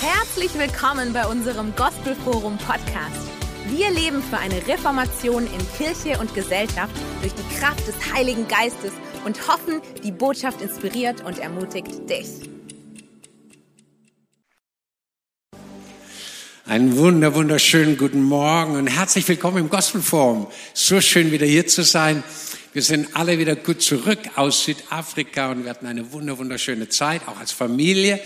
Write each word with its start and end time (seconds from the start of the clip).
Herzlich 0.00 0.56
willkommen 0.56 1.12
bei 1.12 1.26
unserem 1.26 1.74
Gospel 1.74 2.14
Forum 2.14 2.56
Podcast. 2.58 3.26
Wir 3.66 3.90
leben 3.90 4.22
für 4.22 4.38
eine 4.38 4.64
Reformation 4.68 5.42
in 5.42 5.72
Kirche 5.76 6.20
und 6.20 6.32
Gesellschaft 6.36 6.94
durch 7.20 7.32
die 7.34 7.56
Kraft 7.56 7.84
des 7.88 7.96
Heiligen 8.14 8.46
Geistes 8.46 8.92
und 9.24 9.48
hoffen, 9.48 9.82
die 10.04 10.12
Botschaft 10.12 10.62
inspiriert 10.62 11.24
und 11.24 11.40
ermutigt 11.40 12.08
dich. 12.08 12.28
Einen 16.64 16.96
wunder, 16.96 17.34
wunderschönen 17.34 17.98
guten 17.98 18.22
Morgen 18.22 18.76
und 18.76 18.86
herzlich 18.86 19.26
willkommen 19.26 19.56
im 19.56 19.68
Gospel 19.68 20.00
Forum. 20.00 20.46
So 20.74 21.00
schön 21.00 21.32
wieder 21.32 21.46
hier 21.46 21.66
zu 21.66 21.82
sein. 21.82 22.22
Wir 22.78 22.84
sind 22.84 23.16
alle 23.16 23.40
wieder 23.40 23.56
gut 23.56 23.82
zurück 23.82 24.20
aus 24.36 24.62
Südafrika 24.62 25.50
und 25.50 25.64
wir 25.64 25.70
hatten 25.70 25.86
eine 25.86 26.12
wunder, 26.12 26.38
wunderschöne 26.38 26.88
Zeit, 26.88 27.26
auch 27.26 27.36
als 27.40 27.50
Familie. 27.50 28.20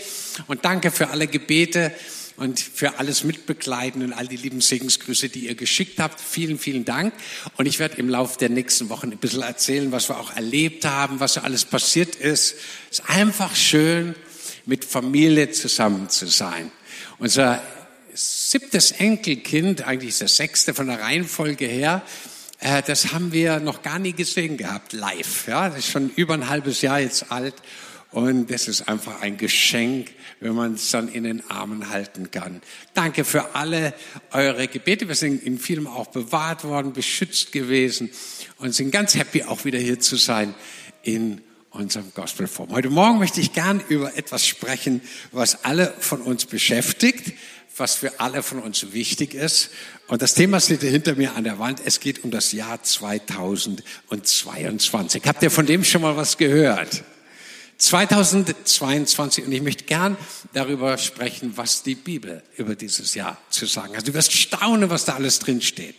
Und 0.46 0.66
danke 0.66 0.90
für 0.90 1.08
alle 1.08 1.26
Gebete 1.26 1.90
und 2.36 2.60
für 2.60 2.98
alles 2.98 3.24
Mitbegleiten 3.24 4.02
und 4.02 4.12
all 4.12 4.28
die 4.28 4.36
lieben 4.36 4.60
Segensgrüße, 4.60 5.30
die 5.30 5.46
ihr 5.46 5.54
geschickt 5.54 5.98
habt. 6.00 6.20
Vielen, 6.20 6.58
vielen 6.58 6.84
Dank. 6.84 7.14
Und 7.56 7.64
ich 7.64 7.78
werde 7.78 7.96
im 7.96 8.10
Laufe 8.10 8.38
der 8.38 8.50
nächsten 8.50 8.90
Wochen 8.90 9.10
ein 9.10 9.16
bisschen 9.16 9.40
erzählen, 9.40 9.90
was 9.90 10.10
wir 10.10 10.20
auch 10.20 10.36
erlebt 10.36 10.84
haben, 10.84 11.18
was 11.18 11.32
so 11.32 11.40
alles 11.40 11.64
passiert 11.64 12.14
ist. 12.14 12.56
Es 12.90 12.98
ist 12.98 13.08
einfach 13.08 13.56
schön, 13.56 14.14
mit 14.66 14.84
Familie 14.84 15.50
zusammen 15.52 16.10
zu 16.10 16.26
sein. 16.26 16.70
Unser 17.18 17.62
siebtes 18.12 18.92
Enkelkind, 18.92 19.86
eigentlich 19.86 20.18
das 20.18 20.36
sechste 20.36 20.74
von 20.74 20.88
der 20.88 21.00
Reihenfolge 21.00 21.64
her, 21.64 22.02
äh, 22.62 22.82
das 22.82 23.12
haben 23.12 23.32
wir 23.32 23.60
noch 23.60 23.82
gar 23.82 23.98
nie 23.98 24.12
gesehen 24.12 24.56
gehabt, 24.56 24.92
live. 24.92 25.48
Ja, 25.48 25.68
das 25.68 25.80
ist 25.80 25.90
schon 25.90 26.10
über 26.16 26.34
ein 26.34 26.48
halbes 26.48 26.80
Jahr 26.80 27.00
jetzt 27.00 27.30
alt. 27.30 27.54
Und 28.12 28.50
das 28.50 28.68
ist 28.68 28.88
einfach 28.88 29.22
ein 29.22 29.38
Geschenk, 29.38 30.10
wenn 30.40 30.54
man 30.54 30.74
es 30.74 30.90
dann 30.90 31.08
in 31.08 31.24
den 31.24 31.48
Armen 31.50 31.88
halten 31.88 32.30
kann. 32.30 32.60
Danke 32.92 33.24
für 33.24 33.54
alle 33.54 33.94
eure 34.32 34.68
Gebete. 34.68 35.08
Wir 35.08 35.14
sind 35.14 35.42
in 35.42 35.58
vielem 35.58 35.86
auch 35.86 36.08
bewahrt 36.08 36.64
worden, 36.64 36.92
beschützt 36.92 37.52
gewesen 37.52 38.10
und 38.58 38.74
sind 38.74 38.90
ganz 38.90 39.14
happy, 39.14 39.44
auch 39.44 39.64
wieder 39.64 39.78
hier 39.78 39.98
zu 39.98 40.16
sein 40.16 40.54
in 41.02 41.40
unserem 41.70 42.12
Gospelform. 42.14 42.70
Heute 42.70 42.90
Morgen 42.90 43.18
möchte 43.18 43.40
ich 43.40 43.54
gern 43.54 43.82
über 43.88 44.14
etwas 44.16 44.46
sprechen, 44.46 45.00
was 45.32 45.64
alle 45.64 45.94
von 45.98 46.20
uns 46.20 46.44
beschäftigt, 46.44 47.32
was 47.76 47.94
für 47.94 48.18
alle 48.20 48.42
von 48.42 48.58
uns 48.58 48.92
wichtig 48.92 49.34
ist. 49.34 49.70
Und 50.06 50.22
das 50.22 50.34
Thema 50.34 50.60
steht 50.60 50.82
hinter 50.82 51.14
mir 51.14 51.34
an 51.36 51.44
der 51.44 51.58
Wand. 51.58 51.80
Es 51.84 52.00
geht 52.00 52.24
um 52.24 52.30
das 52.30 52.52
Jahr 52.52 52.82
2022. 52.82 55.22
Habt 55.24 55.42
ihr 55.42 55.50
von 55.50 55.66
dem 55.66 55.84
schon 55.84 56.02
mal 56.02 56.16
was 56.16 56.36
gehört? 56.36 57.04
2022 57.78 59.46
und 59.46 59.52
ich 59.52 59.62
möchte 59.62 59.84
gern 59.84 60.16
darüber 60.52 60.98
sprechen, 60.98 61.56
was 61.56 61.82
die 61.82 61.96
Bibel 61.96 62.42
über 62.56 62.76
dieses 62.76 63.14
Jahr 63.14 63.38
zu 63.50 63.66
sagen 63.66 63.96
hat. 63.96 64.06
Du 64.06 64.14
wirst 64.14 64.32
staunen, 64.32 64.88
was 64.88 65.04
da 65.04 65.14
alles 65.14 65.40
drin 65.40 65.60
steht. 65.60 65.96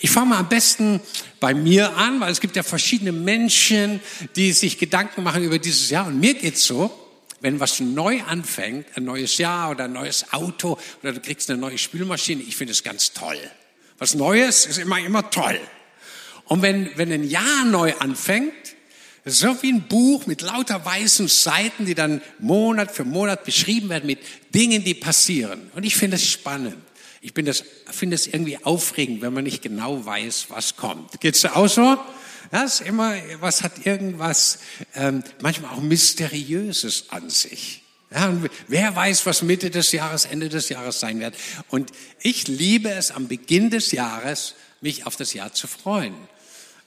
Ich 0.00 0.10
fange 0.10 0.30
mal 0.30 0.38
am 0.38 0.48
besten 0.48 1.00
bei 1.40 1.54
mir 1.54 1.96
an, 1.96 2.20
weil 2.20 2.32
es 2.32 2.40
gibt 2.40 2.56
ja 2.56 2.62
verschiedene 2.62 3.12
Menschen, 3.12 4.00
die 4.34 4.52
sich 4.52 4.78
Gedanken 4.78 5.22
machen 5.22 5.42
über 5.42 5.58
dieses 5.58 5.88
Jahr 5.88 6.06
und 6.06 6.20
mir 6.20 6.34
geht's 6.34 6.64
so, 6.64 7.05
wenn 7.40 7.60
was 7.60 7.80
neu 7.80 8.22
anfängt, 8.22 8.86
ein 8.96 9.04
neues 9.04 9.38
Jahr 9.38 9.70
oder 9.70 9.84
ein 9.84 9.92
neues 9.92 10.32
Auto 10.32 10.78
oder 11.02 11.12
du 11.12 11.20
kriegst 11.20 11.50
eine 11.50 11.58
neue 11.58 11.78
Spülmaschine, 11.78 12.42
ich 12.42 12.56
finde 12.56 12.72
es 12.72 12.82
ganz 12.82 13.12
toll. 13.12 13.38
Was 13.98 14.14
Neues 14.14 14.66
ist 14.66 14.78
immer, 14.78 14.98
immer 14.98 15.30
toll. 15.30 15.58
Und 16.44 16.62
wenn, 16.62 16.90
wenn 16.96 17.12
ein 17.12 17.24
Jahr 17.24 17.64
neu 17.64 17.94
anfängt, 17.98 18.52
so 19.24 19.60
wie 19.62 19.72
ein 19.72 19.88
Buch 19.88 20.26
mit 20.26 20.40
lauter 20.40 20.84
weißen 20.84 21.26
Seiten, 21.26 21.84
die 21.84 21.96
dann 21.96 22.22
Monat 22.38 22.92
für 22.92 23.04
Monat 23.04 23.44
beschrieben 23.44 23.88
werden 23.88 24.06
mit 24.06 24.20
Dingen, 24.54 24.84
die 24.84 24.94
passieren. 24.94 25.70
Und 25.74 25.84
ich 25.84 25.96
finde 25.96 26.16
es 26.16 26.24
spannend. 26.24 26.76
Ich 27.20 27.32
finde 27.32 27.50
es, 27.50 28.26
irgendwie 28.28 28.64
aufregend, 28.64 29.20
wenn 29.22 29.32
man 29.32 29.42
nicht 29.42 29.60
genau 29.60 30.06
weiß, 30.06 30.46
was 30.50 30.76
kommt. 30.76 31.20
Geht's 31.20 31.40
dir 31.40 31.56
auch 31.56 31.66
so? 31.66 31.98
Das 32.50 32.80
ist 32.80 32.86
immer, 32.86 33.14
was 33.40 33.62
hat 33.62 33.86
irgendwas, 33.86 34.58
ähm, 34.94 35.22
manchmal 35.40 35.72
auch 35.72 35.80
Mysteriöses 35.80 37.06
an 37.10 37.30
sich. 37.30 37.82
Ja, 38.10 38.28
und 38.28 38.48
wer 38.68 38.94
weiß, 38.94 39.26
was 39.26 39.42
Mitte 39.42 39.70
des 39.70 39.92
Jahres, 39.92 40.26
Ende 40.26 40.48
des 40.48 40.68
Jahres 40.68 41.00
sein 41.00 41.18
wird. 41.20 41.34
Und 41.68 41.90
ich 42.20 42.46
liebe 42.46 42.90
es 42.90 43.10
am 43.10 43.26
Beginn 43.26 43.70
des 43.70 43.90
Jahres, 43.92 44.54
mich 44.80 45.06
auf 45.06 45.16
das 45.16 45.34
Jahr 45.34 45.52
zu 45.52 45.66
freuen. 45.66 46.14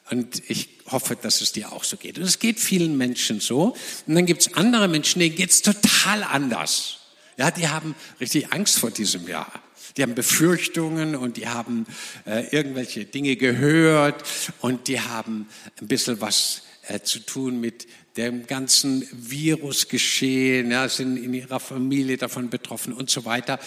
Und 0.09 0.41
ich 0.49 0.69
hoffe, 0.87 1.15
dass 1.15 1.41
es 1.41 1.51
dir 1.51 1.71
auch 1.71 1.83
so 1.83 1.97
geht. 1.97 2.17
Und 2.17 2.23
es 2.23 2.39
geht 2.39 2.59
vielen 2.59 2.97
Menschen 2.97 3.39
so. 3.41 3.75
Und 4.07 4.15
dann 4.15 4.25
gibt 4.25 4.41
es 4.41 4.53
andere 4.55 4.87
Menschen, 4.87 5.19
denen 5.19 5.35
geht 5.35 5.51
es 5.51 5.61
total 5.61 6.23
anders. 6.23 6.99
Ja, 7.37 7.51
die 7.51 7.67
haben 7.67 7.95
richtig 8.19 8.51
Angst 8.51 8.79
vor 8.79 8.91
diesem 8.91 9.27
Jahr. 9.27 9.51
Die 9.99 10.03
haben 10.03 10.15
Befürchtungen 10.15 11.17
und 11.17 11.35
die 11.35 11.49
haben 11.49 11.85
äh, 12.25 12.47
irgendwelche 12.55 13.03
Dinge 13.03 13.35
gehört 13.35 14.23
und 14.61 14.87
die 14.87 15.01
haben 15.01 15.49
ein 15.81 15.87
bisschen 15.87 16.21
was 16.21 16.61
äh, 16.87 17.01
zu 17.01 17.19
tun 17.19 17.59
mit 17.59 17.85
dem 18.15 18.47
ganzen 18.47 19.05
Virusgeschehen, 19.11 20.71
ja, 20.71 20.87
sind 20.87 21.17
in 21.17 21.33
ihrer 21.33 21.59
Familie 21.59 22.15
davon 22.15 22.49
betroffen 22.49 22.93
und 22.93 23.09
so 23.09 23.25
weiter. 23.25 23.59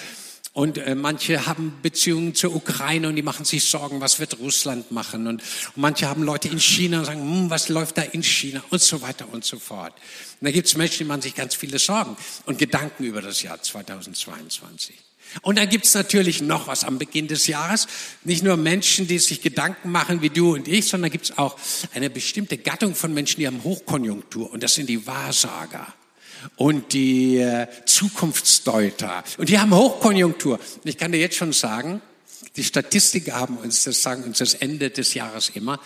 Und 0.55 0.79
äh, 0.79 0.95
manche 0.95 1.45
haben 1.45 1.75
Beziehungen 1.83 2.35
zur 2.35 2.57
Ukraine 2.57 3.09
und 3.09 3.17
die 3.17 3.23
machen 3.23 3.45
sich 3.45 3.65
Sorgen, 3.65 4.01
was 4.01 4.19
wird 4.19 4.39
Russland 4.39 4.91
machen. 4.91 5.27
Und, 5.27 5.43
und 5.43 5.77
manche 5.77 6.09
haben 6.09 6.23
Leute 6.23 6.49
in 6.49 6.61
China 6.61 7.01
und 7.01 7.05
sagen, 7.05 7.21
hm, 7.21 7.51
was 7.51 7.69
läuft 7.69 7.99
da 7.99 8.03
in 8.03 8.23
China 8.23 8.65
und 8.71 8.81
so 8.81 9.03
weiter 9.03 9.29
und 9.31 9.45
so 9.45 9.59
fort. 9.59 9.93
Und 10.41 10.47
da 10.47 10.51
gibt 10.51 10.67
es 10.67 10.79
Menschen, 10.79 10.97
die 11.01 11.05
machen 11.05 11.21
sich 11.21 11.35
ganz 11.35 11.55
viele 11.55 11.79
Sorgen 11.79 12.17
und 12.47 12.57
Gedanken 12.57 13.05
über 13.05 13.21
das 13.21 13.43
Jahr 13.43 13.61
2022. 13.61 15.12
Und 15.41 15.59
dann 15.59 15.69
gibt's 15.69 15.95
natürlich 15.95 16.43
noch 16.43 16.67
was 16.67 16.85
am 16.85 16.99
Beginn 16.99 17.29
des 17.29 17.47
Jahres. 17.47 17.87
Nicht 18.25 18.43
nur 18.43 18.57
Menschen, 18.57 19.07
die 19.07 19.19
sich 19.19 19.41
Gedanken 19.41 19.91
machen 19.91 20.21
wie 20.21 20.31
du 20.31 20.55
und 20.55 20.69
ich, 20.69 20.87
sondern 20.87 21.11
gibt's 21.11 21.37
auch 21.39 21.57
eine 21.95 22.11
bestimmte 22.11 22.59
Gattung 22.59 22.95
von 22.95 23.15
Menschen, 23.15 23.41
die 23.41 23.47
haben 23.47 23.65
Hochkonjunktur. 23.65 24.53
Und 24.53 24.63
das 24.63 24.75
sind 24.75 24.89
die 24.89 25.07
Wahrsager 25.07 25.87
und 26.57 26.93
die 26.93 27.39
äh, 27.39 27.67
Zukunftsdeuter. 27.87 29.25
Und 29.39 29.49
die 29.49 29.59
haben 29.59 29.75
Hochkonjunktur. 29.75 30.59
Und 30.59 30.89
ich 30.89 30.99
kann 30.99 31.13
dir 31.13 31.19
jetzt 31.19 31.37
schon 31.37 31.53
sagen, 31.53 32.03
die 32.57 32.65
Statistiker 32.65 33.35
haben 33.35 33.57
uns 33.57 33.85
das 33.85 34.03
sagen 34.03 34.25
uns 34.25 34.39
das 34.39 34.55
Ende 34.55 34.91
des 34.91 35.15
Jahres 35.15 35.51
immer. 35.55 35.81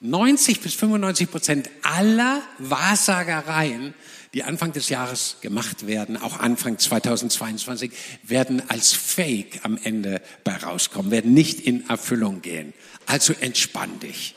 90 0.00 0.60
bis 0.60 0.74
95 0.74 1.30
Prozent 1.30 1.70
aller 1.82 2.42
Wahrsagereien 2.58 3.94
die 4.34 4.44
Anfang 4.44 4.72
des 4.72 4.88
Jahres 4.88 5.36
gemacht 5.42 5.86
werden, 5.86 6.16
auch 6.16 6.38
Anfang 6.38 6.78
2022, 6.78 7.92
werden 8.22 8.68
als 8.70 8.92
Fake 8.92 9.60
am 9.62 9.78
Ende 9.82 10.22
bei 10.42 10.56
rauskommen, 10.56 11.10
werden 11.10 11.34
nicht 11.34 11.60
in 11.60 11.88
Erfüllung 11.88 12.40
gehen. 12.40 12.72
Also 13.06 13.34
entspann 13.40 14.00
dich. 14.00 14.34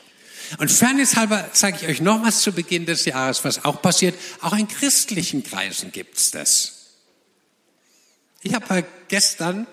Und 0.58 0.70
fairnesshalber 0.70 1.48
sage 1.52 1.78
ich 1.80 1.88
euch 1.88 2.00
noch 2.00 2.22
was 2.22 2.42
zu 2.42 2.52
Beginn 2.52 2.86
des 2.86 3.04
Jahres, 3.04 3.44
was 3.44 3.64
auch 3.64 3.80
passiert. 3.82 4.14
Auch 4.42 4.56
in 4.56 4.68
christlichen 4.68 5.42
Kreisen 5.42 5.90
gibt's 5.92 6.30
das. 6.30 6.72
Ich 8.42 8.54
habe 8.54 8.84
gestern 9.08 9.66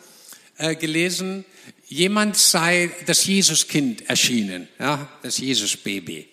äh, 0.58 0.76
gelesen, 0.76 1.46
jemand 1.86 2.38
sei 2.38 2.90
das 3.06 3.26
Jesuskind 3.26 4.10
erschienen, 4.10 4.68
ja, 4.80 5.08
das 5.22 5.38
Jesusbaby 5.38 6.33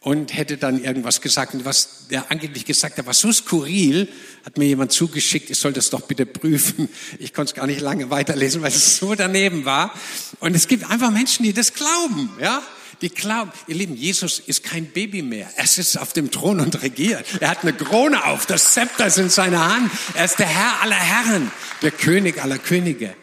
und 0.00 0.36
hätte 0.36 0.56
dann 0.56 0.82
irgendwas 0.82 1.20
gesagt. 1.20 1.54
Und 1.54 1.64
was 1.64 2.06
der 2.10 2.30
angeblich 2.30 2.64
gesagt 2.64 2.98
hat, 2.98 3.06
war 3.06 3.14
so 3.14 3.32
skurril, 3.32 4.08
hat 4.44 4.56
mir 4.56 4.66
jemand 4.66 4.92
zugeschickt, 4.92 5.50
ich 5.50 5.58
soll 5.58 5.72
das 5.72 5.90
doch 5.90 6.02
bitte 6.02 6.24
prüfen. 6.24 6.88
Ich 7.18 7.34
konnte 7.34 7.50
es 7.50 7.56
gar 7.56 7.66
nicht 7.66 7.80
lange 7.80 8.10
weiterlesen, 8.10 8.62
weil 8.62 8.72
es 8.72 8.96
so 8.96 9.14
daneben 9.14 9.64
war. 9.64 9.92
Und 10.40 10.54
es 10.54 10.68
gibt 10.68 10.88
einfach 10.88 11.10
Menschen, 11.10 11.42
die 11.44 11.52
das 11.52 11.74
glauben, 11.74 12.30
ja. 12.40 12.62
Die 13.00 13.10
glauben, 13.10 13.52
ihr 13.68 13.76
Lieben, 13.76 13.94
Jesus 13.94 14.40
ist 14.40 14.64
kein 14.64 14.86
Baby 14.86 15.22
mehr. 15.22 15.48
Er 15.54 15.68
sitzt 15.68 16.00
auf 16.00 16.12
dem 16.14 16.32
Thron 16.32 16.58
und 16.58 16.82
regiert. 16.82 17.24
Er 17.38 17.50
hat 17.50 17.62
eine 17.62 17.72
Krone 17.72 18.24
auf, 18.24 18.46
das 18.46 18.72
Zepter 18.72 19.06
ist 19.06 19.18
in 19.18 19.30
seiner 19.30 19.72
Hand. 19.72 19.92
Er 20.14 20.24
ist 20.24 20.40
der 20.40 20.48
Herr 20.48 20.82
aller 20.82 20.96
Herren, 20.96 21.52
der 21.82 21.92
König 21.92 22.42
aller 22.42 22.58
Könige. 22.58 23.14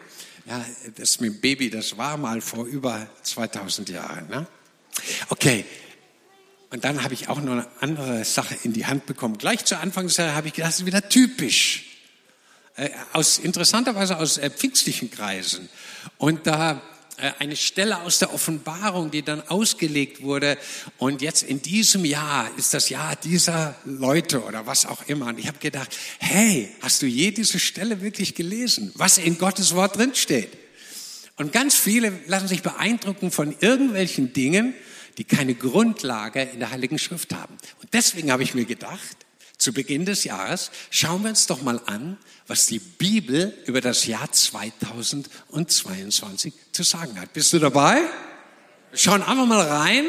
Ja, 0.45 0.63
das 0.95 1.19
mit 1.19 1.33
dem 1.33 1.41
Baby, 1.41 1.69
das 1.69 1.97
war 1.97 2.15
mal 2.15 2.39
vor 2.39 2.65
über 2.65 3.07
2000 3.23 3.89
Jahren. 3.89 4.29
Ne? 4.29 4.47
Okay, 5.27 5.65
und 6.75 6.83
dann 6.83 7.03
habe 7.03 7.13
ich 7.13 7.29
auch 7.29 7.39
noch 7.39 7.53
eine 7.53 7.67
andere 7.79 8.25
Sache 8.25 8.53
in 8.63 8.73
die 8.73 8.85
Hand 8.85 9.05
bekommen. 9.05 9.37
Gleich 9.37 9.63
zu 9.63 9.79
Anfang 9.79 10.09
habe 10.09 10.47
ich 10.49 10.53
gedacht, 10.55 10.73
das 10.73 10.81
ist 10.81 10.85
wieder 10.85 11.07
typisch. 11.07 11.85
Äh, 12.75 12.89
aus, 13.13 13.37
interessanterweise 13.37 14.17
aus 14.17 14.37
äh, 14.37 14.49
pfingstlichen 14.49 15.09
Kreisen. 15.09 15.69
Und 16.17 16.47
da 16.47 16.81
äh, 17.15 17.31
eine 17.39 17.55
Stelle 17.55 18.01
aus 18.01 18.19
der 18.19 18.33
Offenbarung, 18.33 19.09
die 19.09 19.21
dann 19.21 19.41
ausgelegt 19.47 20.21
wurde. 20.21 20.57
Und 20.97 21.21
jetzt 21.21 21.43
in 21.43 21.61
diesem 21.61 22.03
Jahr 22.03 22.49
ist 22.57 22.73
das 22.73 22.89
Jahr 22.89 23.15
dieser 23.15 23.75
Leute 23.85 24.43
oder 24.43 24.67
was 24.67 24.85
auch 24.85 25.07
immer. 25.07 25.27
Und 25.27 25.39
ich 25.39 25.47
habe 25.47 25.59
gedacht, 25.59 25.95
hey, 26.19 26.75
hast 26.81 27.01
du 27.01 27.05
je 27.05 27.31
diese 27.31 27.57
Stelle 27.57 28.01
wirklich 28.01 28.35
gelesen, 28.35 28.91
was 28.95 29.17
in 29.17 29.37
Gottes 29.37 29.75
Wort 29.75 29.95
drinsteht? 29.95 30.49
Und 31.37 31.53
ganz 31.53 31.75
viele 31.75 32.19
lassen 32.27 32.49
sich 32.49 32.63
beeindrucken 32.63 33.31
von 33.31 33.55
irgendwelchen 33.61 34.33
Dingen, 34.33 34.73
die 35.17 35.23
keine 35.23 35.55
Grundlage 35.55 36.41
in 36.41 36.59
der 36.59 36.71
Heiligen 36.71 36.99
Schrift 36.99 37.33
haben. 37.33 37.55
Und 37.81 37.93
deswegen 37.93 38.31
habe 38.31 38.43
ich 38.43 38.53
mir 38.53 38.65
gedacht, 38.65 39.25
zu 39.57 39.73
Beginn 39.73 40.05
des 40.05 40.23
Jahres, 40.25 40.71
schauen 40.89 41.23
wir 41.23 41.29
uns 41.29 41.47
doch 41.47 41.61
mal 41.61 41.79
an, 41.85 42.17
was 42.47 42.65
die 42.67 42.79
Bibel 42.79 43.57
über 43.65 43.79
das 43.81 44.05
Jahr 44.05 44.31
2022 44.31 46.53
zu 46.71 46.83
sagen 46.83 47.19
hat. 47.19 47.33
Bist 47.33 47.51
du 47.53 47.59
dabei? 47.59 48.01
Wir 48.91 48.99
schauen 48.99 49.23
einfach 49.23 49.45
mal 49.45 49.65
rein 49.65 50.05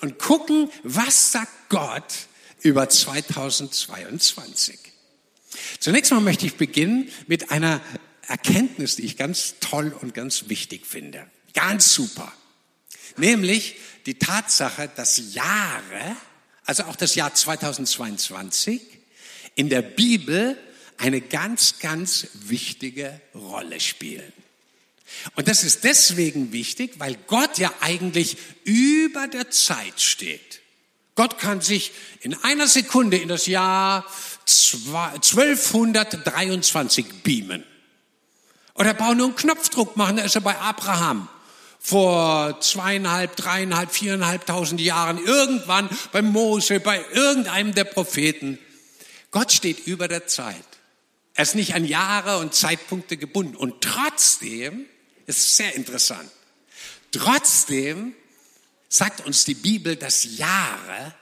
und 0.00 0.18
gucken, 0.18 0.70
was 0.82 1.32
sagt 1.32 1.68
Gott 1.68 2.04
über 2.62 2.88
2022. 2.88 4.78
Zunächst 5.78 6.10
mal 6.12 6.20
möchte 6.20 6.46
ich 6.46 6.56
beginnen 6.56 7.08
mit 7.26 7.50
einer 7.50 7.80
Erkenntnis, 8.26 8.96
die 8.96 9.02
ich 9.02 9.16
ganz 9.16 9.54
toll 9.60 9.96
und 10.00 10.14
ganz 10.14 10.48
wichtig 10.48 10.86
finde. 10.86 11.26
Ganz 11.54 11.94
super. 11.94 12.32
Nämlich 13.16 13.76
die 14.06 14.18
Tatsache, 14.18 14.90
dass 14.94 15.34
Jahre, 15.34 16.16
also 16.64 16.84
auch 16.84 16.96
das 16.96 17.14
Jahr 17.14 17.34
2022, 17.34 18.80
in 19.54 19.68
der 19.68 19.82
Bibel 19.82 20.56
eine 20.96 21.20
ganz, 21.20 21.78
ganz 21.78 22.28
wichtige 22.34 23.20
Rolle 23.34 23.80
spielen. 23.80 24.32
Und 25.34 25.48
das 25.48 25.64
ist 25.64 25.82
deswegen 25.84 26.52
wichtig, 26.52 26.92
weil 26.98 27.16
Gott 27.26 27.58
ja 27.58 27.70
eigentlich 27.80 28.38
über 28.64 29.28
der 29.28 29.50
Zeit 29.50 30.00
steht. 30.00 30.60
Gott 31.14 31.38
kann 31.38 31.60
sich 31.60 31.92
in 32.20 32.32
einer 32.34 32.68
Sekunde 32.68 33.18
in 33.18 33.28
das 33.28 33.46
Jahr 33.46 34.06
1223 34.46 37.22
beamen. 37.22 37.64
Oder 38.74 38.88
er 38.88 38.94
braucht 38.94 39.16
nur 39.16 39.26
einen 39.26 39.36
Knopfdruck 39.36 39.96
machen, 39.96 40.16
da 40.16 40.22
ist 40.22 40.36
er 40.36 40.40
bei 40.40 40.56
Abraham. 40.56 41.28
Vor 41.82 42.60
zweieinhalb, 42.60 43.36
dreieinhalb, 43.36 43.90
viereinhalbtausend 43.90 44.80
Jahren, 44.80 45.18
irgendwann 45.18 45.88
bei 46.12 46.20
Mose, 46.22 46.78
bei 46.78 47.02
irgendeinem 47.12 47.74
der 47.74 47.84
Propheten. 47.84 48.58
Gott 49.30 49.50
steht 49.50 49.86
über 49.86 50.06
der 50.06 50.26
Zeit. 50.26 50.56
Er 51.34 51.42
ist 51.42 51.54
nicht 51.54 51.74
an 51.74 51.86
Jahre 51.86 52.38
und 52.38 52.54
Zeitpunkte 52.54 53.16
gebunden. 53.16 53.56
Und 53.56 53.82
trotzdem, 53.82 54.84
ist 55.26 55.56
sehr 55.56 55.74
interessant, 55.74 56.30
trotzdem 57.12 58.14
sagt 58.88 59.24
uns 59.24 59.44
die 59.44 59.54
Bibel, 59.54 59.96
dass 59.96 60.36
Jahre 60.36 61.14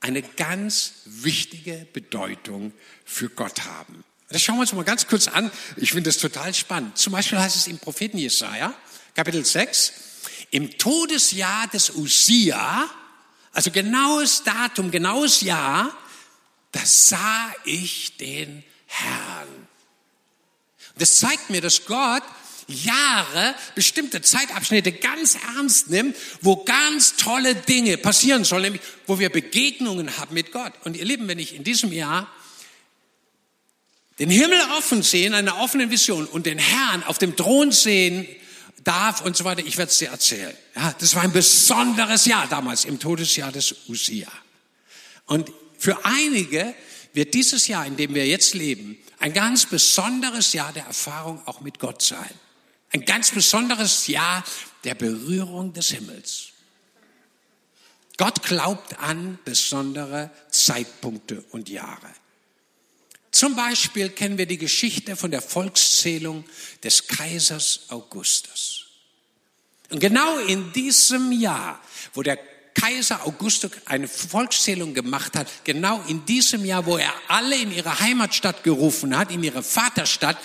eine 0.00 0.22
ganz 0.22 0.94
wichtige 1.04 1.86
Bedeutung 1.92 2.72
für 3.04 3.28
Gott 3.28 3.64
haben. 3.64 4.04
Das 4.28 4.42
schauen 4.42 4.56
wir 4.56 4.62
uns 4.62 4.72
mal 4.72 4.84
ganz 4.84 5.06
kurz 5.06 5.28
an. 5.28 5.50
Ich 5.76 5.92
finde 5.92 6.08
das 6.08 6.18
total 6.18 6.52
spannend. 6.52 6.98
Zum 6.98 7.12
Beispiel 7.12 7.38
heißt 7.38 7.54
es 7.54 7.68
im 7.68 7.78
Propheten 7.78 8.18
Jesaja, 8.18 8.74
Kapitel 9.16 9.46
6, 9.46 9.94
im 10.50 10.76
Todesjahr 10.76 11.68
des 11.68 11.88
Usia, 11.88 12.86
also 13.50 13.70
genaues 13.70 14.42
Datum, 14.42 14.90
genaues 14.90 15.40
Jahr, 15.40 15.96
da 16.70 16.80
sah 16.84 17.50
ich 17.64 18.18
den 18.18 18.62
Herrn. 18.84 19.68
Das 20.98 21.16
zeigt 21.16 21.48
mir, 21.48 21.62
dass 21.62 21.86
Gott 21.86 22.24
Jahre, 22.68 23.54
bestimmte 23.74 24.20
Zeitabschnitte 24.20 24.92
ganz 24.92 25.38
ernst 25.56 25.88
nimmt, 25.88 26.14
wo 26.42 26.64
ganz 26.64 27.16
tolle 27.16 27.54
Dinge 27.54 27.96
passieren 27.96 28.44
sollen, 28.44 28.64
nämlich 28.64 28.82
wo 29.06 29.18
wir 29.18 29.30
Begegnungen 29.30 30.18
haben 30.18 30.34
mit 30.34 30.52
Gott. 30.52 30.74
Und 30.84 30.94
ihr 30.94 31.06
Lieben, 31.06 31.26
wenn 31.26 31.38
ich 31.38 31.54
in 31.54 31.64
diesem 31.64 31.90
Jahr 31.90 32.30
den 34.18 34.28
Himmel 34.28 34.60
offen 34.76 35.02
sehen, 35.02 35.32
eine 35.32 35.56
offene 35.56 35.90
Vision 35.90 36.26
und 36.26 36.44
den 36.44 36.58
Herrn 36.58 37.02
auf 37.04 37.16
dem 37.16 37.34
Thron 37.34 37.72
sehen 37.72 38.28
darf 38.86 39.20
und 39.20 39.36
so 39.36 39.44
weiter, 39.44 39.64
ich 39.64 39.76
werde 39.76 39.90
es 39.90 39.98
dir 39.98 40.10
erzählen. 40.10 40.54
Ja, 40.74 40.94
das 40.98 41.14
war 41.14 41.22
ein 41.22 41.32
besonderes 41.32 42.24
Jahr 42.24 42.46
damals, 42.46 42.84
im 42.84 42.98
Todesjahr 42.98 43.52
des 43.52 43.74
Usia. 43.88 44.30
Und 45.26 45.50
für 45.78 46.04
einige 46.04 46.74
wird 47.12 47.34
dieses 47.34 47.66
Jahr, 47.66 47.86
in 47.86 47.96
dem 47.96 48.14
wir 48.14 48.26
jetzt 48.26 48.54
leben, 48.54 48.98
ein 49.18 49.32
ganz 49.32 49.66
besonderes 49.66 50.52
Jahr 50.52 50.72
der 50.72 50.84
Erfahrung 50.84 51.42
auch 51.46 51.60
mit 51.60 51.78
Gott 51.78 52.02
sein. 52.02 52.30
Ein 52.92 53.04
ganz 53.04 53.30
besonderes 53.30 54.06
Jahr 54.06 54.44
der 54.84 54.94
Berührung 54.94 55.72
des 55.72 55.90
Himmels. 55.90 56.48
Gott 58.16 58.42
glaubt 58.42 58.98
an 58.98 59.38
besondere 59.44 60.30
Zeitpunkte 60.50 61.44
und 61.50 61.68
Jahre. 61.68 62.08
Zum 63.36 63.54
Beispiel 63.54 64.08
kennen 64.08 64.38
wir 64.38 64.46
die 64.46 64.56
Geschichte 64.56 65.14
von 65.14 65.30
der 65.30 65.42
Volkszählung 65.42 66.42
des 66.82 67.06
Kaisers 67.06 67.80
Augustus. 67.88 68.86
Und 69.90 70.00
genau 70.00 70.38
in 70.38 70.72
diesem 70.72 71.32
Jahr, 71.32 71.78
wo 72.14 72.22
der 72.22 72.38
Kaiser 72.72 73.26
Augustus 73.26 73.72
eine 73.84 74.08
Volkszählung 74.08 74.94
gemacht 74.94 75.36
hat, 75.36 75.48
genau 75.64 76.02
in 76.08 76.24
diesem 76.24 76.64
Jahr, 76.64 76.86
wo 76.86 76.96
er 76.96 77.12
alle 77.28 77.56
in 77.56 77.72
ihre 77.72 78.00
Heimatstadt 78.00 78.64
gerufen 78.64 79.14
hat, 79.18 79.30
in 79.30 79.44
ihre 79.44 79.62
Vaterstadt, 79.62 80.38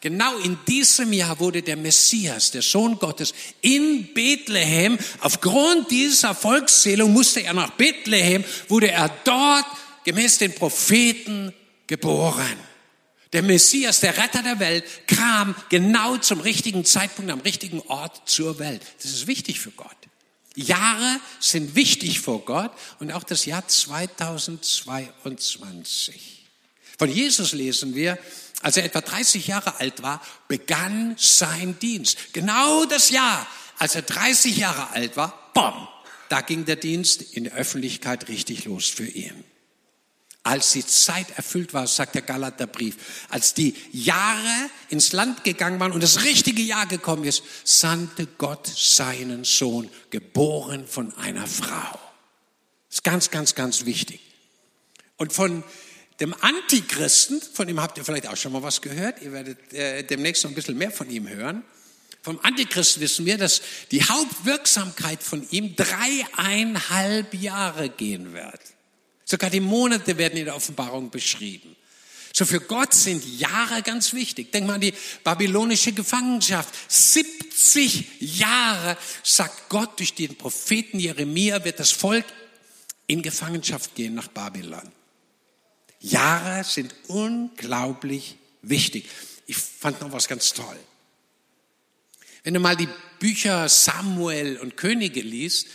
genau 0.00 0.38
in 0.38 0.56
diesem 0.66 1.12
Jahr 1.12 1.38
wurde 1.40 1.60
der 1.60 1.76
Messias, 1.76 2.50
der 2.50 2.62
Sohn 2.62 2.98
Gottes, 2.98 3.34
in 3.60 4.14
Bethlehem, 4.14 4.98
aufgrund 5.20 5.90
dieser 5.90 6.34
Volkszählung 6.34 7.12
musste 7.12 7.42
er 7.42 7.52
nach 7.52 7.72
Bethlehem, 7.72 8.42
wurde 8.68 8.90
er 8.90 9.10
dort 9.24 9.66
gemäß 10.04 10.38
den 10.38 10.54
Propheten 10.54 11.52
geboren. 11.88 12.56
Der 13.32 13.42
Messias, 13.42 13.98
der 14.00 14.16
Retter 14.16 14.42
der 14.42 14.58
Welt, 14.60 14.84
kam 15.06 15.54
genau 15.68 16.16
zum 16.16 16.40
richtigen 16.40 16.86
Zeitpunkt, 16.86 17.30
am 17.30 17.40
richtigen 17.40 17.82
Ort 17.82 18.26
zur 18.28 18.58
Welt. 18.58 18.80
Das 19.02 19.10
ist 19.10 19.26
wichtig 19.26 19.60
für 19.60 19.72
Gott. 19.72 19.90
Jahre 20.54 21.20
sind 21.38 21.74
wichtig 21.74 22.20
vor 22.20 22.42
Gott 22.44 22.70
und 23.00 23.12
auch 23.12 23.24
das 23.24 23.44
Jahr 23.44 23.68
2022. 23.68 26.46
Von 26.98 27.10
Jesus 27.10 27.52
lesen 27.52 27.94
wir, 27.94 28.18
als 28.62 28.76
er 28.76 28.84
etwa 28.84 29.02
30 29.02 29.46
Jahre 29.46 29.78
alt 29.78 30.02
war, 30.02 30.20
begann 30.48 31.14
sein 31.18 31.78
Dienst. 31.78 32.32
Genau 32.32 32.86
das 32.86 33.10
Jahr, 33.10 33.46
als 33.78 33.94
er 33.94 34.02
30 34.02 34.56
Jahre 34.56 34.90
alt 34.90 35.16
war, 35.16 35.52
bom, 35.54 35.86
da 36.28 36.40
ging 36.40 36.64
der 36.64 36.74
Dienst 36.76 37.22
in 37.22 37.44
der 37.44 37.52
Öffentlichkeit 37.52 38.26
richtig 38.28 38.64
los 38.64 38.88
für 38.88 39.06
ihn 39.06 39.44
als 40.48 40.72
die 40.72 40.86
Zeit 40.86 41.30
erfüllt 41.36 41.74
war, 41.74 41.86
sagt 41.86 42.14
der 42.14 42.22
Galaterbrief, 42.22 42.96
als 43.28 43.52
die 43.52 43.74
Jahre 43.92 44.70
ins 44.88 45.12
Land 45.12 45.44
gegangen 45.44 45.78
waren 45.78 45.92
und 45.92 46.02
das 46.02 46.24
richtige 46.24 46.62
Jahr 46.62 46.86
gekommen 46.86 47.24
ist, 47.24 47.42
sandte 47.64 48.26
Gott 48.38 48.66
seinen 48.66 49.44
Sohn, 49.44 49.90
geboren 50.08 50.86
von 50.86 51.14
einer 51.18 51.46
Frau. 51.46 52.00
Das 52.88 52.96
ist 52.96 53.04
ganz, 53.04 53.30
ganz, 53.30 53.54
ganz 53.54 53.84
wichtig. 53.84 54.20
Und 55.18 55.34
von 55.34 55.64
dem 56.18 56.34
Antichristen, 56.40 57.42
von 57.42 57.66
dem 57.66 57.78
habt 57.78 57.98
ihr 57.98 58.04
vielleicht 58.06 58.26
auch 58.26 58.36
schon 58.38 58.52
mal 58.52 58.62
was 58.62 58.80
gehört, 58.80 59.20
ihr 59.20 59.32
werdet 59.32 59.74
äh, 59.74 60.02
demnächst 60.02 60.44
noch 60.44 60.50
ein 60.50 60.54
bisschen 60.54 60.78
mehr 60.78 60.90
von 60.90 61.10
ihm 61.10 61.28
hören. 61.28 61.62
Vom 62.22 62.40
Antichristen 62.42 63.02
wissen 63.02 63.26
wir, 63.26 63.36
dass 63.36 63.60
die 63.90 64.02
Hauptwirksamkeit 64.02 65.22
von 65.22 65.46
ihm 65.50 65.76
dreieinhalb 65.76 67.34
Jahre 67.34 67.90
gehen 67.90 68.32
wird. 68.32 68.60
Sogar 69.30 69.50
die 69.50 69.60
Monate 69.60 70.16
werden 70.16 70.38
in 70.38 70.46
der 70.46 70.56
Offenbarung 70.56 71.10
beschrieben. 71.10 71.76
So 72.32 72.46
für 72.46 72.60
Gott 72.60 72.94
sind 72.94 73.22
Jahre 73.38 73.82
ganz 73.82 74.14
wichtig. 74.14 74.52
Denk 74.52 74.66
mal 74.66 74.74
an 74.74 74.80
die 74.80 74.94
babylonische 75.22 75.92
Gefangenschaft. 75.92 76.74
70 76.88 78.20
Jahre, 78.20 78.96
sagt 79.22 79.68
Gott 79.68 79.98
durch 79.98 80.14
den 80.14 80.34
Propheten 80.34 80.98
Jeremia, 80.98 81.62
wird 81.62 81.78
das 81.78 81.90
Volk 81.90 82.24
in 83.06 83.20
Gefangenschaft 83.20 83.94
gehen 83.94 84.14
nach 84.14 84.28
Babylon. 84.28 84.90
Jahre 86.00 86.64
sind 86.64 86.94
unglaublich 87.08 88.36
wichtig. 88.62 89.10
Ich 89.46 89.58
fand 89.58 90.00
noch 90.00 90.10
was 90.10 90.26
ganz 90.26 90.54
toll. 90.54 90.78
Wenn 92.44 92.54
du 92.54 92.60
mal 92.60 92.76
die 92.76 92.88
Bücher 93.18 93.68
Samuel 93.68 94.56
und 94.56 94.78
Könige 94.78 95.20
liest, 95.20 95.66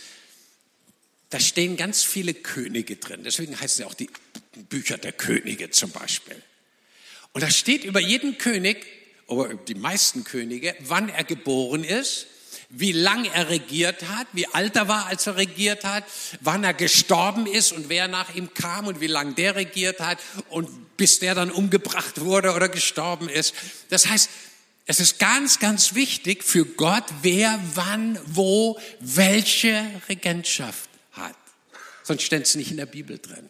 da 1.34 1.40
stehen 1.40 1.76
ganz 1.76 2.04
viele 2.04 2.32
Könige 2.32 2.94
drin. 2.94 3.22
Deswegen 3.24 3.58
heißen 3.58 3.78
sie 3.78 3.84
auch 3.84 3.94
die 3.94 4.08
Bücher 4.68 4.98
der 4.98 5.10
Könige 5.10 5.68
zum 5.70 5.90
Beispiel. 5.90 6.40
Und 7.32 7.42
da 7.42 7.50
steht 7.50 7.82
über 7.82 7.98
jeden 7.98 8.38
König, 8.38 8.86
oder 9.26 9.54
die 9.54 9.74
meisten 9.74 10.22
Könige, 10.22 10.76
wann 10.78 11.08
er 11.08 11.24
geboren 11.24 11.82
ist, 11.82 12.28
wie 12.68 12.92
lang 12.92 13.24
er 13.24 13.48
regiert 13.48 14.08
hat, 14.10 14.28
wie 14.32 14.46
alt 14.46 14.76
er 14.76 14.86
war, 14.86 15.06
als 15.06 15.26
er 15.26 15.34
regiert 15.34 15.82
hat, 15.82 16.04
wann 16.40 16.62
er 16.62 16.72
gestorben 16.72 17.48
ist 17.48 17.72
und 17.72 17.88
wer 17.88 18.06
nach 18.06 18.32
ihm 18.36 18.54
kam 18.54 18.86
und 18.86 19.00
wie 19.00 19.08
lang 19.08 19.34
der 19.34 19.56
regiert 19.56 19.98
hat 19.98 20.20
und 20.50 20.96
bis 20.96 21.18
der 21.18 21.34
dann 21.34 21.50
umgebracht 21.50 22.20
wurde 22.20 22.52
oder 22.52 22.68
gestorben 22.68 23.28
ist. 23.28 23.54
Das 23.88 24.06
heißt, 24.06 24.30
es 24.86 25.00
ist 25.00 25.18
ganz, 25.18 25.58
ganz 25.58 25.96
wichtig 25.96 26.44
für 26.44 26.64
Gott, 26.64 27.06
wer, 27.22 27.58
wann, 27.74 28.20
wo, 28.26 28.78
welche 29.00 29.84
Regentschaft 30.08 30.93
sonst 32.02 32.22
ständ 32.22 32.46
es 32.46 32.54
nicht 32.54 32.70
in 32.70 32.76
der 32.76 32.86
Bibel 32.86 33.18
drin. 33.18 33.48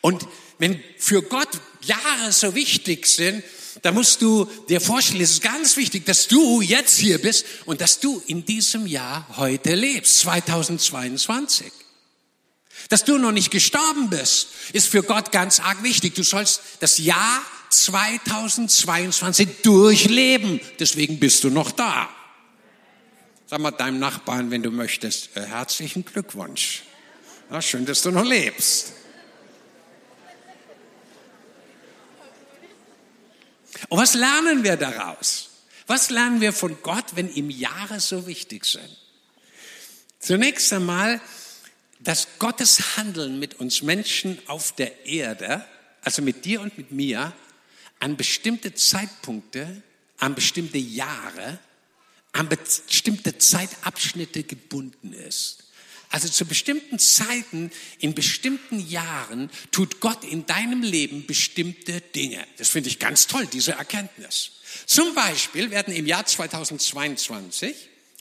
Und 0.00 0.26
wenn 0.58 0.82
für 0.98 1.22
Gott 1.22 1.48
Jahre 1.82 2.32
so 2.32 2.54
wichtig 2.54 3.06
sind, 3.06 3.42
da 3.82 3.92
musst 3.92 4.22
du 4.22 4.46
dir 4.68 4.80
vorstellen, 4.80 5.20
es 5.20 5.32
ist 5.32 5.42
ganz 5.42 5.76
wichtig, 5.76 6.06
dass 6.06 6.28
du 6.28 6.60
jetzt 6.62 6.96
hier 6.96 7.20
bist 7.20 7.44
und 7.66 7.80
dass 7.80 8.00
du 8.00 8.22
in 8.26 8.44
diesem 8.44 8.86
Jahr 8.86 9.26
heute 9.36 9.74
lebst, 9.74 10.20
2022. 10.20 11.72
Dass 12.88 13.04
du 13.04 13.18
noch 13.18 13.32
nicht 13.32 13.50
gestorben 13.50 14.08
bist, 14.10 14.48
ist 14.72 14.88
für 14.88 15.02
Gott 15.02 15.32
ganz 15.32 15.60
arg 15.60 15.82
wichtig. 15.82 16.14
Du 16.14 16.22
sollst 16.22 16.62
das 16.80 16.98
Jahr 16.98 17.42
2022 17.70 19.62
durchleben. 19.62 20.60
Deswegen 20.78 21.18
bist 21.18 21.44
du 21.44 21.50
noch 21.50 21.72
da. 21.72 22.08
Sag 23.48 23.60
mal 23.60 23.70
deinem 23.70 24.00
Nachbarn, 24.00 24.50
wenn 24.50 24.64
du 24.64 24.72
möchtest, 24.72 25.36
äh, 25.36 25.46
herzlichen 25.46 26.04
Glückwunsch. 26.04 26.82
Ja, 27.48 27.62
schön, 27.62 27.86
dass 27.86 28.02
du 28.02 28.10
noch 28.10 28.24
lebst. 28.24 28.92
Und 33.88 34.00
was 34.00 34.14
lernen 34.14 34.64
wir 34.64 34.76
daraus? 34.76 35.50
Was 35.86 36.10
lernen 36.10 36.40
wir 36.40 36.52
von 36.52 36.76
Gott, 36.82 37.14
wenn 37.14 37.32
ihm 37.32 37.48
Jahre 37.48 38.00
so 38.00 38.26
wichtig 38.26 38.64
sind? 38.64 38.98
Zunächst 40.18 40.72
einmal, 40.72 41.20
dass 42.00 42.26
Gottes 42.40 42.96
Handeln 42.96 43.38
mit 43.38 43.60
uns 43.60 43.80
Menschen 43.82 44.40
auf 44.48 44.72
der 44.72 45.06
Erde, 45.06 45.64
also 46.02 46.20
mit 46.20 46.44
dir 46.44 46.62
und 46.62 46.76
mit 46.76 46.90
mir, 46.90 47.32
an 48.00 48.16
bestimmte 48.16 48.74
Zeitpunkte, 48.74 49.82
an 50.18 50.34
bestimmte 50.34 50.78
Jahre, 50.78 51.60
an 52.36 52.48
bestimmte 52.48 53.38
Zeitabschnitte 53.38 54.42
gebunden 54.42 55.12
ist. 55.12 55.64
Also 56.10 56.28
zu 56.28 56.44
bestimmten 56.44 56.98
Zeiten, 56.98 57.70
in 57.98 58.14
bestimmten 58.14 58.78
Jahren 58.78 59.50
tut 59.72 60.00
Gott 60.00 60.24
in 60.24 60.46
deinem 60.46 60.82
Leben 60.82 61.26
bestimmte 61.26 62.00
Dinge. 62.00 62.46
Das 62.58 62.68
finde 62.68 62.88
ich 62.88 62.98
ganz 62.98 63.26
toll, 63.26 63.46
diese 63.46 63.72
Erkenntnis. 63.72 64.52
Zum 64.86 65.14
Beispiel 65.14 65.70
werden 65.70 65.92
im 65.94 66.06
Jahr 66.06 66.24
2022 66.24 67.74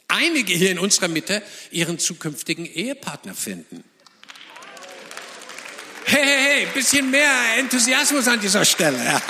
einige 0.08 0.54
hier 0.54 0.72
in 0.72 0.80
unserer 0.80 1.10
Mitte 1.10 1.44
ihren 1.72 2.00
zukünftigen 2.00 2.66
Ehepartner 2.66 3.36
finden. 3.36 3.84
Hey, 6.06 6.24
hey, 6.24 6.44
hey, 6.44 6.68
bisschen 6.74 7.10
mehr 7.12 7.58
Enthusiasmus 7.58 8.28
an 8.28 8.40
dieser 8.40 8.64
Stelle. 8.64 8.98
Ja, 8.98 9.22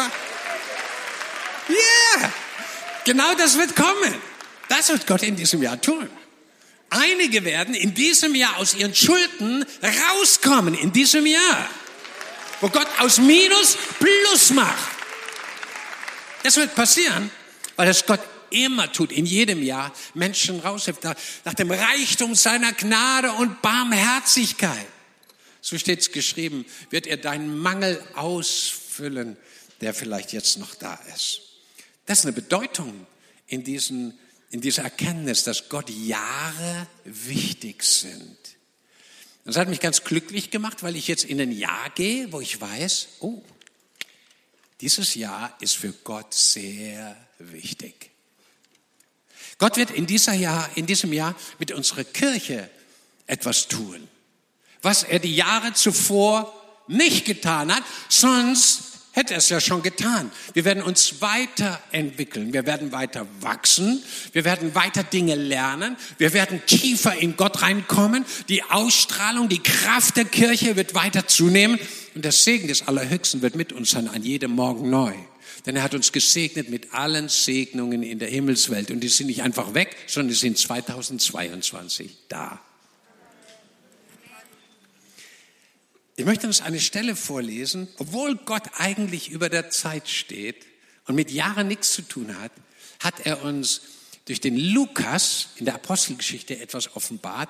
yeah. 1.70 2.34
genau 3.06 3.34
das 3.36 3.58
wird 3.58 3.76
kommen. 3.76 4.14
Das 4.70 4.90
wird 4.90 5.08
Gott 5.08 5.24
in 5.24 5.36
diesem 5.36 5.62
Jahr 5.62 5.80
tun. 5.80 6.10
Einige 6.90 7.44
werden 7.44 7.74
in 7.74 7.94
diesem 7.94 8.36
Jahr 8.36 8.58
aus 8.58 8.74
ihren 8.74 8.96
Schulden 8.96 9.66
rauskommen, 9.84 10.76
in 10.76 10.92
diesem 10.94 11.26
Jahr. 11.26 11.70
Wo 12.62 12.70
Gott 12.70 12.88
aus 13.00 13.18
Minus 13.18 13.78
Plus 14.00 14.52
macht. 14.52 14.92
Das 16.44 16.56
wird 16.58 16.76
passieren, 16.76 17.32
weil 17.76 17.88
das 17.88 18.06
Gott 18.06 18.22
immer 18.50 18.92
tut, 18.92 19.12
in 19.12 19.26
jedem 19.26 19.62
Jahr 19.62 19.92
Menschen 20.14 20.60
raushilft, 20.60 21.04
nach 21.44 21.54
dem 21.54 21.72
Reichtum 21.72 22.36
seiner 22.36 22.72
Gnade 22.74 23.32
und 23.34 23.62
Barmherzigkeit. 23.62 24.88
So 25.62 25.78
steht 25.78 26.00
es 26.00 26.12
geschrieben, 26.12 26.66
wird 26.92 27.08
er 27.08 27.18
deinen 27.18 27.58
Mangel 27.58 28.02
ausfüllen, 28.14 29.36
der 29.82 29.94
vielleicht 29.94 30.32
jetzt 30.32 30.58
noch 30.58 30.76
da 30.76 31.00
ist. 31.14 31.42
Das 32.06 32.20
ist 32.20 32.26
eine 32.26 32.34
Bedeutung 32.34 33.08
in 33.48 33.64
diesen 33.64 34.18
in 34.50 34.62
dieser 34.62 34.84
Erkenntnis, 34.84 35.44
dass 35.44 35.70
Gott 35.70 35.90
Jahre 35.90 36.88
wichtig 37.04 37.84
sind. 37.84 38.38
Das 39.44 39.58
hat 39.58 39.70
mich 39.70 39.80
ganz 39.80 40.04
glücklich 40.04 40.50
gemacht, 40.50 40.82
weil 40.82 40.96
ich 40.96 41.08
jetzt 41.08 41.24
in 41.24 41.40
ein 41.40 41.52
Jahr 41.52 41.90
gehe, 41.92 42.32
wo 42.32 42.42
ich 42.42 42.60
weiß, 42.60 43.08
oh, 43.20 43.44
dieses 44.82 45.16
Jahr 45.16 45.56
ist 45.62 45.78
für 45.78 45.92
Gott 46.04 46.34
sehr 46.34 47.16
wichtig. 47.38 48.12
Gott 49.58 49.78
wird 49.78 49.92
in, 49.92 50.06
dieser 50.06 50.34
Jahr, 50.34 50.70
in 50.76 50.86
diesem 50.86 51.14
Jahr 51.14 51.36
mit 51.60 51.72
unserer 51.72 52.04
Kirche 52.04 52.70
etwas 53.28 53.68
tun, 53.68 54.08
was 54.82 55.04
er 55.04 55.20
die 55.20 55.36
Jahre 55.36 55.74
zuvor 55.74 56.54
nicht 56.88 57.26
getan 57.26 57.74
hat, 57.74 57.84
sonst 58.10 58.95
hätte 59.16 59.34
es 59.34 59.50
ja 59.50 59.62
schon 59.62 59.82
getan. 59.82 60.32
Wir 60.54 60.66
werden 60.66 60.84
uns 60.84 61.22
weiterentwickeln, 61.22 62.54
wir 62.54 62.66
werden 62.66 62.92
weiter 62.92 63.26
wachsen, 63.40 64.04
wir 64.34 64.44
werden 64.44 64.76
weiter 64.76 65.04
Dinge 65.04 65.36
lernen, 65.36 65.96
wir 66.18 66.34
werden 66.34 66.62
tiefer 66.66 67.16
in 67.16 67.38
Gott 67.38 67.62
reinkommen, 67.62 68.26
die 68.50 68.64
Ausstrahlung, 68.64 69.48
die 69.50 69.64
Kraft 69.64 70.18
der 70.18 70.26
Kirche 70.26 70.76
wird 70.76 70.94
weiter 70.94 71.28
zunehmen 71.28 71.80
und 72.14 72.26
der 72.26 72.34
Segen 72.34 72.68
des 72.68 72.88
Allerhöchsten 72.88 73.42
wird 73.42 73.56
mit 73.56 73.72
uns 73.72 73.92
sein 73.92 74.08
an 74.10 74.22
jedem 74.22 74.52
Morgen 74.52 74.90
neu. 74.90 75.14
Denn 75.66 75.78
er 75.78 75.84
hat 75.84 75.96
uns 75.96 76.12
gesegnet 76.12 76.70
mit 76.70 76.94
allen 76.94 77.30
Segnungen 77.30 78.04
in 78.04 78.20
der 78.20 78.30
Himmelswelt 78.30 78.92
und 78.92 79.00
die 79.00 79.08
sind 79.08 79.28
nicht 79.28 79.42
einfach 79.42 79.74
weg, 79.74 79.96
sondern 80.06 80.30
die 80.30 80.36
sind 80.36 80.58
2022 80.58 82.12
da. 82.28 82.62
Ich 86.26 86.28
möchte 86.28 86.48
uns 86.48 86.62
eine 86.62 86.80
Stelle 86.80 87.16
vorlesen, 87.16 87.88
obwohl 88.00 88.36
Gott 88.36 88.64
eigentlich 88.80 89.30
über 89.30 89.48
der 89.48 89.70
Zeit 89.70 90.10
steht 90.10 90.66
und 91.06 91.14
mit 91.14 91.30
Jahren 91.30 91.68
nichts 91.68 91.94
zu 91.94 92.02
tun 92.02 92.36
hat, 92.40 92.52
hat 93.00 93.28
er 93.28 93.44
uns 93.44 93.82
durch 94.26 94.42
den 94.42 94.58
Lukas 94.58 95.50
in 95.58 95.66
der 95.66 95.76
Apostelgeschichte 95.76 96.60
etwas 96.60 96.96
offenbart, 96.96 97.50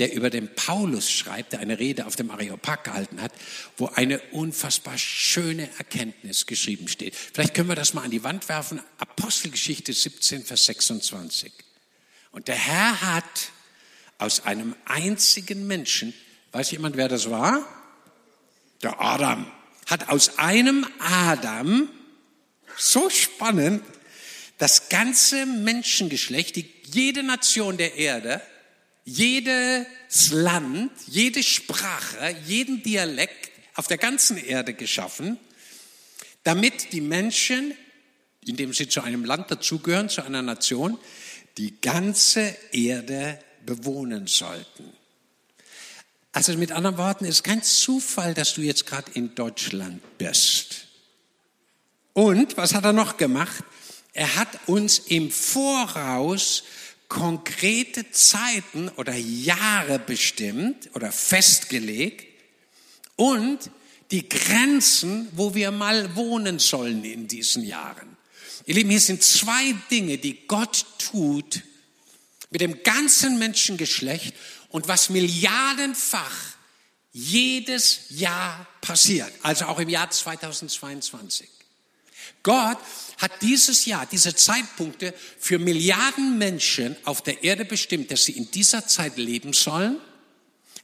der 0.00 0.14
über 0.14 0.30
den 0.30 0.52
Paulus 0.52 1.08
schreibt, 1.08 1.52
der 1.52 1.60
eine 1.60 1.78
Rede 1.78 2.06
auf 2.06 2.16
dem 2.16 2.32
Areopag 2.32 2.82
gehalten 2.82 3.22
hat, 3.22 3.30
wo 3.76 3.86
eine 3.86 4.18
unfassbar 4.32 4.98
schöne 4.98 5.70
Erkenntnis 5.78 6.46
geschrieben 6.46 6.88
steht. 6.88 7.14
Vielleicht 7.14 7.54
können 7.54 7.68
wir 7.68 7.76
das 7.76 7.94
mal 7.94 8.02
an 8.02 8.10
die 8.10 8.24
Wand 8.24 8.48
werfen. 8.48 8.80
Apostelgeschichte 8.98 9.92
17, 9.92 10.44
Vers 10.44 10.64
26. 10.64 11.52
Und 12.32 12.48
der 12.48 12.56
Herr 12.56 13.00
hat 13.00 13.52
aus 14.18 14.44
einem 14.44 14.74
einzigen 14.86 15.68
Menschen, 15.68 16.12
weiß 16.50 16.72
jemand, 16.72 16.96
wer 16.96 17.06
das 17.06 17.30
war? 17.30 17.77
Der 18.82 19.00
Adam, 19.00 19.50
hat 19.86 20.08
aus 20.08 20.38
einem 20.38 20.86
Adam, 20.98 21.88
so 22.76 23.10
spannend, 23.10 23.82
das 24.58 24.88
ganze 24.88 25.46
Menschengeschlecht, 25.46 26.56
die, 26.56 26.70
jede 26.92 27.22
Nation 27.22 27.76
der 27.76 27.96
Erde, 27.96 28.40
jedes 29.04 30.30
Land, 30.30 30.90
jede 31.06 31.42
Sprache, 31.42 32.36
jeden 32.46 32.82
Dialekt 32.82 33.50
auf 33.74 33.86
der 33.86 33.98
ganzen 33.98 34.36
Erde 34.36 34.74
geschaffen, 34.74 35.38
damit 36.42 36.92
die 36.92 37.00
Menschen, 37.00 37.74
indem 38.44 38.72
sie 38.72 38.88
zu 38.88 39.00
einem 39.00 39.24
Land 39.24 39.50
dazugehören, 39.50 40.08
zu 40.08 40.22
einer 40.22 40.42
Nation, 40.42 40.98
die 41.56 41.80
ganze 41.80 42.54
Erde 42.72 43.38
bewohnen 43.64 44.26
sollten. 44.26 44.92
Also 46.38 46.56
mit 46.56 46.70
anderen 46.70 46.98
Worten, 46.98 47.24
es 47.24 47.38
ist 47.38 47.42
kein 47.42 47.64
Zufall, 47.64 48.32
dass 48.32 48.54
du 48.54 48.60
jetzt 48.60 48.86
gerade 48.86 49.10
in 49.14 49.34
Deutschland 49.34 50.00
bist. 50.18 50.86
Und 52.12 52.56
was 52.56 52.74
hat 52.74 52.84
er 52.84 52.92
noch 52.92 53.16
gemacht? 53.16 53.64
Er 54.12 54.36
hat 54.36 54.46
uns 54.68 55.00
im 55.00 55.32
Voraus 55.32 56.62
konkrete 57.08 58.12
Zeiten 58.12 58.88
oder 58.90 59.16
Jahre 59.16 59.98
bestimmt 59.98 60.88
oder 60.94 61.10
festgelegt 61.10 62.28
und 63.16 63.58
die 64.12 64.28
Grenzen, 64.28 65.26
wo 65.32 65.56
wir 65.56 65.72
mal 65.72 66.14
wohnen 66.14 66.60
sollen 66.60 67.02
in 67.02 67.26
diesen 67.26 67.64
Jahren. 67.64 68.16
Ihr 68.64 68.76
Lieben, 68.76 68.90
hier 68.90 69.00
sind 69.00 69.24
zwei 69.24 69.74
Dinge, 69.90 70.18
die 70.18 70.46
Gott 70.46 70.86
tut 70.98 71.64
mit 72.50 72.60
dem 72.60 72.82
ganzen 72.82 73.38
Menschengeschlecht 73.38 74.34
und 74.68 74.88
was 74.88 75.10
milliardenfach 75.10 76.34
jedes 77.12 78.00
Jahr 78.10 78.66
passiert, 78.80 79.32
also 79.42 79.66
auch 79.66 79.78
im 79.78 79.88
Jahr 79.88 80.10
2022. 80.10 81.48
Gott 82.42 82.78
hat 83.18 83.32
dieses 83.42 83.86
Jahr, 83.86 84.06
diese 84.06 84.34
Zeitpunkte 84.34 85.12
für 85.38 85.58
Milliarden 85.58 86.38
Menschen 86.38 86.96
auf 87.04 87.22
der 87.22 87.42
Erde 87.42 87.64
bestimmt, 87.64 88.10
dass 88.10 88.24
sie 88.24 88.32
in 88.32 88.50
dieser 88.50 88.86
Zeit 88.86 89.16
leben 89.16 89.52
sollen. 89.52 89.98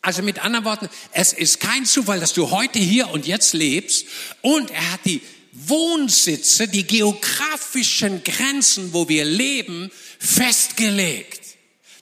Also 0.02 0.23
mit 0.23 0.40
anderen 0.40 0.64
Worten, 0.64 0.88
es 1.12 1.33
ist 1.33 1.61
kein 1.61 1.87
Zufall, 1.87 2.21
dass 2.21 2.35
du 2.35 2.50
heute 2.50 2.78
hier 2.78 3.09
und 3.09 3.26
jetzt 3.26 3.54
lebst 3.54 4.06
und 4.42 4.71
er 4.71 4.92
hat 4.92 5.04
die 5.04 5.23
Wohnsitze, 5.52 6.66
die 6.66 6.85
geografischen 6.85 8.25
Grenzen, 8.25 8.92
wo 8.92 9.09
wir 9.09 9.25
leben, 9.25 9.90
festgelegt. 10.18 11.43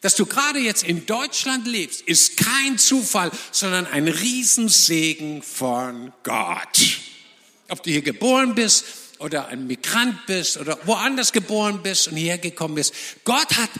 Dass 0.02 0.14
du 0.16 0.26
gerade 0.26 0.59
jetzt 0.59 0.82
in 0.82 1.06
Deutschland 1.06 1.66
lebst, 1.66 2.02
ist 2.02 2.37
kein 2.37 2.76
Zufall, 2.76 3.30
sondern 3.52 3.87
ein 3.87 4.09
Riesensegen 4.09 5.42
von 5.42 6.12
Gott. 6.25 6.99
Ob 7.68 7.85
du 7.85 7.90
hier 7.90 8.02
geboren 8.02 8.56
bist 8.56 8.85
oder 9.21 9.47
ein 9.47 9.68
Migrant 9.68 10.26
bist 10.26 10.59
oder 10.59 10.76
woanders 10.87 11.32
geboren 11.32 11.85
bist 11.85 12.09
und 12.09 12.16
hierher 12.16 12.38
gekommen 12.38 12.75
bist. 12.75 12.92
Gott 13.25 13.56
hat, 13.56 13.71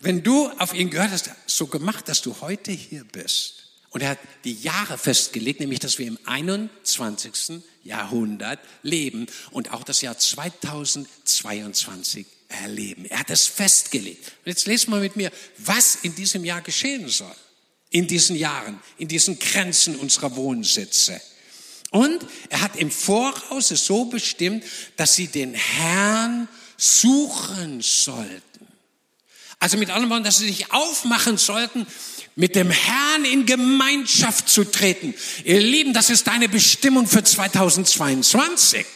wenn 0.00 0.22
du 0.22 0.50
auf 0.58 0.74
ihn 0.74 0.90
gehört 0.90 1.12
hast, 1.12 1.30
so 1.46 1.66
gemacht, 1.66 2.08
dass 2.08 2.20
du 2.20 2.36
heute 2.42 2.72
hier 2.72 3.04
bist. 3.04 3.54
Und 3.88 4.02
er 4.02 4.10
hat 4.10 4.18
die 4.44 4.60
Jahre 4.60 4.98
festgelegt, 4.98 5.60
nämlich, 5.60 5.80
dass 5.80 5.98
wir 5.98 6.06
im 6.06 6.18
21. 6.26 7.62
Jahrhundert 7.84 8.60
leben 8.82 9.28
und 9.50 9.72
auch 9.72 9.82
das 9.82 10.02
Jahr 10.02 10.18
2022 10.18 12.26
erleben. 12.50 13.06
Er 13.06 13.20
hat 13.20 13.30
es 13.30 13.46
festgelegt. 13.46 14.32
Und 14.44 14.50
jetzt 14.50 14.66
lesen 14.66 14.92
wir 14.92 15.00
mit 15.00 15.16
mir, 15.16 15.30
was 15.58 15.96
in 16.02 16.14
diesem 16.14 16.44
Jahr 16.44 16.60
geschehen 16.60 17.08
soll. 17.08 17.34
in 17.90 18.06
diesen 18.06 18.36
Jahren, 18.36 18.80
in 18.98 19.08
diesen 19.08 19.38
Grenzen 19.38 19.96
unserer 19.96 20.36
Wohnsitze. 20.36 21.20
Und 21.90 22.24
er 22.48 22.60
hat 22.60 22.76
im 22.76 22.90
Voraus 22.90 23.72
es 23.72 23.84
so 23.84 24.04
bestimmt, 24.04 24.64
dass 24.96 25.16
sie 25.16 25.26
den 25.26 25.54
Herrn 25.54 26.48
suchen 26.76 27.80
sollten. 27.80 28.40
Also 29.58 29.76
mit 29.76 29.90
anderen 29.90 30.10
Worten, 30.10 30.24
dass 30.24 30.38
sie 30.38 30.46
sich 30.46 30.72
aufmachen 30.72 31.36
sollten, 31.36 31.86
mit 32.36 32.54
dem 32.54 32.70
Herrn 32.70 33.24
in 33.24 33.44
Gemeinschaft 33.44 34.48
zu 34.48 34.64
treten. 34.64 35.12
Ihr 35.44 35.60
Lieben, 35.60 35.92
das 35.92 36.10
ist 36.10 36.28
deine 36.28 36.48
Bestimmung 36.48 37.08
für 37.08 37.24
2022. 37.24 38.86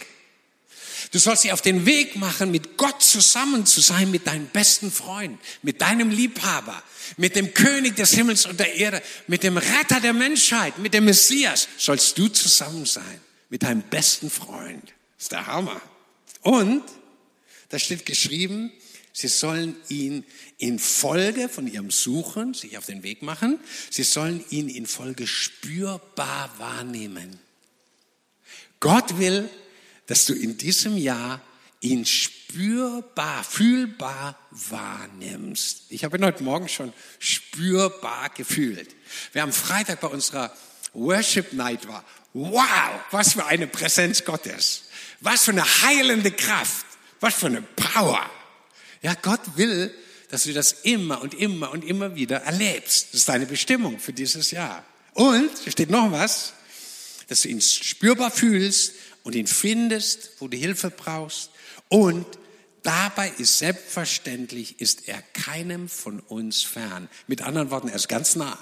Du 1.14 1.20
sollst 1.20 1.44
dich 1.44 1.52
auf 1.52 1.62
den 1.62 1.86
Weg 1.86 2.16
machen, 2.16 2.50
mit 2.50 2.76
Gott 2.76 3.00
zusammen 3.00 3.66
zu 3.66 3.80
sein, 3.80 4.10
mit 4.10 4.26
deinem 4.26 4.48
besten 4.48 4.90
Freund, 4.90 5.38
mit 5.62 5.80
deinem 5.80 6.10
Liebhaber, 6.10 6.82
mit 7.16 7.36
dem 7.36 7.54
König 7.54 7.94
des 7.94 8.10
Himmels 8.14 8.46
und 8.46 8.58
der 8.58 8.74
Erde, 8.74 9.00
mit 9.28 9.44
dem 9.44 9.56
Retter 9.56 10.00
der 10.00 10.12
Menschheit, 10.12 10.76
mit 10.80 10.92
dem 10.92 11.04
Messias. 11.04 11.68
Sollst 11.78 12.18
du 12.18 12.26
zusammen 12.26 12.84
sein, 12.84 13.20
mit 13.48 13.62
deinem 13.62 13.82
besten 13.82 14.28
Freund. 14.28 14.82
Das 15.16 15.26
ist 15.26 15.30
der 15.30 15.46
Hammer. 15.46 15.80
Und, 16.40 16.82
da 17.68 17.78
steht 17.78 18.06
geschrieben, 18.06 18.72
sie 19.12 19.28
sollen 19.28 19.76
ihn 19.88 20.24
in 20.58 20.80
Folge 20.80 21.48
von 21.48 21.68
ihrem 21.68 21.92
Suchen, 21.92 22.54
sich 22.54 22.76
auf 22.76 22.86
den 22.86 23.04
Weg 23.04 23.22
machen, 23.22 23.60
sie 23.88 24.02
sollen 24.02 24.44
ihn 24.50 24.68
in 24.68 24.86
Folge 24.86 25.28
spürbar 25.28 26.52
wahrnehmen. 26.58 27.38
Gott 28.80 29.20
will, 29.20 29.48
dass 30.06 30.26
du 30.26 30.34
in 30.34 30.58
diesem 30.58 30.96
Jahr 30.96 31.40
ihn 31.80 32.06
spürbar, 32.06 33.44
fühlbar 33.44 34.38
wahrnimmst. 34.50 35.82
Ich 35.90 36.04
habe 36.04 36.16
ihn 36.16 36.24
heute 36.24 36.42
Morgen 36.42 36.68
schon 36.68 36.92
spürbar 37.18 38.30
gefühlt. 38.30 38.94
Wer 39.32 39.42
am 39.42 39.52
Freitag 39.52 40.00
bei 40.00 40.08
unserer 40.08 40.54
Worship 40.94 41.52
Night 41.52 41.86
war, 41.86 42.04
wow, 42.32 43.00
was 43.10 43.34
für 43.34 43.46
eine 43.46 43.66
Präsenz 43.66 44.24
Gottes. 44.24 44.84
Was 45.20 45.44
für 45.44 45.52
eine 45.52 45.64
heilende 45.82 46.30
Kraft. 46.30 46.86
Was 47.20 47.34
für 47.34 47.46
eine 47.46 47.62
Power. 47.62 48.28
Ja, 49.02 49.14
Gott 49.14 49.40
will, 49.56 49.94
dass 50.30 50.44
du 50.44 50.52
das 50.52 50.72
immer 50.82 51.20
und 51.20 51.34
immer 51.34 51.70
und 51.70 51.84
immer 51.84 52.14
wieder 52.14 52.38
erlebst. 52.38 53.08
Das 53.12 53.20
ist 53.20 53.28
deine 53.28 53.46
Bestimmung 53.46 53.98
für 53.98 54.12
dieses 54.12 54.50
Jahr. 54.50 54.84
Und, 55.12 55.50
hier 55.62 55.72
steht 55.72 55.90
noch 55.90 56.10
was, 56.10 56.54
dass 57.28 57.42
du 57.42 57.48
ihn 57.48 57.60
spürbar 57.60 58.30
fühlst 58.30 58.94
und 59.24 59.34
ihn 59.34 59.48
findest, 59.48 60.30
wo 60.38 60.46
du 60.46 60.56
Hilfe 60.56 60.90
brauchst. 60.90 61.50
Und 61.88 62.26
dabei 62.84 63.32
ist 63.38 63.58
selbstverständlich, 63.58 64.80
ist 64.80 65.08
er 65.08 65.20
keinem 65.32 65.88
von 65.88 66.20
uns 66.20 66.62
fern. 66.62 67.08
Mit 67.26 67.42
anderen 67.42 67.70
Worten, 67.70 67.88
er 67.88 67.96
ist 67.96 68.08
ganz 68.08 68.36
nah. 68.36 68.58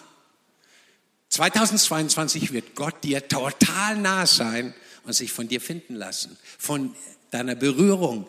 2022 1.28 2.52
wird 2.52 2.75
Gott 2.75 3.04
dir 3.04 3.26
total 3.26 3.97
nah 3.97 4.26
sein 4.26 4.75
und 5.04 5.14
sich 5.14 5.33
von 5.33 5.49
dir 5.49 5.61
finden 5.61 5.95
lassen. 5.95 6.38
Von 6.59 6.95
deiner 7.31 7.54
Berührung, 7.54 8.26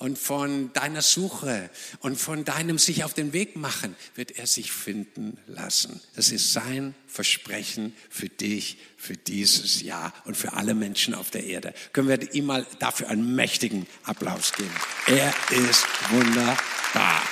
und 0.00 0.18
von 0.18 0.72
deiner 0.72 1.02
Suche 1.02 1.68
und 2.00 2.16
von 2.16 2.46
deinem 2.46 2.78
sich 2.78 3.04
auf 3.04 3.12
den 3.12 3.34
Weg 3.34 3.54
machen 3.54 3.94
wird 4.14 4.32
er 4.38 4.46
sich 4.46 4.72
finden 4.72 5.36
lassen. 5.46 6.00
Das 6.16 6.32
ist 6.32 6.54
sein 6.54 6.94
Versprechen 7.06 7.94
für 8.08 8.30
dich, 8.30 8.78
für 8.96 9.14
dieses 9.14 9.82
Jahr 9.82 10.14
und 10.24 10.38
für 10.38 10.54
alle 10.54 10.72
Menschen 10.74 11.12
auf 11.12 11.30
der 11.30 11.44
Erde. 11.44 11.74
Können 11.92 12.08
wir 12.08 12.34
ihm 12.34 12.46
mal 12.46 12.66
dafür 12.78 13.10
einen 13.10 13.34
mächtigen 13.34 13.86
Applaus 14.04 14.54
geben. 14.54 14.74
Er 15.06 15.34
ist 15.50 15.84
wunderbar. 16.10 17.22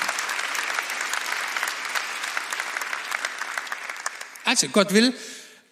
Also 4.44 4.68
Gott 4.68 4.92
will, 4.92 5.14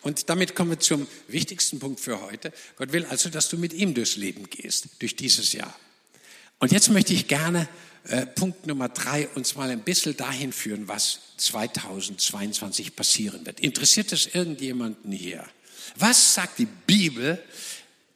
und 0.00 0.30
damit 0.30 0.54
kommen 0.54 0.70
wir 0.70 0.80
zum 0.80 1.06
wichtigsten 1.28 1.78
Punkt 1.78 2.00
für 2.00 2.22
heute, 2.22 2.54
Gott 2.76 2.92
will 2.92 3.04
also, 3.04 3.28
dass 3.28 3.50
du 3.50 3.58
mit 3.58 3.74
ihm 3.74 3.92
durchs 3.92 4.16
Leben 4.16 4.48
gehst, 4.48 4.88
durch 4.98 5.14
dieses 5.14 5.52
Jahr. 5.52 5.78
Und 6.58 6.72
jetzt 6.72 6.88
möchte 6.88 7.12
ich 7.12 7.28
gerne 7.28 7.68
äh, 8.04 8.24
Punkt 8.24 8.66
Nummer 8.66 8.88
drei 8.88 9.28
uns 9.28 9.56
mal 9.56 9.68
ein 9.70 9.82
bisschen 9.82 10.16
dahin 10.16 10.52
führen, 10.52 10.88
was 10.88 11.20
2022 11.38 12.96
passieren 12.96 13.44
wird. 13.44 13.60
Interessiert 13.60 14.12
es 14.12 14.26
irgendjemanden 14.26 15.12
hier? 15.12 15.44
Was 15.96 16.34
sagt 16.34 16.58
die 16.58 16.66
Bibel, 16.66 17.42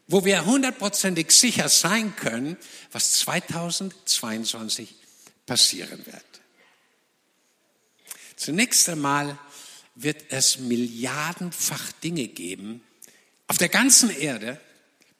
wo 0.06 0.24
wir 0.24 0.44
hundertprozentig 0.44 1.30
sicher 1.32 1.68
sein 1.68 2.14
können, 2.16 2.56
was 2.92 3.12
2022 3.12 4.94
passieren 5.44 6.04
wird? 6.06 6.24
Zunächst 8.36 8.88
einmal 8.88 9.38
wird 9.96 10.24
es 10.30 10.58
milliardenfach 10.58 11.92
Dinge 12.02 12.28
geben 12.28 12.82
auf 13.48 13.58
der 13.58 13.68
ganzen 13.68 14.08
Erde 14.10 14.58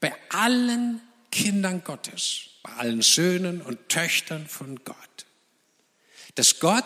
bei 0.00 0.14
allen 0.30 1.02
Kindern 1.30 1.84
Gottes 1.84 2.49
bei 2.62 2.72
allen 2.72 3.02
Söhnen 3.02 3.62
und 3.62 3.88
Töchtern 3.88 4.46
von 4.46 4.84
Gott. 4.84 4.96
Dass 6.34 6.60
Gott 6.60 6.84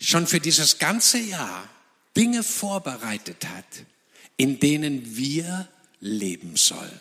schon 0.00 0.26
für 0.26 0.40
dieses 0.40 0.78
ganze 0.78 1.18
Jahr 1.18 1.68
Dinge 2.16 2.42
vorbereitet 2.42 3.46
hat, 3.48 3.86
in 4.36 4.58
denen 4.58 5.16
wir 5.16 5.68
leben 6.00 6.56
sollen. 6.56 7.00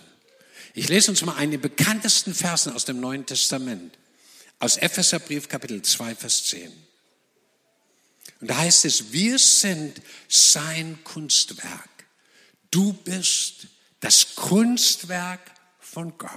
Ich 0.73 0.89
lese 0.89 1.11
uns 1.11 1.23
mal 1.23 1.35
einen 1.35 1.51
der 1.51 1.57
bekanntesten 1.59 2.33
Versen 2.33 2.73
aus 2.73 2.85
dem 2.85 2.99
Neuen 2.99 3.25
Testament, 3.25 3.97
aus 4.59 4.77
Epheserbrief 4.77 5.47
Kapitel 5.47 5.81
2, 5.81 6.15
Vers 6.15 6.45
10. 6.45 6.71
Und 8.41 8.49
da 8.49 8.57
heißt 8.57 8.85
es, 8.85 9.11
wir 9.11 9.39
sind 9.39 10.01
sein 10.27 10.99
Kunstwerk. 11.03 11.89
Du 12.71 12.93
bist 12.93 13.67
das 13.99 14.35
Kunstwerk 14.35 15.39
von 15.79 16.17
Gott. 16.17 16.29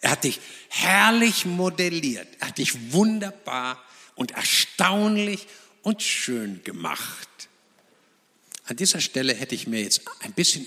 Er 0.00 0.10
hat 0.10 0.24
dich 0.24 0.40
herrlich 0.68 1.46
modelliert. 1.46 2.28
Er 2.40 2.48
hat 2.48 2.58
dich 2.58 2.92
wunderbar 2.92 3.82
und 4.14 4.32
erstaunlich 4.32 5.46
und 5.82 6.02
schön 6.02 6.62
gemacht. 6.64 7.28
An 8.66 8.76
dieser 8.76 9.00
Stelle 9.00 9.32
hätte 9.32 9.54
ich 9.54 9.68
mir 9.68 9.80
jetzt 9.80 10.02
ein 10.20 10.32
bisschen 10.32 10.66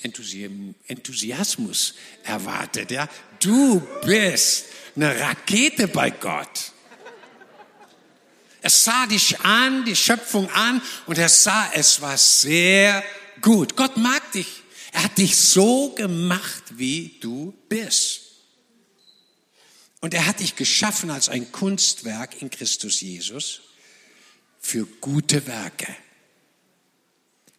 Enthusiasmus 0.88 1.96
erwartet. 2.24 2.92
Ja? 2.92 3.10
Du 3.40 3.82
bist 4.06 4.66
eine 4.96 5.20
Rakete 5.20 5.90
bei 5.90 6.10
Gott. 6.10 6.72
Er 8.62 8.70
sah 8.70 9.06
dich 9.06 9.40
an, 9.42 9.86
die 9.86 9.96
Schöpfung 9.96 10.50
an 10.52 10.82
und 11.08 11.18
er 11.18 11.30
sah, 11.30 11.72
es 11.74 12.02
war 12.02 12.18
sehr 12.18 13.04
gut. 13.42 13.76
Gott 13.76 13.98
mag 13.98 14.32
dich. 14.32 14.64
Er 14.92 15.04
hat 15.04 15.18
dich 15.18 15.36
so 15.36 15.90
gemacht, 15.92 16.64
wie 16.72 17.18
du 17.20 17.54
bist. 17.68 18.29
Und 20.02 20.14
er 20.14 20.26
hat 20.26 20.40
dich 20.40 20.56
geschaffen 20.56 21.10
als 21.10 21.30
ein 21.30 21.52
Kunstwerk 21.52 22.42
in 22.42 22.50
Christus 22.50 23.02
Jesus 23.02 23.62
für 24.60 24.86
gute 25.02 25.46
Werke. 25.48 25.88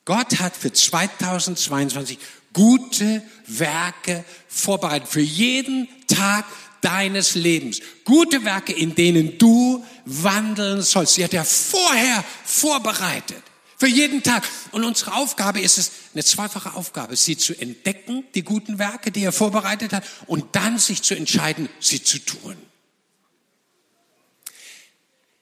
Gott 0.04 0.40
hat 0.40 0.56
für 0.56 0.72
2022 0.72 2.18
gute 2.52 3.22
Werke 3.46 4.24
vorbereitet, 4.48 5.08
für 5.08 5.20
jeden 5.20 5.88
Tag 6.06 6.46
deines 6.80 7.34
Lebens. 7.34 7.80
Gute 8.04 8.44
Werke, 8.44 8.72
in 8.72 8.94
denen 8.94 9.38
du 9.38 9.84
wandeln 10.04 10.82
sollst. 10.82 11.14
Sie 11.14 11.24
hat 11.24 11.34
er 11.34 11.44
vorher 11.44 12.24
vorbereitet. 12.44 13.42
Für 13.80 13.88
jeden 13.88 14.22
Tag. 14.22 14.46
Und 14.72 14.84
unsere 14.84 15.14
Aufgabe 15.14 15.58
ist 15.58 15.78
es, 15.78 15.90
eine 16.12 16.22
zweifache 16.22 16.74
Aufgabe, 16.74 17.16
sie 17.16 17.38
zu 17.38 17.58
entdecken, 17.58 18.24
die 18.34 18.42
guten 18.42 18.78
Werke, 18.78 19.10
die 19.10 19.24
er 19.24 19.32
vorbereitet 19.32 19.94
hat, 19.94 20.04
und 20.26 20.54
dann 20.54 20.78
sich 20.78 21.00
zu 21.00 21.14
entscheiden, 21.14 21.66
sie 21.80 22.02
zu 22.02 22.18
tun. 22.18 22.58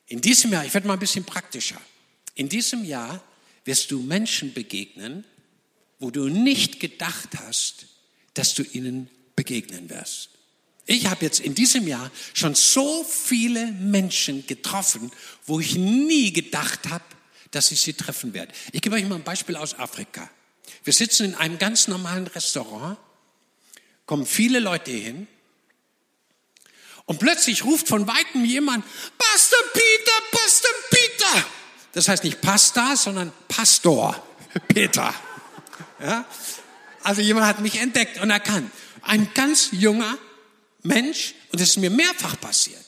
In 0.07 0.20
diesem 0.20 0.53
Jahr, 0.53 0.64
ich 0.64 0.72
werde 0.72 0.87
mal 0.87 0.92
ein 0.92 1.01
bisschen 1.01 1.24
praktischer, 1.24 1.81
in 2.37 2.48
diesem 2.48 2.85
Jahr 2.85 3.20
wirst 3.64 3.90
du 3.90 4.03
Menschen 4.03 4.55
begegnen, 4.55 5.24
wo 5.98 6.12
du 6.12 6.29
nicht 6.29 6.79
gedacht 6.79 7.31
hast, 7.40 7.87
dass 8.35 8.55
du 8.55 8.62
ihnen 8.62 9.11
begegnen 9.35 9.90
wirst. 9.90 10.29
Ich 10.87 11.07
habe 11.07 11.24
jetzt 11.24 11.40
in 11.40 11.57
diesem 11.57 11.88
Jahr 11.88 12.09
schon 12.35 12.55
so 12.55 13.03
viele 13.03 13.72
Menschen 13.72 14.46
getroffen, 14.46 15.11
wo 15.44 15.59
ich 15.59 15.74
nie 15.74 16.33
gedacht 16.33 16.88
habe, 16.88 17.03
dass 17.51 17.73
ich 17.73 17.81
sie 17.81 17.95
treffen 17.95 18.35
werde. 18.35 18.53
Ich 18.73 18.83
gebe 18.83 18.97
euch 18.97 19.05
mal 19.05 19.17
ein 19.17 19.25
Beispiel 19.25 19.57
aus 19.57 19.79
Afrika. 19.79 20.29
Wir 20.85 20.93
sitzen 20.93 21.25
in 21.25 21.35
einem 21.35 21.59
ganz 21.59 21.89
normalen 21.89 22.27
Restaurant, 22.27 22.99
kommen 24.07 24.27
viele 24.27 24.61
Leute 24.61 24.91
hin 24.91 25.27
und 27.07 27.19
plötzlich 27.19 27.65
ruft 27.65 27.89
von 27.89 28.07
weitem 28.07 28.45
jemand, 28.45 28.85
Pastor 29.17 29.59
Peter, 29.73 30.13
Pastor 30.31 30.71
Peter. 30.91 31.47
Das 31.93 32.09
heißt 32.09 32.25
nicht 32.25 32.41
Pasta, 32.41 32.97
sondern 32.97 33.33
Pastor 33.49 34.23
Peter. 34.69 35.15
Ja? 36.01 36.27
Also 37.03 37.23
jemand 37.23 37.47
hat 37.47 37.61
mich 37.61 37.81
entdeckt 37.81 38.21
und 38.21 38.31
erkannt. 38.31 38.71
Ein 39.03 39.33
ganz 39.33 39.71
junger 39.73 40.19
Mensch 40.83 41.35
und 41.51 41.61
es 41.61 41.71
ist 41.71 41.77
mir 41.79 41.91
mehrfach 41.91 42.39
passiert. 42.39 42.85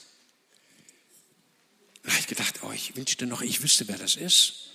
Da 2.02 2.10
habe 2.10 2.20
ich 2.20 2.26
gedacht, 2.26 2.60
oh, 2.62 2.72
ich 2.72 2.96
wünschte 2.96 3.26
noch, 3.26 3.42
ich 3.42 3.62
wüsste, 3.62 3.86
wer 3.88 3.98
das 3.98 4.16
ist. 4.16 4.70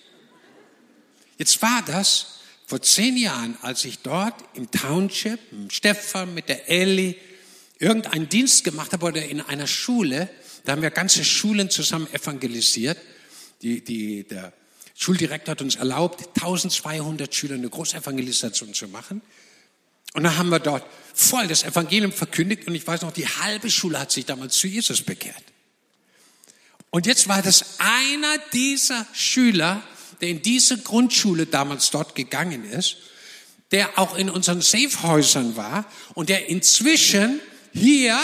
Jetzt 1.38 1.61
war 1.61 1.81
das 1.85 2.39
vor 2.65 2.81
zehn 2.81 3.17
Jahren, 3.17 3.57
als 3.61 3.85
ich 3.85 3.99
dort 3.99 4.35
im 4.55 4.71
Township, 4.71 5.39
mit 5.51 5.73
Stefan, 5.73 6.33
mit 6.33 6.49
der 6.49 6.69
Ellie, 6.69 7.15
irgendeinen 7.79 8.29
Dienst 8.29 8.63
gemacht 8.63 8.93
habe 8.93 9.05
oder 9.05 9.25
in 9.25 9.41
einer 9.41 9.67
Schule, 9.67 10.29
da 10.63 10.71
haben 10.71 10.81
wir 10.81 10.89
ganze 10.89 11.23
Schulen 11.23 11.69
zusammen 11.69 12.07
evangelisiert. 12.13 12.97
Die, 13.61 13.83
die, 13.83 14.27
der 14.27 14.53
Schuldirektor 14.95 15.51
hat 15.51 15.61
uns 15.61 15.75
erlaubt, 15.75 16.27
1200 16.35 17.33
Schüler 17.33 17.55
eine 17.55 17.69
Großevangelisation 17.69 18.73
zu 18.73 18.88
machen. 18.88 19.21
Und 20.13 20.23
dann 20.23 20.38
haben 20.38 20.49
wir 20.49 20.59
dort 20.59 20.85
voll 21.13 21.47
das 21.47 21.63
Evangelium 21.63 22.13
verkündigt 22.13 22.67
und 22.67 22.75
ich 22.75 22.88
weiß 22.88 23.01
noch, 23.01 23.11
die 23.11 23.27
halbe 23.27 23.69
Schule 23.69 23.99
hat 23.99 24.11
sich 24.11 24.25
damals 24.25 24.55
zu 24.55 24.67
Jesus 24.67 25.01
bekehrt. 25.01 25.43
Und 26.95 27.05
jetzt 27.08 27.27
war 27.27 27.41
das 27.41 27.77
einer 27.79 28.38
dieser 28.53 29.05
Schüler, 29.12 29.84
der 30.21 30.29
in 30.29 30.41
diese 30.41 30.77
Grundschule 30.77 31.45
damals 31.45 31.91
dort 31.91 32.15
gegangen 32.15 32.63
ist, 32.63 32.95
der 33.71 33.99
auch 33.99 34.15
in 34.15 34.29
unseren 34.29 34.62
Safehäusern 34.62 35.58
war 35.58 35.91
und 36.13 36.29
der 36.29 36.47
inzwischen 36.47 37.41
hier 37.73 38.17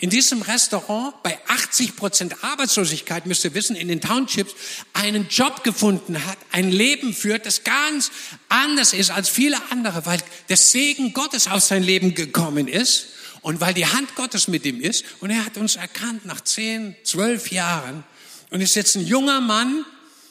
in 0.00 0.10
diesem 0.10 0.42
Restaurant 0.42 1.22
bei 1.22 1.38
80 1.46 1.94
Prozent 1.94 2.42
Arbeitslosigkeit, 2.42 3.26
müsst 3.26 3.44
ihr 3.44 3.54
wissen, 3.54 3.76
in 3.76 3.86
den 3.86 4.00
Townships 4.00 4.56
einen 4.92 5.28
Job 5.28 5.62
gefunden 5.62 6.26
hat, 6.26 6.36
ein 6.50 6.72
Leben 6.72 7.14
führt, 7.14 7.46
das 7.46 7.62
ganz 7.62 8.10
anders 8.48 8.92
ist 8.92 9.12
als 9.12 9.28
viele 9.28 9.58
andere, 9.70 10.04
weil 10.04 10.18
der 10.48 10.56
Segen 10.56 11.12
Gottes 11.12 11.46
auf 11.46 11.62
sein 11.62 11.84
Leben 11.84 12.16
gekommen 12.16 12.66
ist 12.66 13.06
und 13.42 13.60
weil 13.60 13.72
die 13.72 13.86
Hand 13.86 14.16
Gottes 14.16 14.48
mit 14.48 14.66
ihm 14.66 14.80
ist. 14.80 15.04
Und 15.20 15.30
er 15.30 15.44
hat 15.44 15.56
uns 15.58 15.76
erkannt 15.76 16.24
nach 16.26 16.40
10, 16.40 16.96
12 17.04 17.52
Jahren 17.52 18.02
und 18.50 18.60
ist 18.60 18.76
jetzt 18.76 18.96
ein 18.96 19.06
junger 19.06 19.40
Mann 19.40 19.84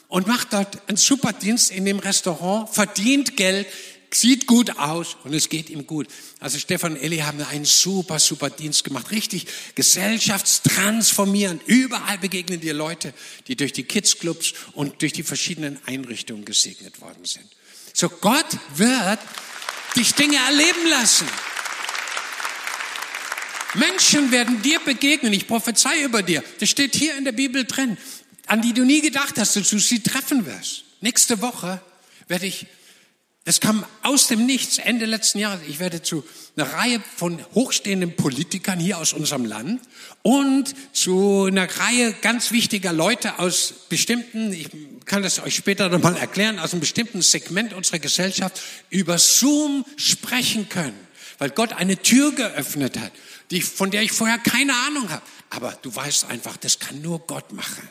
und 0.08 0.26
macht 0.26 0.52
dort 0.52 0.88
einen 0.88 0.96
super 0.96 1.32
Dienst 1.32 1.70
in 1.70 1.84
dem 1.84 1.98
Restaurant, 1.98 2.68
verdient 2.70 3.36
Geld, 3.36 3.66
sieht 4.12 4.46
gut 4.46 4.78
aus 4.78 5.16
und 5.24 5.34
es 5.34 5.48
geht 5.48 5.68
ihm 5.70 5.86
gut. 5.86 6.08
Also 6.40 6.58
Stefan 6.58 6.92
und 6.92 7.02
Elli 7.02 7.18
haben 7.18 7.42
einen 7.42 7.64
super, 7.64 8.18
super 8.18 8.50
Dienst 8.50 8.84
gemacht. 8.84 9.10
Richtig 9.10 9.46
gesellschaftstransformierend. 9.74 11.62
Überall 11.66 12.18
begegnen 12.18 12.60
dir 12.60 12.74
Leute, 12.74 13.12
die 13.48 13.56
durch 13.56 13.72
die 13.72 13.82
Kidsclubs 13.82 14.54
und 14.72 15.02
durch 15.02 15.12
die 15.12 15.22
verschiedenen 15.22 15.78
Einrichtungen 15.86 16.44
gesegnet 16.44 17.00
worden 17.00 17.24
sind. 17.24 17.46
So 17.92 18.08
Gott 18.08 18.46
wird 18.76 19.18
dich 19.96 20.14
Dinge 20.14 20.36
erleben 20.36 20.88
lassen. 20.90 21.26
Menschen 23.76 24.32
werden 24.32 24.62
dir 24.62 24.80
begegnen. 24.80 25.32
Ich 25.32 25.46
prophezei 25.46 26.02
über 26.02 26.22
dir. 26.22 26.42
Das 26.60 26.68
steht 26.68 26.94
hier 26.94 27.16
in 27.16 27.24
der 27.24 27.32
Bibel 27.32 27.64
drin, 27.64 27.96
an 28.46 28.62
die 28.62 28.72
du 28.72 28.84
nie 28.84 29.00
gedacht 29.00 29.38
hast, 29.38 29.56
dass 29.56 29.70
du 29.70 29.78
sie 29.78 30.02
treffen 30.02 30.46
wirst. 30.46 30.84
Nächste 31.00 31.40
Woche 31.40 31.80
werde 32.28 32.46
ich 32.46 32.66
das 33.46 33.60
kam 33.60 33.86
aus 34.02 34.26
dem 34.26 34.44
Nichts, 34.44 34.78
Ende 34.78 35.06
letzten 35.06 35.38
Jahres. 35.38 35.60
Ich 35.68 35.78
werde 35.78 36.02
zu 36.02 36.24
einer 36.56 36.68
Reihe 36.72 37.00
von 37.16 37.40
hochstehenden 37.54 38.16
Politikern 38.16 38.80
hier 38.80 38.98
aus 38.98 39.12
unserem 39.12 39.44
Land 39.44 39.80
und 40.22 40.74
zu 40.92 41.44
einer 41.44 41.68
Reihe 41.78 42.12
ganz 42.22 42.50
wichtiger 42.50 42.92
Leute 42.92 43.38
aus 43.38 43.72
bestimmten, 43.88 44.52
ich 44.52 44.66
kann 45.04 45.22
das 45.22 45.38
euch 45.38 45.54
später 45.54 45.88
nochmal 45.88 46.16
erklären, 46.16 46.58
aus 46.58 46.72
einem 46.72 46.80
bestimmten 46.80 47.22
Segment 47.22 47.72
unserer 47.72 48.00
Gesellschaft 48.00 48.60
über 48.90 49.16
Zoom 49.16 49.84
sprechen 49.96 50.68
können, 50.68 50.98
weil 51.38 51.50
Gott 51.50 51.72
eine 51.72 51.98
Tür 51.98 52.32
geöffnet 52.32 52.98
hat, 52.98 53.12
die, 53.50 53.60
von 53.60 53.90
der 53.90 54.02
ich 54.02 54.12
vorher 54.12 54.38
keine 54.38 54.74
Ahnung 54.74 55.08
habe. 55.10 55.22
Aber 55.50 55.78
du 55.82 55.94
weißt 55.94 56.26
einfach, 56.26 56.56
das 56.56 56.78
kann 56.78 57.00
nur 57.02 57.20
Gott 57.20 57.52
machen. 57.52 57.88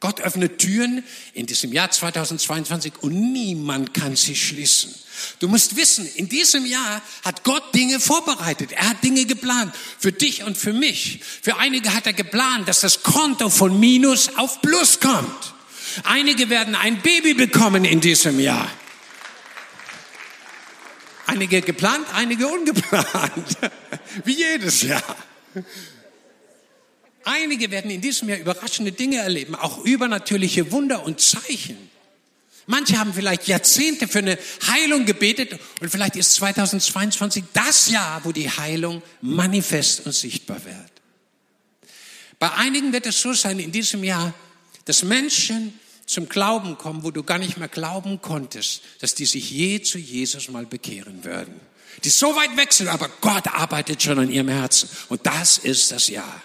Gott 0.00 0.20
öffnet 0.20 0.58
Türen 0.58 1.02
in 1.34 1.46
diesem 1.46 1.72
Jahr 1.72 1.90
2022 1.90 2.94
und 3.00 3.32
niemand 3.32 3.94
kann 3.94 4.14
sie 4.14 4.36
schließen. 4.36 4.94
Du 5.40 5.48
musst 5.48 5.74
wissen, 5.74 6.08
in 6.14 6.28
diesem 6.28 6.64
Jahr 6.64 7.02
hat 7.24 7.42
Gott 7.42 7.74
Dinge 7.74 7.98
vorbereitet. 7.98 8.70
Er 8.70 8.90
hat 8.90 9.02
Dinge 9.02 9.24
geplant 9.24 9.74
für 9.98 10.12
dich 10.12 10.44
und 10.44 10.56
für 10.56 10.72
mich. 10.72 11.20
Für 11.42 11.56
einige 11.56 11.92
hat 11.94 12.06
er 12.06 12.12
geplant, 12.12 12.68
dass 12.68 12.80
das 12.80 13.02
Konto 13.02 13.50
von 13.50 13.78
Minus 13.80 14.36
auf 14.36 14.62
Plus 14.62 15.00
kommt. 15.00 15.54
Einige 16.04 16.48
werden 16.48 16.76
ein 16.76 17.02
Baby 17.02 17.34
bekommen 17.34 17.84
in 17.84 18.00
diesem 18.00 18.38
Jahr. 18.38 18.70
Einige 21.28 21.60
geplant, 21.60 22.06
einige 22.14 22.48
ungeplant. 22.48 23.58
Wie 24.24 24.32
jedes 24.32 24.80
Jahr. 24.80 25.16
Einige 27.22 27.70
werden 27.70 27.90
in 27.90 28.00
diesem 28.00 28.30
Jahr 28.30 28.38
überraschende 28.38 28.92
Dinge 28.92 29.18
erleben, 29.18 29.54
auch 29.54 29.84
übernatürliche 29.84 30.72
Wunder 30.72 31.04
und 31.04 31.20
Zeichen. 31.20 31.76
Manche 32.64 32.98
haben 32.98 33.12
vielleicht 33.12 33.46
Jahrzehnte 33.46 34.08
für 34.08 34.20
eine 34.20 34.38
Heilung 34.68 35.04
gebetet 35.04 35.60
und 35.80 35.90
vielleicht 35.90 36.16
ist 36.16 36.32
2022 36.36 37.44
das 37.52 37.90
Jahr, 37.90 38.24
wo 38.24 38.32
die 38.32 38.48
Heilung 38.48 39.02
manifest 39.20 40.06
und 40.06 40.12
sichtbar 40.12 40.64
wird. 40.64 40.92
Bei 42.38 42.52
einigen 42.54 42.94
wird 42.94 43.04
es 43.04 43.20
so 43.20 43.34
sein 43.34 43.58
in 43.58 43.70
diesem 43.70 44.02
Jahr, 44.02 44.32
dass 44.86 45.02
Menschen 45.02 45.78
zum 46.08 46.28
Glauben 46.28 46.78
kommen, 46.78 47.04
wo 47.04 47.10
du 47.10 47.22
gar 47.22 47.38
nicht 47.38 47.58
mehr 47.58 47.68
glauben 47.68 48.20
konntest, 48.20 48.82
dass 49.00 49.14
die 49.14 49.26
sich 49.26 49.50
je 49.50 49.82
zu 49.82 49.98
Jesus 49.98 50.48
mal 50.48 50.64
bekehren 50.66 51.22
würden. 51.22 51.60
Die 52.02 52.10
so 52.10 52.34
weit 52.34 52.56
wechseln, 52.56 52.88
aber 52.88 53.08
Gott 53.20 53.46
arbeitet 53.48 54.02
schon 54.02 54.18
an 54.18 54.30
ihrem 54.30 54.48
Herzen. 54.48 54.88
Und 55.08 55.26
das 55.26 55.58
ist 55.58 55.92
das 55.92 56.08
Jahr. 56.08 56.42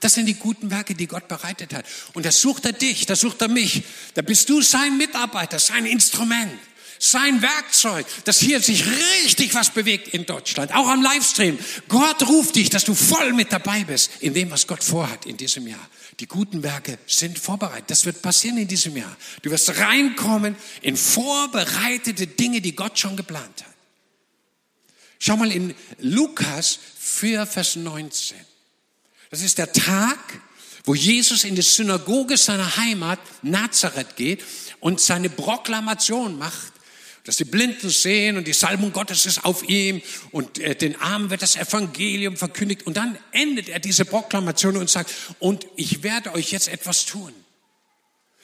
Das 0.00 0.14
sind 0.14 0.26
die 0.26 0.34
guten 0.34 0.70
Werke, 0.70 0.94
die 0.94 1.06
Gott 1.06 1.28
bereitet 1.28 1.72
hat. 1.72 1.86
Und 2.14 2.26
da 2.26 2.32
sucht 2.32 2.64
er 2.64 2.72
dich, 2.72 3.06
da 3.06 3.14
sucht 3.14 3.40
er 3.42 3.48
mich. 3.48 3.84
Da 4.14 4.22
bist 4.22 4.48
du 4.48 4.60
sein 4.60 4.98
Mitarbeiter, 4.98 5.58
sein 5.58 5.86
Instrument, 5.86 6.58
sein 6.98 7.42
Werkzeug, 7.42 8.06
dass 8.24 8.40
hier 8.40 8.60
sich 8.60 8.84
richtig 8.86 9.54
was 9.54 9.70
bewegt 9.70 10.08
in 10.08 10.26
Deutschland. 10.26 10.74
Auch 10.74 10.88
am 10.88 11.02
Livestream. 11.02 11.58
Gott 11.88 12.26
ruft 12.28 12.56
dich, 12.56 12.70
dass 12.70 12.84
du 12.84 12.94
voll 12.94 13.32
mit 13.32 13.52
dabei 13.52 13.84
bist 13.84 14.10
in 14.20 14.34
dem, 14.34 14.50
was 14.50 14.66
Gott 14.66 14.82
vorhat 14.82 15.26
in 15.26 15.36
diesem 15.36 15.66
Jahr. 15.66 15.88
Die 16.20 16.26
guten 16.26 16.62
Werke 16.62 16.98
sind 17.06 17.38
vorbereitet. 17.38 17.90
Das 17.90 18.06
wird 18.06 18.22
passieren 18.22 18.56
in 18.56 18.68
diesem 18.68 18.96
Jahr. 18.96 19.14
Du 19.42 19.50
wirst 19.50 19.76
reinkommen 19.78 20.56
in 20.80 20.96
vorbereitete 20.96 22.26
Dinge, 22.26 22.60
die 22.60 22.74
Gott 22.74 22.98
schon 22.98 23.16
geplant 23.16 23.64
hat. 23.64 23.74
Schau 25.18 25.36
mal 25.36 25.52
in 25.52 25.74
Lukas 25.98 26.78
4, 26.98 27.46
Vers 27.46 27.76
19. 27.76 28.38
Das 29.30 29.42
ist 29.42 29.58
der 29.58 29.72
Tag, 29.72 30.18
wo 30.84 30.94
Jesus 30.94 31.44
in 31.44 31.54
die 31.54 31.62
Synagoge 31.62 32.36
seiner 32.36 32.76
Heimat 32.76 33.18
Nazareth 33.42 34.16
geht 34.16 34.44
und 34.80 35.00
seine 35.00 35.28
Proklamation 35.28 36.38
macht, 36.38 36.72
dass 37.26 37.36
die 37.36 37.44
Blinden 37.44 37.90
sehen 37.90 38.36
und 38.36 38.46
die 38.46 38.52
Salbung 38.52 38.92
Gottes 38.92 39.26
ist 39.26 39.44
auf 39.44 39.68
ihm 39.68 40.00
und 40.30 40.58
äh, 40.58 40.76
den 40.76 40.98
Armen 41.00 41.28
wird 41.28 41.42
das 41.42 41.56
Evangelium 41.56 42.36
verkündigt 42.36 42.86
und 42.86 42.96
dann 42.96 43.18
endet 43.32 43.68
er 43.68 43.80
diese 43.80 44.04
Proklamation 44.04 44.76
und 44.76 44.88
sagt, 44.88 45.12
und 45.40 45.66
ich 45.74 46.04
werde 46.04 46.32
euch 46.34 46.52
jetzt 46.52 46.68
etwas 46.68 47.04
tun. 47.04 47.32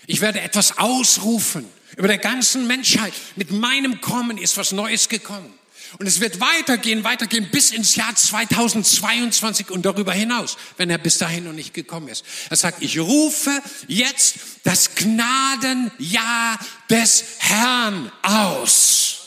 Ich 0.08 0.20
werde 0.20 0.40
etwas 0.40 0.78
ausrufen 0.78 1.64
über 1.96 2.08
der 2.08 2.18
ganzen 2.18 2.66
Menschheit. 2.66 3.12
Mit 3.36 3.52
meinem 3.52 4.00
Kommen 4.00 4.36
ist 4.36 4.56
was 4.56 4.72
Neues 4.72 5.08
gekommen. 5.08 5.54
Und 5.98 6.06
es 6.06 6.20
wird 6.20 6.40
weitergehen, 6.40 7.04
weitergehen 7.04 7.48
bis 7.50 7.70
ins 7.70 7.96
Jahr 7.96 8.14
2022 8.14 9.70
und 9.70 9.82
darüber 9.82 10.12
hinaus, 10.12 10.56
wenn 10.76 10.90
er 10.90 10.98
bis 10.98 11.18
dahin 11.18 11.44
noch 11.44 11.52
nicht 11.52 11.74
gekommen 11.74 12.08
ist. 12.08 12.24
Er 12.48 12.56
sagt, 12.56 12.82
ich 12.82 12.98
rufe 12.98 13.50
jetzt 13.88 14.36
das 14.64 14.94
Gnadenjahr 14.94 16.58
des 16.88 17.24
Herrn 17.38 18.10
aus. 18.22 19.18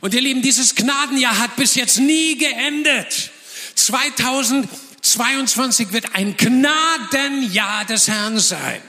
Und 0.00 0.14
ihr 0.14 0.20
Lieben, 0.20 0.42
dieses 0.42 0.74
Gnadenjahr 0.74 1.38
hat 1.38 1.56
bis 1.56 1.74
jetzt 1.74 1.98
nie 1.98 2.38
geendet. 2.38 3.30
2022 3.74 5.92
wird 5.92 6.14
ein 6.14 6.36
Gnadenjahr 6.36 7.84
des 7.84 8.08
Herrn 8.08 8.38
sein. 8.38 8.80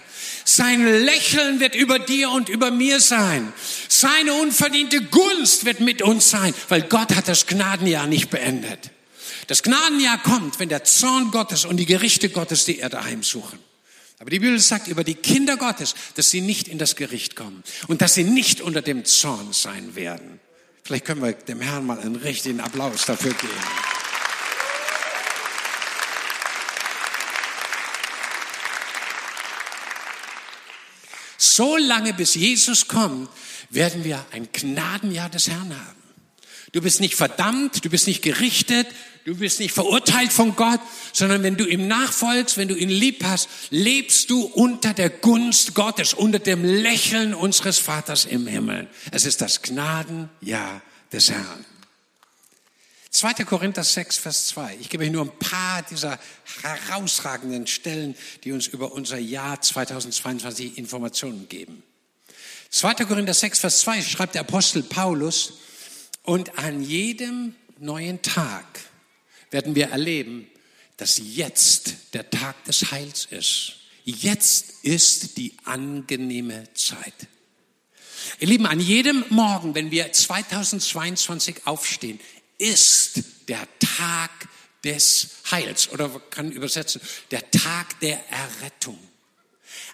Sein 0.56 0.86
Lächeln 1.06 1.62
wird 1.62 1.76
über 1.76 1.98
dir 1.98 2.30
und 2.30 2.50
über 2.50 2.72
mir 2.72 3.00
sein. 3.00 3.54
Seine 3.88 4.34
unverdiente 4.34 5.02
Gunst 5.02 5.64
wird 5.64 5.80
mit 5.80 6.02
uns 6.02 6.30
sein, 6.30 6.54
weil 6.68 6.82
Gott 6.82 7.16
hat 7.16 7.30
das 7.30 7.48
Gnadenjahr 7.48 8.06
nicht 8.06 8.30
beendet. 8.30 8.92
Das 9.48 9.64
Gnadenjahr 9.64 10.22
kommt, 10.22 10.60
wenn 10.60 10.68
der 10.68 10.84
Zorn 10.84 11.32
Gottes 11.32 11.64
und 11.64 11.78
die 11.78 11.86
Gerichte 11.86 12.28
Gottes 12.28 12.66
die 12.66 12.80
Erde 12.80 13.02
heimsuchen. 13.02 13.60
Aber 14.20 14.30
die 14.30 14.40
Bibel 14.40 14.60
sagt 14.60 14.90
über 14.90 15.06
die 15.06 15.16
Kinder 15.16 15.56
Gottes, 15.56 15.96
dass 16.16 16.30
sie 16.30 16.42
nicht 16.42 16.68
in 16.68 16.78
das 16.78 16.98
Gericht 16.98 17.38
kommen 17.38 17.64
und 17.88 18.02
dass 18.02 18.16
sie 18.16 18.26
nicht 18.26 18.60
unter 18.60 18.82
dem 18.82 19.06
Zorn 19.06 19.54
sein 19.54 19.96
werden. 19.96 20.42
Vielleicht 20.84 21.06
können 21.06 21.24
wir 21.24 21.32
dem 21.32 21.62
Herrn 21.62 21.86
mal 21.86 22.00
einen 22.00 22.18
richtigen 22.18 22.60
Applaus 22.60 23.06
dafür 23.06 23.34
geben. 23.34 24.01
So 31.42 31.76
lange 31.76 32.14
bis 32.14 32.36
Jesus 32.36 32.88
kommt, 32.88 33.28
werden 33.72 34.04
wir 34.04 34.24
ein 34.32 34.50
Gnadenjahr 34.54 35.28
des 35.28 35.48
Herrn 35.48 35.72
haben. 35.72 35.98
Du 36.72 36.82
bist 36.82 37.02
nicht 37.02 37.16
verdammt, 37.16 37.84
du 37.84 37.90
bist 37.90 38.06
nicht 38.06 38.22
gerichtet, 38.22 38.86
du 39.26 39.36
bist 39.36 39.60
nicht 39.60 39.74
verurteilt 39.74 40.32
von 40.32 40.56
Gott, 40.56 40.80
sondern 41.14 41.42
wenn 41.42 41.58
du 41.58 41.66
ihm 41.66 41.88
nachfolgst, 41.88 42.58
wenn 42.58 42.68
du 42.68 42.76
ihn 42.76 42.90
lieb 42.90 43.24
hast, 43.24 43.50
lebst 43.72 44.30
du 44.30 44.44
unter 44.44 44.94
der 44.94 45.10
Gunst 45.10 45.74
Gottes, 45.74 46.14
unter 46.14 46.38
dem 46.38 46.64
Lächeln 46.64 47.34
unseres 47.34 47.80
Vaters 47.80 48.26
im 48.26 48.46
Himmel. 48.46 48.88
Es 49.10 49.26
ist 49.26 49.42
das 49.42 49.64
Gnadenjahr 49.64 50.84
des 51.12 51.32
Herrn. 51.32 51.66
2. 53.12 53.34
Korinther 53.46 53.84
6, 53.84 54.18
Vers 54.18 54.48
2. 54.48 54.78
Ich 54.80 54.90
gebe 54.90 55.04
euch 55.04 55.12
nur 55.12 55.26
ein 55.26 55.38
paar 55.38 55.84
dieser 55.84 56.18
herausragenden 56.62 57.68
Stellen, 57.68 58.16
die 58.44 58.54
uns 58.54 58.68
über 58.68 58.94
unser 58.94 59.18
Jahr 59.18 59.62
2022 59.62 60.78
Informationen 60.78 61.50
geben. 61.50 61.84
2. 62.70 62.94
Korinther 63.06 63.34
6, 63.34 63.60
Vers 63.60 63.80
2 63.82 64.02
schreibt 64.02 64.36
der 64.36 64.42
Apostel 64.42 64.82
Paulus, 64.82 65.54
und 66.24 66.58
an 66.60 66.84
jedem 66.84 67.56
neuen 67.80 68.22
Tag 68.22 68.66
werden 69.50 69.76
wir 69.76 69.90
erleben, 69.90 70.48
dass 70.98 71.20
jetzt 71.22 71.96
der 72.14 72.30
Tag 72.30 72.64
des 72.66 72.92
Heils 72.92 73.26
ist. 73.26 73.74
Jetzt 74.06 74.84
ist 74.84 75.38
die 75.38 75.58
angenehme 75.66 76.72
Zeit. 76.76 77.14
Ihr 78.40 78.48
Lieben, 78.48 78.68
an 78.68 78.80
jedem 78.80 79.26
Morgen, 79.30 79.76
wenn 79.76 79.92
wir 79.92 80.12
2022 80.12 81.66
aufstehen, 81.66 82.20
ist 82.62 83.24
der 83.50 83.68
Tag 83.80 84.30
des 84.84 85.30
Heils 85.50 85.90
oder 85.90 86.08
man 86.08 86.22
kann 86.30 86.52
übersetzen, 86.52 87.02
der 87.32 87.50
Tag 87.50 88.00
der 88.00 88.24
Errettung. 88.30 89.00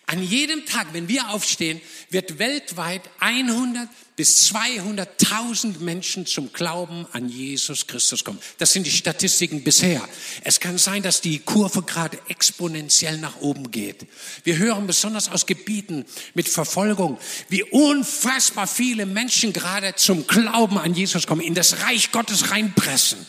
An 0.09 0.23
jedem 0.23 0.65
Tag, 0.65 0.93
wenn 0.93 1.09
wir 1.09 1.31
aufstehen, 1.31 1.81
wird 2.09 2.39
weltweit 2.39 3.01
100 3.19 3.89
bis 4.15 4.49
200.000 4.53 5.79
Menschen 5.79 6.25
zum 6.25 6.53
Glauben 6.53 7.05
an 7.11 7.27
Jesus 7.27 7.87
Christus 7.87 8.23
kommen. 8.23 8.39
Das 8.57 8.71
sind 8.71 8.87
die 8.87 8.91
Statistiken 8.91 9.65
bisher. 9.65 10.01
Es 10.45 10.61
kann 10.61 10.77
sein, 10.77 11.03
dass 11.03 11.19
die 11.19 11.39
Kurve 11.39 11.81
gerade 11.81 12.17
exponentiell 12.29 13.17
nach 13.17 13.41
oben 13.41 13.69
geht. 13.69 14.07
Wir 14.45 14.57
hören 14.57 14.87
besonders 14.87 15.29
aus 15.29 15.45
Gebieten 15.45 16.05
mit 16.33 16.47
Verfolgung, 16.47 17.19
wie 17.49 17.63
unfassbar 17.63 18.65
viele 18.65 19.05
Menschen 19.05 19.51
gerade 19.51 19.93
zum 19.95 20.25
Glauben 20.25 20.77
an 20.77 20.93
Jesus 20.93 21.27
kommen, 21.27 21.41
in 21.41 21.53
das 21.53 21.81
Reich 21.81 22.13
Gottes 22.13 22.49
reinpressen. 22.49 23.25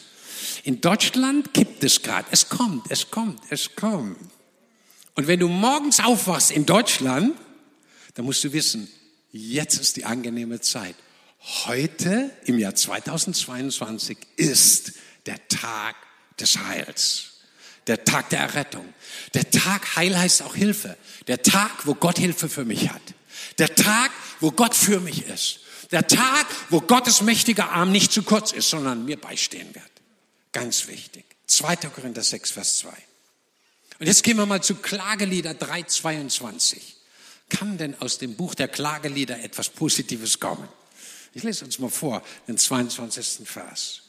In 0.63 0.81
Deutschland 0.81 1.53
gibt 1.55 1.83
es 1.83 2.03
gerade, 2.03 2.29
es 2.31 2.49
kommt, 2.49 2.89
es 2.89 3.11
kommt, 3.11 3.41
es 3.51 3.75
kommt. 3.75 4.38
Und 5.19 5.27
wenn 5.27 5.41
du 5.41 5.49
morgens 5.49 5.99
aufwachst 5.99 6.53
in 6.53 6.65
Deutschland, 6.65 7.37
dann 8.15 8.25
musst 8.25 8.45
du 8.45 8.53
wissen, 8.53 8.89
jetzt 9.33 9.81
ist 9.81 9.97
die 9.97 10.05
angenehme 10.05 10.61
Zeit. 10.61 10.95
Heute 11.65 12.31
im 12.45 12.57
Jahr 12.57 12.77
2022 12.77 14.17
ist 14.37 14.93
der 15.27 15.49
Tag 15.49 15.97
des 16.39 16.57
Heils. 16.59 17.33
Der 17.89 18.05
Tag 18.05 18.31
der 18.31 18.39
Errettung. 18.39 18.95
Der 19.35 19.51
Tag 19.51 19.97
Heil 19.97 20.17
heißt 20.17 20.43
auch 20.43 20.55
Hilfe. 20.55 20.97
Der 21.27 21.43
Tag, 21.43 21.85
wo 21.85 21.97
Gott 21.97 22.21
Hilfe 22.21 22.49
für 22.49 22.65
mich 22.65 22.89
hat. 22.89 23.03
Der 23.59 23.75
Tag, 23.75 24.13
wo 24.39 24.53
Gott 24.53 24.77
für 24.77 25.01
mich 25.01 25.27
ist. 25.27 25.59
Der 25.91 26.07
Tag, 26.07 26.47
wo 26.71 26.81
Gottes 26.81 27.23
mächtiger 27.23 27.73
Arm 27.73 27.91
nicht 27.91 28.13
zu 28.13 28.23
kurz 28.23 28.53
ist, 28.53 28.71
sondern 28.71 29.05
mir 29.05 29.21
beistehen 29.21 29.75
wird. 29.75 29.91
Ganz 30.53 30.87
wichtig. 30.87 31.25
2. 31.49 31.75
Korinther 31.75 32.23
6, 32.23 32.53
Vers 32.53 32.79
2. 32.79 33.08
Und 33.99 34.07
jetzt 34.07 34.23
gehen 34.23 34.37
wir 34.37 34.47
mal 34.47 34.63
zu 34.63 34.77
Klagelieder 34.77 35.55
322. 35.55 36.97
Kann 37.49 37.79
denn 37.79 38.01
aus 38.01 38.19
dem 38.19 38.37
Buch 38.37 38.55
der 38.55 38.69
Klagelieder 38.69 39.43
etwas 39.43 39.71
Positives 39.71 40.39
kommen? 40.39 40.69
Ich 41.35 41.43
lese 41.43 41.65
uns 41.65 41.79
mal 41.79 41.91
vor, 41.91 42.23
den 42.47 42.59
22. 42.59 43.49
Vers. 43.49 44.03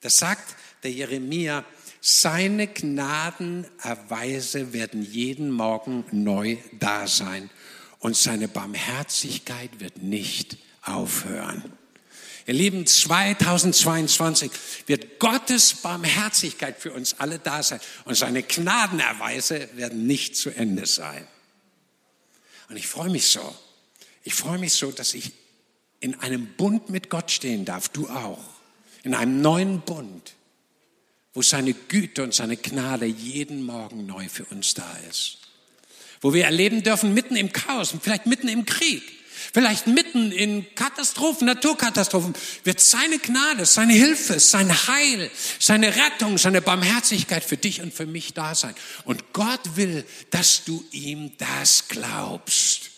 Das 0.00 0.18
sagt 0.18 0.56
der 0.82 0.92
Jeremia, 0.92 1.64
seine 2.00 2.68
Gnadenerweise 2.68 4.72
werden 4.72 5.02
jeden 5.02 5.50
Morgen 5.50 6.06
neu 6.12 6.56
da 6.78 7.06
sein 7.06 7.50
und 7.98 8.16
seine 8.16 8.48
Barmherzigkeit 8.48 9.80
wird 9.80 9.98
nicht 9.98 10.56
aufhören. 10.82 11.79
Ihr 12.46 12.54
Lieben, 12.54 12.86
2022 12.86 14.50
wird 14.86 15.18
Gottes 15.18 15.74
Barmherzigkeit 15.74 16.78
für 16.78 16.92
uns 16.92 17.18
alle 17.18 17.38
da 17.38 17.62
sein 17.62 17.80
und 18.04 18.14
seine 18.14 18.42
Gnadenerweise 18.42 19.68
werden 19.74 20.06
nicht 20.06 20.36
zu 20.36 20.50
Ende 20.50 20.86
sein. 20.86 21.26
Und 22.68 22.76
ich 22.76 22.86
freue 22.86 23.10
mich 23.10 23.26
so. 23.26 23.54
Ich 24.22 24.34
freue 24.34 24.58
mich 24.58 24.72
so, 24.72 24.92
dass 24.92 25.14
ich 25.14 25.32
in 26.00 26.18
einem 26.20 26.46
Bund 26.54 26.88
mit 26.88 27.10
Gott 27.10 27.30
stehen 27.30 27.64
darf, 27.64 27.88
du 27.88 28.08
auch. 28.08 28.42
In 29.02 29.14
einem 29.14 29.40
neuen 29.40 29.80
Bund, 29.80 30.34
wo 31.34 31.42
seine 31.42 31.74
Güte 31.74 32.22
und 32.22 32.34
seine 32.34 32.56
Gnade 32.56 33.06
jeden 33.06 33.62
Morgen 33.62 34.06
neu 34.06 34.28
für 34.28 34.44
uns 34.46 34.74
da 34.74 34.96
ist. 35.08 35.38
Wo 36.20 36.34
wir 36.34 36.44
erleben 36.44 36.82
dürfen, 36.82 37.14
mitten 37.14 37.36
im 37.36 37.52
Chaos 37.52 37.92
und 37.92 38.02
vielleicht 38.02 38.26
mitten 38.26 38.48
im 38.48 38.66
Krieg, 38.66 39.02
Vielleicht 39.52 39.86
mitten 39.86 40.32
in 40.32 40.66
Katastrophen, 40.74 41.46
Naturkatastrophen 41.46 42.34
wird 42.64 42.80
seine 42.80 43.18
Gnade, 43.18 43.66
seine 43.66 43.92
Hilfe, 43.92 44.38
sein 44.40 44.70
Heil, 44.86 45.30
seine 45.58 45.94
Rettung, 45.96 46.38
seine 46.38 46.60
Barmherzigkeit 46.60 47.44
für 47.44 47.56
dich 47.56 47.80
und 47.80 47.94
für 47.94 48.06
mich 48.06 48.34
da 48.34 48.54
sein. 48.54 48.74
Und 49.04 49.32
Gott 49.32 49.76
will, 49.76 50.04
dass 50.30 50.64
du 50.64 50.84
ihm 50.92 51.32
das 51.38 51.88
glaubst. 51.88 52.90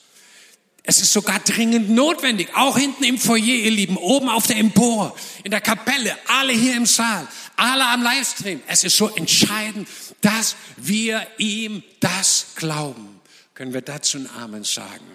Es 0.84 1.00
ist 1.00 1.12
sogar 1.12 1.38
dringend 1.38 1.90
notwendig, 1.90 2.48
auch 2.56 2.76
hinten 2.76 3.04
im 3.04 3.16
Foyer, 3.16 3.38
ihr 3.38 3.70
Lieben, 3.70 3.96
oben 3.96 4.28
auf 4.28 4.48
der 4.48 4.56
Empore, 4.56 5.14
in 5.44 5.52
der 5.52 5.60
Kapelle, 5.60 6.18
alle 6.26 6.52
hier 6.52 6.76
im 6.76 6.86
Saal, 6.86 7.28
alle 7.56 7.86
am 7.86 8.02
Livestream. 8.02 8.60
Es 8.66 8.82
ist 8.82 8.96
so 8.96 9.08
entscheidend, 9.14 9.88
dass 10.22 10.56
wir 10.76 11.24
ihm 11.38 11.84
das 12.00 12.46
glauben. 12.56 13.20
Können 13.54 13.74
wir 13.74 13.82
dazu 13.82 14.18
einen 14.18 14.30
Amen 14.30 14.64
sagen? 14.64 15.06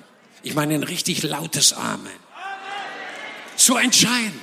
Ich 0.43 0.55
meine 0.55 0.75
ein 0.75 0.83
richtig 0.83 1.23
lautes 1.23 1.73
Amen. 1.73 2.11
So 3.55 3.77
entscheidend. 3.77 4.39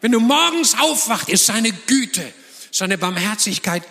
Wenn 0.00 0.12
du 0.12 0.20
morgens 0.20 0.76
aufwacht, 0.78 1.28
ist 1.28 1.46
seine 1.46 1.72
Güte, 1.72 2.32
seine 2.70 2.98
Barmherzigkeit 2.98 3.82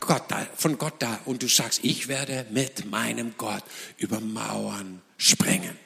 Gott 0.00 0.24
da, 0.28 0.46
von 0.56 0.78
Gott 0.78 0.94
da 1.00 1.20
und 1.24 1.42
du 1.42 1.48
sagst, 1.48 1.80
ich 1.82 2.06
werde 2.08 2.46
mit 2.50 2.86
meinem 2.86 3.34
Gott 3.36 3.64
über 3.98 4.20
Mauern 4.20 5.02
sprengen. 5.18 5.76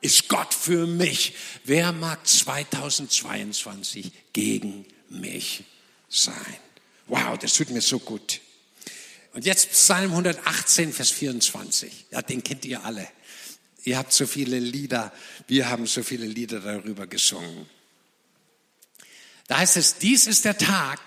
Ist 0.00 0.28
Gott 0.28 0.54
für 0.54 0.86
mich? 0.86 1.34
Wer 1.64 1.92
mag 1.92 2.24
2022 2.26 4.12
gegen 4.32 4.86
mich 5.08 5.64
sein? 6.08 6.34
Wow, 7.08 7.36
das 7.38 7.54
tut 7.54 7.70
mir 7.70 7.80
so 7.80 7.98
gut. 7.98 8.40
Und 9.32 9.44
jetzt 9.44 9.72
Psalm 9.72 10.12
118, 10.12 10.92
Vers 10.92 11.10
24. 11.10 12.06
Ja, 12.10 12.22
den 12.22 12.44
kennt 12.44 12.64
ihr 12.64 12.84
alle. 12.84 13.08
Ihr 13.86 13.98
habt 13.98 14.12
so 14.12 14.26
viele 14.26 14.58
Lieder, 14.58 15.12
wir 15.46 15.68
haben 15.68 15.86
so 15.86 16.02
viele 16.02 16.26
Lieder 16.26 16.58
darüber 16.58 17.06
gesungen. 17.06 17.66
Da 19.46 19.58
heißt 19.58 19.76
es, 19.76 19.98
dies 19.98 20.26
ist 20.26 20.44
der 20.44 20.58
Tag, 20.58 21.00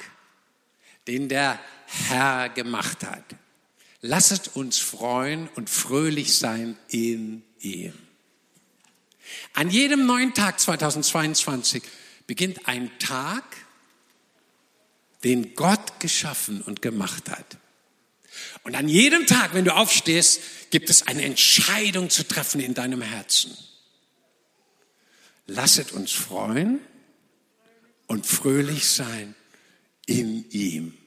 den 1.06 1.28
der 1.28 1.60
Herr 1.88 2.48
gemacht 2.48 3.04
hat. 3.04 3.26
Lasset 4.00 4.56
uns 4.56 4.80
freuen 4.80 5.50
und 5.56 5.70
fröhlich 5.70 6.38
sein 6.38 6.78
in 6.88 7.44
ihm. 7.60 7.92
An 9.54 9.70
jedem 9.70 10.06
neuen 10.06 10.34
Tag 10.34 10.58
2022 10.62 11.84
beginnt 12.28 12.66
ein 12.70 12.98
Tag, 12.98 13.44
den 15.26 15.54
Gott 15.54 16.00
geschaffen 16.00 16.62
und 16.62 16.82
gemacht 16.82 17.30
hat. 17.30 17.58
Und 18.64 18.76
an 18.76 18.88
jedem 18.88 19.26
Tag, 19.26 19.54
wenn 19.54 19.66
du 19.66 19.76
aufstehst, 19.76 20.42
gibt 20.70 20.90
es 20.90 21.08
eine 21.08 21.24
Entscheidung 21.24 22.10
zu 22.10 22.28
treffen 22.28 22.62
in 22.62 22.74
deinem 22.74 23.02
Herzen. 23.02 23.58
Lasset 25.48 25.92
uns 25.94 26.12
freuen 26.12 26.80
und 28.08 28.26
fröhlich 28.26 28.86
sein 28.88 29.36
in 30.06 30.50
ihm. 30.52 30.98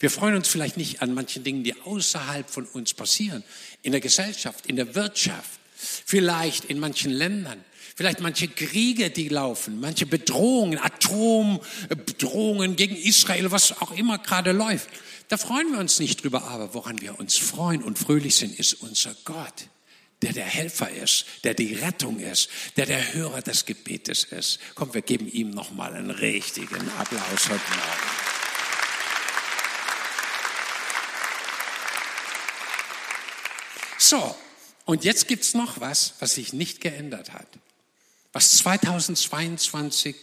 Wir 0.00 0.10
freuen 0.10 0.36
uns 0.36 0.48
vielleicht 0.48 0.76
nicht 0.76 1.02
an 1.02 1.12
manchen 1.14 1.42
Dingen, 1.42 1.64
die 1.64 1.74
außerhalb 1.80 2.48
von 2.48 2.66
uns 2.66 2.94
passieren, 2.94 3.42
in 3.82 3.92
der 3.92 4.00
Gesellschaft, 4.00 4.66
in 4.66 4.76
der 4.76 4.94
Wirtschaft, 4.94 5.58
vielleicht 5.74 6.66
in 6.66 6.78
manchen 6.78 7.10
Ländern, 7.10 7.64
vielleicht 7.96 8.20
manche 8.20 8.46
Kriege, 8.46 9.10
die 9.10 9.28
laufen, 9.28 9.80
manche 9.80 10.06
Bedrohungen, 10.06 10.78
Atombedrohungen 10.78 12.76
gegen 12.76 12.94
Israel, 12.96 13.50
was 13.50 13.80
auch 13.80 13.90
immer 13.96 14.18
gerade 14.18 14.52
läuft. 14.52 14.88
Da 15.28 15.36
freuen 15.36 15.70
wir 15.72 15.78
uns 15.78 15.98
nicht 15.98 16.22
drüber, 16.22 16.44
aber 16.44 16.72
woran 16.72 17.02
wir 17.02 17.18
uns 17.18 17.36
freuen 17.36 17.82
und 17.82 17.98
fröhlich 17.98 18.36
sind, 18.36 18.58
ist 18.58 18.74
unser 18.74 19.14
Gott, 19.26 19.68
der 20.22 20.32
der 20.32 20.46
Helfer 20.46 20.90
ist, 20.90 21.26
der 21.44 21.52
die 21.52 21.74
Rettung 21.74 22.18
ist, 22.18 22.48
der 22.76 22.86
der 22.86 23.12
Hörer 23.12 23.42
des 23.42 23.66
Gebetes 23.66 24.24
ist. 24.24 24.58
Komm, 24.74 24.94
wir 24.94 25.02
geben 25.02 25.30
ihm 25.30 25.50
nochmal 25.50 25.94
einen 25.94 26.10
richtigen 26.10 26.90
Applaus 26.98 27.44
heute 27.44 27.70
Morgen. 27.70 28.28
So, 33.98 34.34
und 34.86 35.04
jetzt 35.04 35.28
gibt's 35.28 35.52
noch 35.52 35.80
was, 35.80 36.14
was 36.20 36.36
sich 36.36 36.54
nicht 36.54 36.80
geändert 36.80 37.34
hat. 37.34 37.48
Was 38.32 38.56
2022 38.56 40.16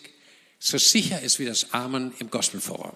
so 0.58 0.80
sicher 0.80 1.22
ist 1.22 1.38
wie 1.38 1.46
das 1.46 1.74
Amen 1.74 2.12
im 2.18 2.32
Gospelforum. 2.32 2.94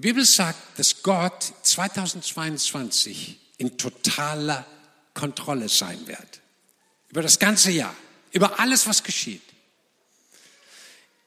Bibel 0.00 0.24
sagt, 0.24 0.78
dass 0.78 1.02
Gott 1.02 1.52
2022 1.62 3.38
in 3.58 3.78
totaler 3.78 4.66
Kontrolle 5.14 5.68
sein 5.68 6.06
wird. 6.06 6.40
Über 7.08 7.22
das 7.22 7.38
ganze 7.38 7.70
Jahr. 7.70 7.94
Über 8.32 8.60
alles, 8.60 8.86
was 8.86 9.02
geschieht. 9.02 9.42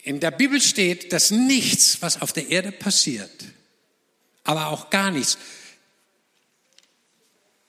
In 0.04 0.20
der 0.20 0.32
Bibel 0.32 0.62
steht, 0.62 1.12
dass 1.14 1.32
nichts, 1.32 2.02
was 2.02 2.22
auf 2.22 2.34
der 2.34 2.50
Erde 2.50 2.72
passiert, 2.72 3.46
aber 4.44 4.68
auch 4.68 4.90
gar 4.90 5.12
nichts, 5.12 5.38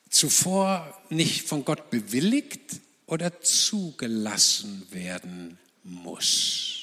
zuvor 0.09 1.03
nicht 1.09 1.47
von 1.49 1.65
Gott 1.65 1.91
bewilligt 1.91 2.81
oder 3.07 3.41
zugelassen 3.41 4.87
werden 4.91 5.59
muss. 5.83 6.80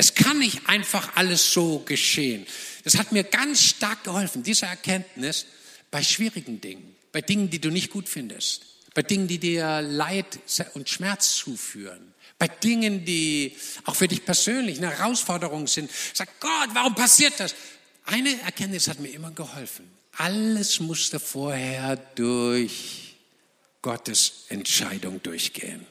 Es 0.00 0.14
kann 0.14 0.38
nicht 0.38 0.66
einfach 0.66 1.14
alles 1.16 1.52
so 1.52 1.80
geschehen. 1.80 2.46
Das 2.84 2.96
hat 2.96 3.12
mir 3.12 3.22
ganz 3.22 3.60
stark 3.62 4.02
geholfen, 4.04 4.42
diese 4.42 4.64
Erkenntnis 4.64 5.44
bei 5.90 6.02
schwierigen 6.02 6.58
Dingen, 6.58 6.96
bei 7.12 7.20
Dingen, 7.20 7.50
die 7.50 7.58
du 7.60 7.68
nicht 7.68 7.90
gut 7.90 8.08
findest, 8.08 8.64
bei 8.94 9.02
Dingen, 9.02 9.28
die 9.28 9.36
dir 9.36 9.82
Leid 9.82 10.38
und 10.72 10.88
Schmerz 10.88 11.34
zuführen, 11.34 12.14
bei 12.38 12.48
Dingen, 12.48 13.04
die 13.04 13.54
auch 13.84 13.94
für 13.94 14.08
dich 14.08 14.24
persönlich 14.24 14.78
eine 14.78 14.88
Herausforderung 14.88 15.66
sind. 15.66 15.90
Sag 16.14 16.40
Gott, 16.40 16.70
warum 16.72 16.94
passiert 16.94 17.38
das? 17.38 17.54
Eine 18.06 18.40
Erkenntnis 18.40 18.88
hat 18.88 19.00
mir 19.00 19.10
immer 19.10 19.32
geholfen. 19.32 19.84
Alles 20.16 20.80
musste 20.80 21.20
vorher 21.20 21.96
durch 22.14 23.16
Gottes 23.82 24.46
Entscheidung 24.48 25.22
durchgehen. 25.22 25.84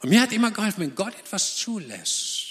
Und 0.00 0.10
mir 0.10 0.20
hat 0.20 0.32
immer 0.34 0.50
geholfen, 0.50 0.80
wenn 0.80 0.94
Gott 0.94 1.18
etwas 1.18 1.56
zulässt, 1.56 2.49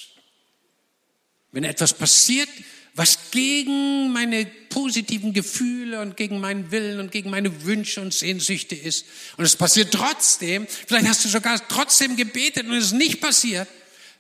wenn 1.52 1.64
etwas 1.64 1.94
passiert, 1.94 2.50
was 2.96 3.32
gegen 3.32 4.12
meine 4.12 4.46
positiven 4.46 5.34
Gefühle 5.34 6.02
und 6.02 6.18
gegen 6.18 6.40
meinen 6.40 6.72
Willen 6.72 7.00
und 7.00 7.12
gegen 7.12 7.30
meine 7.30 7.64
Wünsche 7.64 8.02
und 8.02 8.14
Sehnsüchte 8.14 8.76
ist, 8.76 9.06
und 9.38 9.46
es 9.46 9.56
passiert 9.56 9.94
trotzdem, 9.94 10.68
vielleicht 10.68 11.08
hast 11.08 11.26
du 11.26 11.30
sogar 11.30 11.66
trotzdem 11.68 12.16
gebetet 12.16 12.66
und 12.66 12.74
es 12.74 12.86
ist 12.86 12.94
nicht 12.94 13.22
passiert, 13.22 13.68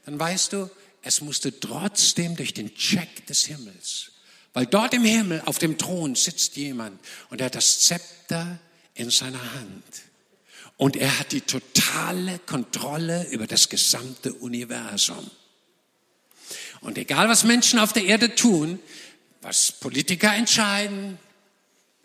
dann 0.05 0.19
weißt 0.19 0.53
du, 0.53 0.69
es 1.01 1.21
musste 1.21 1.59
trotzdem 1.59 2.35
durch 2.35 2.53
den 2.53 2.73
Check 2.75 3.25
des 3.27 3.45
Himmels. 3.45 4.11
Weil 4.53 4.65
dort 4.65 4.93
im 4.93 5.03
Himmel 5.03 5.41
auf 5.45 5.59
dem 5.59 5.77
Thron 5.77 6.15
sitzt 6.15 6.55
jemand 6.55 6.99
und 7.29 7.41
er 7.41 7.45
hat 7.45 7.55
das 7.55 7.81
Zepter 7.81 8.59
in 8.95 9.09
seiner 9.09 9.53
Hand. 9.53 9.83
Und 10.77 10.95
er 10.95 11.19
hat 11.19 11.33
die 11.33 11.41
totale 11.41 12.39
Kontrolle 12.39 13.27
über 13.31 13.47
das 13.47 13.69
gesamte 13.69 14.33
Universum. 14.33 15.29
Und 16.81 16.97
egal, 16.97 17.27
was 17.29 17.43
Menschen 17.43 17.79
auf 17.79 17.93
der 17.93 18.05
Erde 18.05 18.35
tun, 18.35 18.79
was 19.41 19.71
Politiker 19.71 20.33
entscheiden, 20.33 21.17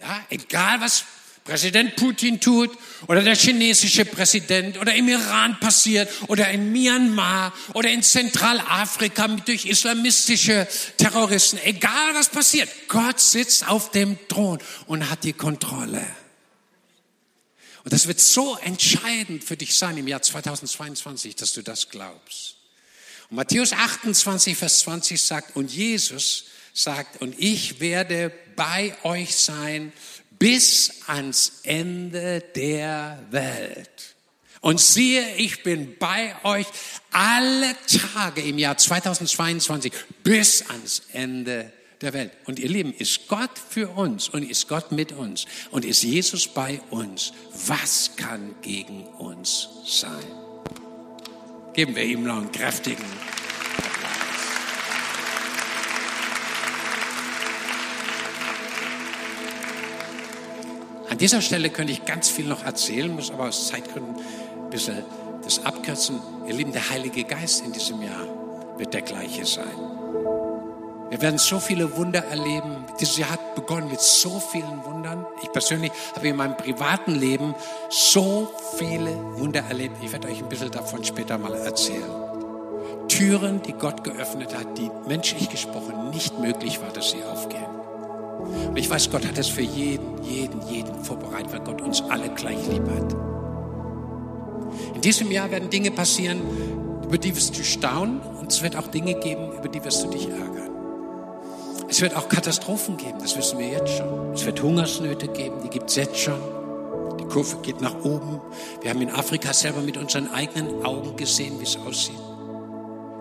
ja, 0.00 0.24
egal, 0.30 0.80
was 0.80 1.04
Präsident 1.44 1.96
Putin 1.96 2.40
tut 2.40 2.70
oder 3.06 3.20
der 3.20 3.36
chinesische 3.36 4.06
Präsident 4.06 4.78
oder 4.78 4.94
im 4.94 5.08
Iran 5.08 5.60
passiert 5.60 6.08
oder 6.28 6.50
in 6.50 6.72
Myanmar 6.72 7.52
oder 7.74 7.90
in 7.90 8.02
Zentralafrika 8.02 9.28
durch 9.28 9.66
islamistische 9.66 10.66
Terroristen, 10.96 11.58
egal 11.64 12.14
was 12.14 12.30
passiert, 12.30 12.70
Gott 12.88 13.20
sitzt 13.20 13.68
auf 13.68 13.90
dem 13.90 14.18
Thron 14.28 14.58
und 14.86 15.10
hat 15.10 15.24
die 15.24 15.34
Kontrolle. 15.34 16.06
Und 17.84 17.92
das 17.92 18.06
wird 18.06 18.20
so 18.20 18.56
entscheidend 18.56 19.44
für 19.44 19.58
dich 19.58 19.76
sein 19.76 19.98
im 19.98 20.08
Jahr 20.08 20.22
2022, 20.22 21.36
dass 21.36 21.52
du 21.52 21.62
das 21.62 21.90
glaubst. 21.90 22.56
Und 23.30 23.36
Matthäus 23.36 23.72
28, 23.72 24.56
Vers 24.56 24.80
20 24.80 25.20
sagt, 25.20 25.56
und 25.56 25.72
Jesus 25.72 26.46
sagt, 26.72 27.20
und 27.22 27.34
ich 27.38 27.80
werde 27.80 28.32
bei 28.56 28.94
euch 29.04 29.34
sein 29.34 29.92
bis 30.38 31.02
ans 31.06 31.60
Ende 31.62 32.42
der 32.54 33.24
Welt. 33.30 34.14
Und 34.60 34.80
siehe, 34.80 35.36
ich 35.36 35.62
bin 35.62 35.96
bei 35.98 36.34
euch 36.42 36.66
alle 37.12 37.76
Tage 38.14 38.40
im 38.40 38.58
Jahr 38.58 38.78
2022 38.78 39.92
bis 40.22 40.68
ans 40.70 41.02
Ende 41.12 41.70
der 42.00 42.12
Welt. 42.12 42.32
Und 42.46 42.58
ihr 42.58 42.68
Lieben, 42.68 42.92
ist 42.94 43.28
Gott 43.28 43.50
für 43.70 43.88
uns 43.90 44.28
und 44.28 44.42
ist 44.42 44.68
Gott 44.68 44.90
mit 44.90 45.12
uns 45.12 45.46
und 45.70 45.84
ist 45.84 46.02
Jesus 46.02 46.48
bei 46.48 46.80
uns, 46.90 47.32
was 47.66 48.16
kann 48.16 48.54
gegen 48.62 49.04
uns 49.04 49.68
sein? 49.86 50.43
Geben 51.74 51.96
wir 51.96 52.04
ihm 52.04 52.22
noch 52.22 52.36
einen 52.36 52.52
kräftigen 52.52 53.02
Applaus. 53.02 54.14
An 61.10 61.18
dieser 61.18 61.40
Stelle 61.40 61.70
könnte 61.70 61.92
ich 61.92 62.04
ganz 62.04 62.28
viel 62.28 62.46
noch 62.46 62.64
erzählen, 62.64 63.12
muss 63.12 63.32
aber 63.32 63.48
aus 63.48 63.66
Zeitgründen 63.66 64.14
ein 64.14 64.70
bisschen 64.70 65.02
das 65.42 65.64
abkürzen. 65.66 66.20
Ihr 66.46 66.54
Lieben, 66.54 66.72
der 66.72 66.88
Heilige 66.90 67.24
Geist 67.24 67.64
in 67.64 67.72
diesem 67.72 68.00
Jahr 68.02 68.24
wird 68.78 68.94
der 68.94 69.02
gleiche 69.02 69.44
sein. 69.44 69.93
Wir 71.14 71.22
werden 71.22 71.38
so 71.38 71.60
viele 71.60 71.96
Wunder 71.96 72.24
erleben. 72.24 72.86
Dieses 72.98 73.18
Jahr 73.18 73.30
hat 73.30 73.54
begonnen 73.54 73.88
mit 73.88 74.00
so 74.00 74.40
vielen 74.40 74.84
Wundern. 74.84 75.24
Ich 75.44 75.52
persönlich 75.52 75.92
habe 76.16 76.26
in 76.26 76.34
meinem 76.34 76.56
privaten 76.56 77.14
Leben 77.14 77.54
so 77.88 78.50
viele 78.76 79.14
Wunder 79.38 79.62
erlebt. 79.68 79.94
Ich 80.02 80.10
werde 80.10 80.26
euch 80.26 80.42
ein 80.42 80.48
bisschen 80.48 80.72
davon 80.72 81.04
später 81.04 81.38
mal 81.38 81.54
erzählen. 81.54 82.10
Türen, 83.06 83.62
die 83.62 83.74
Gott 83.74 84.02
geöffnet 84.02 84.58
hat, 84.58 84.76
die 84.76 84.90
menschlich 85.06 85.48
gesprochen 85.48 86.10
nicht 86.10 86.36
möglich 86.40 86.80
war, 86.82 86.90
dass 86.90 87.12
sie 87.12 87.22
aufgehen. 87.22 87.62
Und 88.70 88.76
ich 88.76 88.90
weiß, 88.90 89.08
Gott 89.12 89.24
hat 89.24 89.38
es 89.38 89.46
für 89.46 89.62
jeden, 89.62 90.20
jeden, 90.24 90.66
jeden 90.66 91.04
vorbereitet, 91.04 91.52
weil 91.52 91.60
Gott 91.60 91.80
uns 91.80 92.02
alle 92.10 92.28
gleich 92.30 92.66
lieb 92.66 92.88
hat. 92.88 93.14
In 94.96 95.00
diesem 95.00 95.30
Jahr 95.30 95.48
werden 95.48 95.70
Dinge 95.70 95.92
passieren, 95.92 96.40
über 97.04 97.18
die 97.18 97.36
wirst 97.36 97.56
du 97.56 97.62
staunen 97.62 98.20
und 98.20 98.50
es 98.50 98.64
wird 98.64 98.74
auch 98.74 98.88
Dinge 98.88 99.14
geben, 99.20 99.52
über 99.56 99.68
die 99.68 99.84
wirst 99.84 100.02
du 100.02 100.10
dich 100.10 100.28
ärgern. 100.28 100.73
Es 101.88 102.00
wird 102.00 102.16
auch 102.16 102.28
Katastrophen 102.28 102.96
geben, 102.96 103.18
das 103.20 103.36
wissen 103.36 103.58
wir 103.58 103.68
jetzt 103.68 103.90
schon. 103.90 104.32
Es 104.32 104.44
wird 104.44 104.62
Hungersnöte 104.62 105.28
geben, 105.28 105.56
die 105.62 105.68
gibt 105.68 105.90
es 105.90 105.96
jetzt 105.96 106.18
schon. 106.18 106.40
Die 107.20 107.24
Kurve 107.24 107.56
geht 107.62 107.80
nach 107.80 108.04
oben. 108.04 108.40
Wir 108.80 108.90
haben 108.90 109.02
in 109.02 109.10
Afrika 109.10 109.52
selber 109.52 109.80
mit 109.80 109.96
unseren 109.96 110.32
eigenen 110.32 110.84
Augen 110.84 111.16
gesehen, 111.16 111.58
wie 111.60 111.64
es 111.64 111.76
aussieht. 111.76 112.18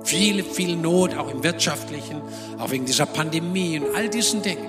Viele, 0.04 0.44
viel 0.44 0.76
Not, 0.76 1.16
auch 1.16 1.30
im 1.30 1.44
wirtschaftlichen, 1.44 2.22
auch 2.60 2.72
wegen 2.72 2.86
dieser 2.86 3.06
Pandemie 3.06 3.80
und 3.80 3.96
all 3.96 4.10
diesen 4.10 4.42
Dingen. 4.42 4.68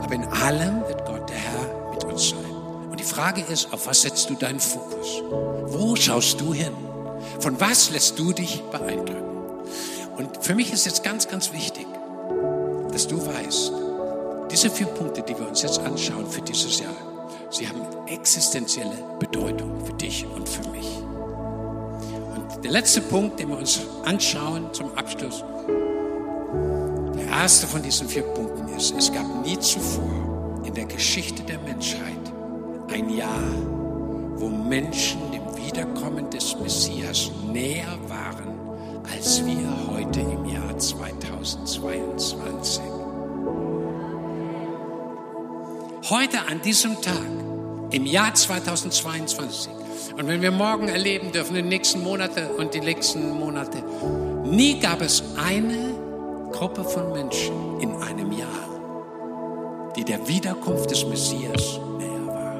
Aber 0.00 0.14
in 0.14 0.24
allem 0.24 0.80
wird 0.86 1.04
Gott, 1.04 1.28
der 1.28 1.36
Herr, 1.36 1.90
mit 1.90 2.04
uns 2.04 2.30
sein. 2.30 2.38
Und 2.90 3.00
die 3.00 3.04
Frage 3.04 3.42
ist, 3.42 3.72
auf 3.72 3.86
was 3.86 4.02
setzt 4.02 4.30
du 4.30 4.34
deinen 4.34 4.60
Fokus? 4.60 5.22
Wo 5.66 5.96
schaust 5.96 6.40
du 6.40 6.54
hin? 6.54 6.72
Von 7.40 7.60
was 7.60 7.90
lässt 7.90 8.18
du 8.18 8.32
dich 8.32 8.62
beeindrucken? 8.70 9.24
Und 10.16 10.42
für 10.42 10.54
mich 10.54 10.72
ist 10.72 10.86
jetzt 10.86 11.02
ganz, 11.02 11.28
ganz 11.28 11.52
wichtig, 11.52 11.86
dass 12.96 13.06
du 13.06 13.18
weißt, 13.26 13.72
diese 14.50 14.70
vier 14.70 14.86
Punkte, 14.86 15.20
die 15.20 15.38
wir 15.38 15.46
uns 15.46 15.60
jetzt 15.60 15.78
anschauen 15.80 16.26
für 16.26 16.40
dieses 16.40 16.80
Jahr, 16.80 16.96
sie 17.50 17.68
haben 17.68 17.82
existenzielle 18.06 18.96
Bedeutung 19.18 19.84
für 19.84 19.92
dich 19.92 20.26
und 20.34 20.48
für 20.48 20.66
mich. 20.70 21.02
Und 22.34 22.64
der 22.64 22.70
letzte 22.70 23.02
Punkt, 23.02 23.38
den 23.38 23.50
wir 23.50 23.58
uns 23.58 23.82
anschauen 24.06 24.72
zum 24.72 24.94
Abschluss, 24.94 25.44
der 27.14 27.26
erste 27.26 27.66
von 27.66 27.82
diesen 27.82 28.08
vier 28.08 28.22
Punkten 28.22 28.66
ist, 28.74 28.94
es 28.96 29.12
gab 29.12 29.26
nie 29.44 29.58
zuvor 29.58 30.62
in 30.64 30.72
der 30.72 30.86
Geschichte 30.86 31.42
der 31.42 31.58
Menschheit 31.58 32.32
ein 32.94 33.10
Jahr, 33.10 33.44
wo 34.36 34.48
Menschen 34.48 35.20
dem 35.32 35.54
Wiederkommen 35.54 36.30
des 36.30 36.58
Messias 36.58 37.30
näher 37.52 37.98
waren 38.08 38.45
als 39.12 39.44
wir 39.44 39.68
heute 39.90 40.20
im 40.20 40.46
Jahr 40.46 40.78
2022. 40.78 42.82
Heute 46.08 46.38
an 46.48 46.62
diesem 46.62 47.02
Tag, 47.02 47.20
im 47.90 48.06
Jahr 48.06 48.32
2022, 48.34 49.72
und 50.16 50.28
wenn 50.28 50.40
wir 50.40 50.50
morgen 50.50 50.88
erleben 50.88 51.30
dürfen, 51.32 51.54
die 51.54 51.60
nächsten 51.62 52.02
Monate 52.02 52.48
und 52.56 52.72
die 52.74 52.80
nächsten 52.80 53.32
Monate, 53.32 53.82
nie 54.44 54.80
gab 54.80 55.02
es 55.02 55.22
eine 55.36 55.94
Gruppe 56.52 56.84
von 56.84 57.12
Menschen 57.12 57.80
in 57.80 57.94
einem 57.96 58.32
Jahr, 58.32 58.48
die 59.96 60.04
der 60.04 60.26
Wiederkunft 60.26 60.90
des 60.90 61.04
Messias 61.06 61.78
näher 61.98 62.26
war. 62.26 62.56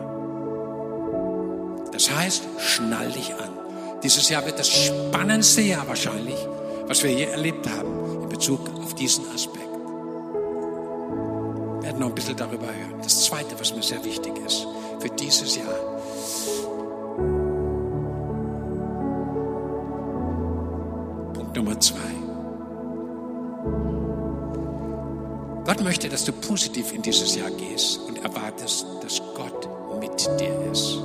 Das 1.93 2.11
heißt, 2.11 2.45
schnall 2.59 3.11
dich 3.13 3.35
an. 3.35 3.56
Dieses 4.07 4.29
Jahr 4.29 4.47
wird 4.47 4.57
das 4.57 4.69
spannendste 4.69 5.63
Jahr 5.63 5.85
wahrscheinlich, 5.89 6.37
was 6.87 7.03
wir 7.03 7.11
je 7.11 7.25
erlebt 7.25 7.69
haben 7.69 8.23
in 8.23 8.29
Bezug 8.29 8.61
auf 8.81 8.95
diesen 8.95 9.25
Aspekt. 9.35 9.67
Wir 11.75 11.83
werden 11.83 11.99
noch 11.99 12.11
ein 12.11 12.15
bisschen 12.15 12.37
darüber 12.37 12.67
hören. 12.67 13.01
Das 13.03 13.25
Zweite, 13.25 13.59
was 13.59 13.75
mir 13.75 13.83
sehr 13.83 14.05
wichtig 14.05 14.33
ist 14.47 14.65
für 15.01 15.09
dieses 15.09 15.57
Jahr. 15.57 15.75
Punkt 21.35 21.57
Nummer 21.57 21.81
zwei. 21.81 21.99
Gott 25.65 25.83
möchte, 25.83 26.09
dass 26.09 26.25
du 26.25 26.31
positiv 26.31 26.93
in 26.93 27.03
dieses 27.03 27.35
Jahr 27.35 27.51
gehst 27.51 27.99
und 28.07 28.23
erwartest, 28.25 28.87
dass 29.03 29.21
Gott 29.35 29.69
mit 30.01 30.31
dir 30.39 30.71
ist. 30.71 30.97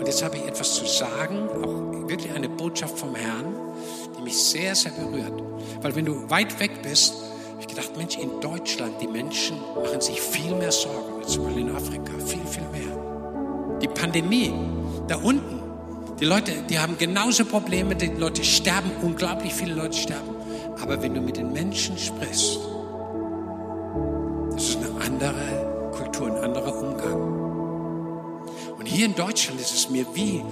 Und 0.00 0.06
jetzt 0.06 0.24
habe 0.24 0.38
ich 0.38 0.44
etwas 0.44 0.76
zu 0.76 0.86
sagen, 0.86 1.46
auch 1.62 2.08
wirklich 2.08 2.32
eine 2.32 2.48
Botschaft 2.48 2.98
vom 2.98 3.14
Herrn, 3.14 3.54
die 4.16 4.22
mich 4.22 4.34
sehr, 4.34 4.74
sehr 4.74 4.92
berührt. 4.92 5.42
Weil 5.82 5.94
wenn 5.94 6.06
du 6.06 6.30
weit 6.30 6.58
weg 6.58 6.70
bist, 6.82 7.12
habe 7.12 7.60
ich 7.60 7.66
gedacht, 7.66 7.94
Mensch, 7.98 8.16
in 8.16 8.40
Deutschland, 8.40 8.94
die 9.02 9.06
Menschen 9.06 9.58
machen 9.76 10.00
sich 10.00 10.18
viel 10.18 10.54
mehr 10.54 10.72
Sorgen 10.72 11.20
als 11.22 11.32
zum 11.32 11.44
Beispiel 11.44 11.68
in 11.68 11.76
Afrika, 11.76 12.12
viel, 12.26 12.40
viel 12.46 12.62
mehr. 12.72 13.78
Die 13.82 13.88
Pandemie, 13.88 14.54
da 15.06 15.16
unten, 15.16 15.60
die 16.18 16.24
Leute, 16.24 16.52
die 16.70 16.78
haben 16.78 16.96
genauso 16.96 17.44
Probleme, 17.44 17.94
die 17.94 18.06
Leute 18.06 18.42
sterben, 18.42 18.90
unglaublich 19.02 19.52
viele 19.52 19.74
Leute 19.74 19.98
sterben. 19.98 20.34
Aber 20.80 21.02
wenn 21.02 21.12
du 21.12 21.20
mit 21.20 21.36
den 21.36 21.52
Menschen 21.52 21.98
sprichst, 21.98 22.58
das 24.54 24.64
ist 24.64 24.78
eine 24.78 25.04
andere 25.04 25.59
hier 29.00 29.08
in 29.08 29.14
Deutschland 29.14 29.58
ist 29.58 29.72
es 29.72 29.88
mir 29.88 30.04
wie, 30.12 30.42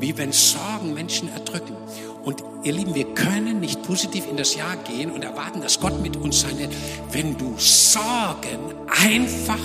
wie 0.00 0.16
wenn 0.16 0.32
Sorgen 0.32 0.94
Menschen 0.94 1.28
erdrücken. 1.28 1.76
Und 2.24 2.42
ihr 2.62 2.72
Lieben, 2.72 2.94
wir 2.94 3.12
können 3.12 3.60
nicht 3.60 3.82
positiv 3.82 4.26
in 4.26 4.38
das 4.38 4.54
Jahr 4.54 4.76
gehen 4.76 5.10
und 5.10 5.24
erwarten, 5.24 5.60
dass 5.60 5.78
Gott 5.78 6.00
mit 6.00 6.16
uns 6.16 6.40
sein 6.40 6.58
wird, 6.58 6.72
wenn 7.12 7.36
du 7.36 7.54
Sorgen 7.58 8.74
einfach 8.86 9.58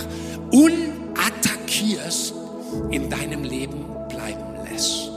unattackierst 0.51 2.33
in 2.91 3.09
deinem 3.09 3.45
Leben 3.45 3.85
bleiben 4.09 4.69
lässt. 4.69 5.09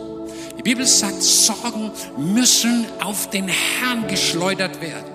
Die 0.57 0.63
Bibel 0.63 0.87
sagt, 0.87 1.21
Sorgen 1.21 1.91
müssen 2.17 2.87
auf 3.03 3.31
den 3.31 3.49
Herrn 3.49 4.07
geschleudert 4.07 4.81
werden. 4.81 5.11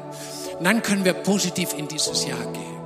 Dann 0.62 0.82
können 0.82 1.06
wir 1.06 1.14
positiv 1.14 1.74
in 1.78 1.88
dieses 1.88 2.28
Jahr 2.28 2.44
gehen. 2.52 2.81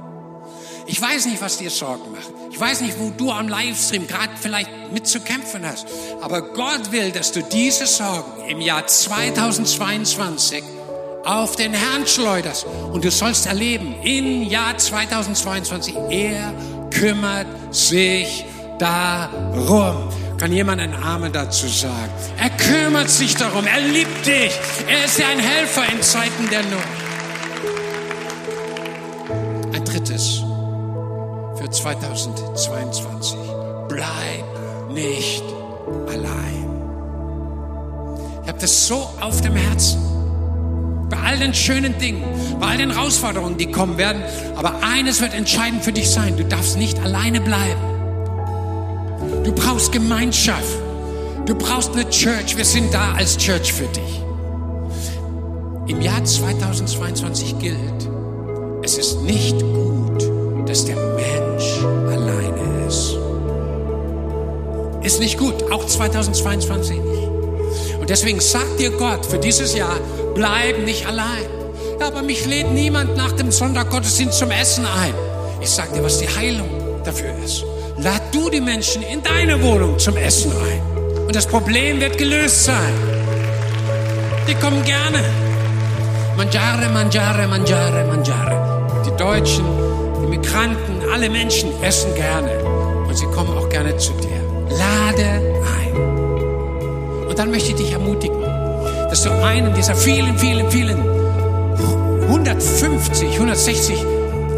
Ich 0.88 1.02
weiß 1.02 1.26
nicht, 1.26 1.42
was 1.42 1.58
dir 1.58 1.72
Sorgen 1.72 2.12
macht. 2.12 2.32
Ich 2.52 2.60
weiß 2.60 2.82
nicht, 2.82 3.00
wo 3.00 3.10
du 3.10 3.32
am 3.32 3.48
Livestream 3.48 4.08
gerade 4.08 4.34
vielleicht 4.40 4.70
mit 4.94 5.08
zu 5.08 5.20
kämpfen 5.20 5.66
hast. 5.66 5.88
Aber 6.22 6.42
Gott 6.42 6.92
will, 6.92 7.12
dass 7.12 7.32
du 7.32 7.42
diese 7.42 7.88
Sorgen 7.88 8.48
im 8.48 8.62
Jahr 8.62 8.86
2022 8.86 10.64
auf 11.26 11.56
den 11.56 11.74
Herrn 11.74 12.06
schleuderst. 12.06 12.68
Und 12.94 13.04
du 13.04 13.10
sollst 13.10 13.48
erleben, 13.48 13.96
im 14.04 14.44
Jahr 14.44 14.78
2022, 14.78 15.96
er 16.12 16.54
kümmert 16.92 17.48
sich 17.72 18.46
darum. 18.78 20.10
Kann 20.38 20.52
jemand 20.52 20.82
einen 20.82 21.02
Amen 21.02 21.32
dazu 21.32 21.68
sagen? 21.68 22.12
Er 22.38 22.50
kümmert 22.52 23.10
sich 23.10 23.36
darum. 23.36 23.66
Er 23.66 23.80
liebt 23.80 24.26
dich. 24.26 24.52
Er 24.88 25.06
ist 25.06 25.18
ja 25.18 25.30
ein 25.30 25.40
Helfer 25.40 25.92
in 25.92 26.02
Zeiten 26.04 26.48
der 26.52 26.62
Not. 26.64 26.80
Ein 29.74 29.84
drittes 29.84 30.45
für 31.66 31.72
2022. 31.72 33.38
Bleib 33.88 34.94
nicht 34.94 35.44
allein. 36.08 36.66
Ich 38.44 38.50
habe 38.50 38.60
das 38.60 38.88
so 38.88 39.10
auf 39.20 39.42
dem 39.42 39.56
Herzen. 39.56 40.00
Bei 41.10 41.18
all 41.18 41.40
den 41.40 41.54
schönen 41.54 41.98
Dingen, 41.98 42.24
bei 42.60 42.68
all 42.68 42.78
den 42.78 42.92
Herausforderungen, 42.92 43.58
die 43.58 43.72
kommen 43.72 43.98
werden. 43.98 44.22
Aber 44.56 44.76
eines 44.84 45.22
wird 45.22 45.34
entscheidend 45.34 45.84
für 45.84 45.92
dich 45.92 46.10
sein. 46.10 46.38
Du 46.38 46.44
darfst 46.44 46.78
nicht 46.78 47.00
alleine 47.00 47.42
bleiben. 47.42 47.82
Du 49.44 49.52
brauchst 49.52 49.92
Gemeinschaft. 49.92 50.78
Du 51.46 51.56
brauchst 51.56 51.94
eine 51.94 52.10
Church. 52.10 52.58
Wir 52.58 52.66
sind 52.66 52.94
da 52.94 53.14
als 53.14 53.38
Church 53.38 53.74
für 53.74 53.88
dich. 53.88 54.22
Im 55.88 56.02
Jahr 56.02 56.24
2022 56.24 57.60
gilt, 57.60 58.10
es 58.84 58.98
ist 58.98 59.22
nicht 59.22 59.60
gut, 59.60 59.95
dass 60.66 60.86
der 60.86 60.96
Mensch 60.96 61.84
alleine 62.10 62.88
ist. 62.88 63.18
Ist 65.04 65.20
nicht 65.20 65.38
gut, 65.38 65.72
auch 65.72 65.86
2022 65.86 66.98
nicht. 66.98 67.28
Und 68.00 68.10
deswegen 68.10 68.40
sagt 68.40 68.80
dir 68.80 68.92
Gott 68.92 69.26
für 69.26 69.38
dieses 69.38 69.76
Jahr, 69.76 70.00
bleib 70.34 70.80
nicht 70.86 71.08
allein. 71.08 71.46
Ja, 72.00 72.08
aber 72.08 72.24
mich 72.24 72.46
lädt 72.46 72.72
niemand 72.72 73.16
nach 73.16 73.32
dem 73.32 73.52
Sonntaggottesdienst 73.52 74.38
zum 74.38 74.52
Essen 74.52 74.86
ein. 74.86 75.14
Ich 75.62 75.70
sage 75.70 75.94
dir, 75.94 76.04
was 76.04 76.20
die 76.20 76.28
Heilung 76.28 76.70
dafür 77.04 77.34
ist. 77.44 77.64
Lad 77.98 78.22
du 78.34 78.50
die 78.50 78.62
Menschen 78.62 79.02
in 79.04 79.24
deine 79.24 79.62
Wohnung 79.64 79.98
zum 79.98 80.18
Essen 80.18 80.52
ein. 80.52 80.82
Und 81.26 81.36
das 81.36 81.46
Problem 81.48 82.00
wird 82.02 82.18
gelöst 82.18 82.66
sein. 82.66 82.94
Die 84.48 84.56
kommen 84.56 84.84
gerne. 84.84 85.24
Mangiare, 86.36 86.90
mangiare, 86.90 87.48
mangiare, 87.48 88.06
mangiare. 88.06 89.04
Die 89.06 89.16
Deutschen, 89.18 89.64
die 90.26 90.38
Migranten, 90.38 91.02
alle 91.14 91.30
Menschen 91.30 91.72
essen 91.84 92.14
gerne. 92.16 92.64
Und 93.08 93.16
sie 93.18 93.26
kommen 93.28 93.58
auch 93.58 93.70
gerne 93.70 93.96
zu 93.98 94.14
dir. 94.14 94.42
Lade 94.70 95.42
ein. 95.80 97.28
Und 97.28 97.38
dann 97.38 97.52
möchte 97.52 97.70
ich 97.70 97.76
dich 97.76 97.92
ermutigen, 97.92 98.42
dass 99.10 99.24
du 99.24 99.32
einen 99.32 99.74
dieser 99.74 99.96
vielen, 99.96 100.38
vielen, 100.38 100.70
vielen 100.72 101.00
150, 102.28 103.34
160 103.34 104.06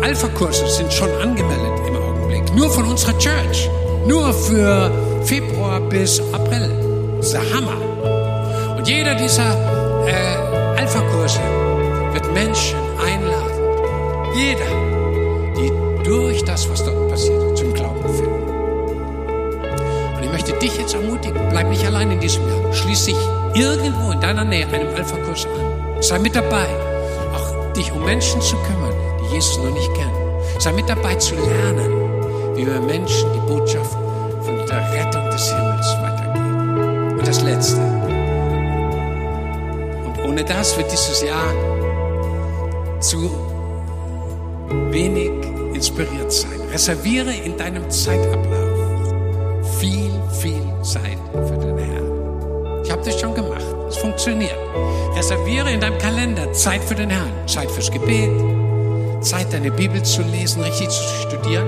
Alpha-Kurse 0.02 0.68
sind 0.68 0.92
schon 0.94 1.10
angemeldet 1.22 1.74
im 1.88 1.96
Augenblick. 1.96 2.54
Nur 2.56 2.70
von 2.70 2.86
unserer 2.86 3.18
Church. 3.18 3.70
Nur 4.06 4.34
für 4.34 4.92
Februar 5.26 5.82
bis 5.82 6.22
April. 6.32 6.70
Das 7.18 7.28
ist 7.28 7.34
der 7.34 7.42
Hammer. 7.54 8.78
Und 8.78 8.88
jeder 8.88 9.16
dieser 9.16 9.52
äh, 10.08 10.80
Alpha-Kurse 10.80 11.42
wird 12.14 12.32
Menschen 12.34 12.78
einladen. 13.04 13.48
Jeder, 14.36 14.77
durch 16.08 16.44
das, 16.46 16.70
was 16.70 16.84
dort 16.86 17.10
passiert, 17.10 17.58
zum 17.58 17.74
Glauben 17.74 18.02
finden. 18.16 18.50
Und 20.16 20.24
ich 20.24 20.32
möchte 20.32 20.54
dich 20.54 20.78
jetzt 20.78 20.94
ermutigen, 20.94 21.50
bleib 21.50 21.68
nicht 21.68 21.86
allein 21.86 22.12
in 22.12 22.20
diesem 22.20 22.48
Jahr. 22.48 22.74
Schließ 22.74 23.06
dich 23.06 23.18
irgendwo 23.54 24.12
in 24.12 24.22
deiner 24.22 24.46
Nähe 24.46 24.66
einem 24.68 24.96
Alpha-Kurs 24.96 25.46
an. 25.46 26.02
Sei 26.02 26.18
mit 26.20 26.34
dabei, 26.34 26.68
auch 27.36 27.74
dich 27.74 27.92
um 27.92 28.06
Menschen 28.06 28.40
zu 28.42 28.56
kümmern, 28.56 28.94
die 29.20 29.36
Jesus 29.36 29.58
noch 29.58 29.74
nicht 29.74 29.94
kennen. 29.94 30.16
Sei 30.60 30.72
mit 30.72 30.88
dabei 30.88 31.16
zu 31.16 31.36
lernen, 31.36 31.92
wie 32.56 32.66
wir 32.66 32.80
Menschen 32.80 33.28
die 33.34 33.52
Botschaft 33.52 33.98
von 34.44 34.56
der 34.66 34.92
Rettung 34.94 35.30
des 35.30 35.52
Himmels 35.52 35.88
weitergeben. 36.02 37.20
Und 37.20 37.28
das 37.28 37.42
Letzte. 37.44 37.82
Und 40.06 40.24
ohne 40.26 40.44
das 40.46 40.78
wird 40.78 40.90
dieses 40.90 41.22
Jahr 41.22 41.54
zu 43.02 43.30
wenig 44.92 45.27
inspiriert 45.88 46.32
sein. 46.32 46.60
Reserviere 46.72 47.34
in 47.34 47.58
deinem 47.58 47.90
Zeitablauf 47.90 49.80
viel, 49.80 50.12
viel 50.42 50.62
Zeit 50.84 51.18
für 51.32 51.58
den 51.58 51.78
Herrn. 51.78 52.84
Ich 52.84 52.92
habe 52.92 53.02
das 53.04 53.20
schon 53.20 53.34
gemacht. 53.34 53.64
Es 53.88 53.98
funktioniert. 53.98 54.58
Reserviere 55.16 55.72
in 55.72 55.80
deinem 55.80 55.98
Kalender 55.98 56.52
Zeit 56.52 56.84
für 56.84 56.96
den 56.96 57.10
Herrn. 57.10 57.32
Zeit 57.48 57.72
fürs 57.72 57.90
Gebet. 57.90 58.30
Zeit, 59.22 59.52
deine 59.52 59.72
Bibel 59.72 60.04
zu 60.04 60.22
lesen, 60.24 60.62
richtig 60.62 60.90
zu 60.90 61.04
studieren. 61.28 61.68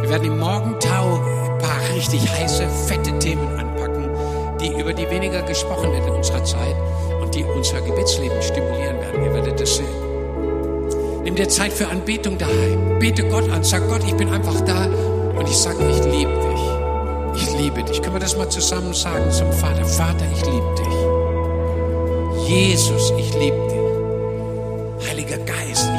Wir 0.00 0.10
werden 0.10 0.24
im 0.24 0.38
Morgentau 0.38 1.20
ein 1.20 1.58
paar 1.58 1.80
richtig 1.94 2.28
heiße, 2.28 2.66
fette 2.86 3.16
Themen 3.18 3.48
anpacken, 3.58 4.10
die, 4.60 4.78
über 4.78 4.92
die 4.92 5.08
weniger 5.08 5.42
gesprochen 5.42 5.92
wird 5.92 6.06
in 6.06 6.14
unserer 6.14 6.44
Zeit 6.44 6.76
und 7.20 7.34
die 7.34 7.44
unser 7.44 7.80
Gebetsleben 7.80 8.42
stimulieren 8.42 9.00
werden. 9.00 9.24
Ihr 9.24 9.32
werdet 9.32 9.60
das 9.60 9.76
sehen. 9.76 10.01
Nimm 11.24 11.36
dir 11.36 11.48
Zeit 11.48 11.72
für 11.72 11.88
Anbetung 11.88 12.36
daheim. 12.38 12.98
Bete 12.98 13.22
Gott 13.28 13.48
an. 13.50 13.62
Sag 13.62 13.88
Gott, 13.88 14.02
ich 14.04 14.14
bin 14.14 14.28
einfach 14.28 14.60
da 14.62 14.86
und 14.86 15.48
ich 15.48 15.56
sage, 15.56 15.78
ich 15.88 16.04
liebe 16.04 16.32
dich. 16.32 17.42
Ich 17.42 17.58
liebe 17.58 17.82
dich. 17.84 18.02
Können 18.02 18.16
wir 18.16 18.20
das 18.20 18.36
mal 18.36 18.48
zusammen 18.48 18.92
sagen 18.92 19.30
zum 19.30 19.52
Vater? 19.52 19.84
Vater, 19.84 20.24
ich 20.32 20.44
liebe 20.44 20.74
dich. 20.78 22.48
Jesus, 22.48 23.12
ich 23.18 23.32
liebe 23.34 23.56
dich. 23.68 25.08
Heiliger 25.08 25.38
Geist. 25.38 25.91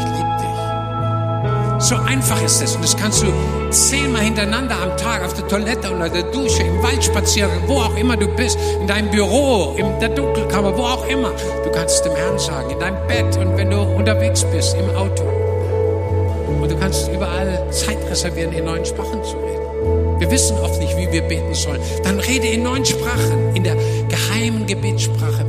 So 1.83 1.97
einfach 1.97 2.41
ist 2.41 2.61
es. 2.61 2.77
Und 2.77 2.83
das 2.85 2.95
kannst 2.95 3.23
du 3.23 3.27
zehnmal 3.69 4.21
hintereinander 4.21 4.73
am 4.81 4.95
Tag 4.95 5.21
auf 5.21 5.33
der 5.33 5.45
Toilette, 5.49 5.91
unter 5.91 6.07
der 6.07 6.23
Dusche, 6.23 6.63
im 6.63 6.81
Waldspaziergang, 6.81 7.67
wo 7.67 7.73
auch 7.73 7.97
immer 7.97 8.15
du 8.15 8.25
bist, 8.25 8.57
in 8.79 8.87
deinem 8.87 9.11
Büro, 9.11 9.75
in 9.75 9.99
der 9.99 10.07
Dunkelkammer, 10.07 10.77
wo 10.77 10.83
auch 10.83 11.05
immer. 11.07 11.33
Du 11.65 11.71
kannst 11.71 11.95
es 11.95 12.01
dem 12.03 12.15
Herrn 12.15 12.39
sagen, 12.39 12.69
in 12.69 12.79
deinem 12.79 13.05
Bett 13.05 13.37
und 13.37 13.57
wenn 13.57 13.69
du 13.69 13.81
unterwegs 13.81 14.45
bist, 14.45 14.77
im 14.77 14.95
Auto. 14.95 15.23
Und 16.61 16.71
du 16.71 16.77
kannst 16.77 17.11
überall 17.11 17.69
Zeit 17.71 17.97
reservieren, 18.09 18.53
in 18.53 18.63
neuen 18.63 18.85
Sprachen 18.85 19.21
zu 19.21 19.35
reden. 19.35 20.19
Wir 20.19 20.31
wissen 20.31 20.57
oft 20.59 20.79
nicht, 20.79 20.95
wie 20.95 21.11
wir 21.11 21.23
beten 21.23 21.53
sollen. 21.53 21.81
Dann 22.05 22.17
rede 22.17 22.47
in 22.47 22.63
neuen 22.63 22.85
Sprachen, 22.85 23.53
in 23.55 23.63
der 23.65 23.75
geheimen 24.07 24.65
Gebetssprache 24.65 25.43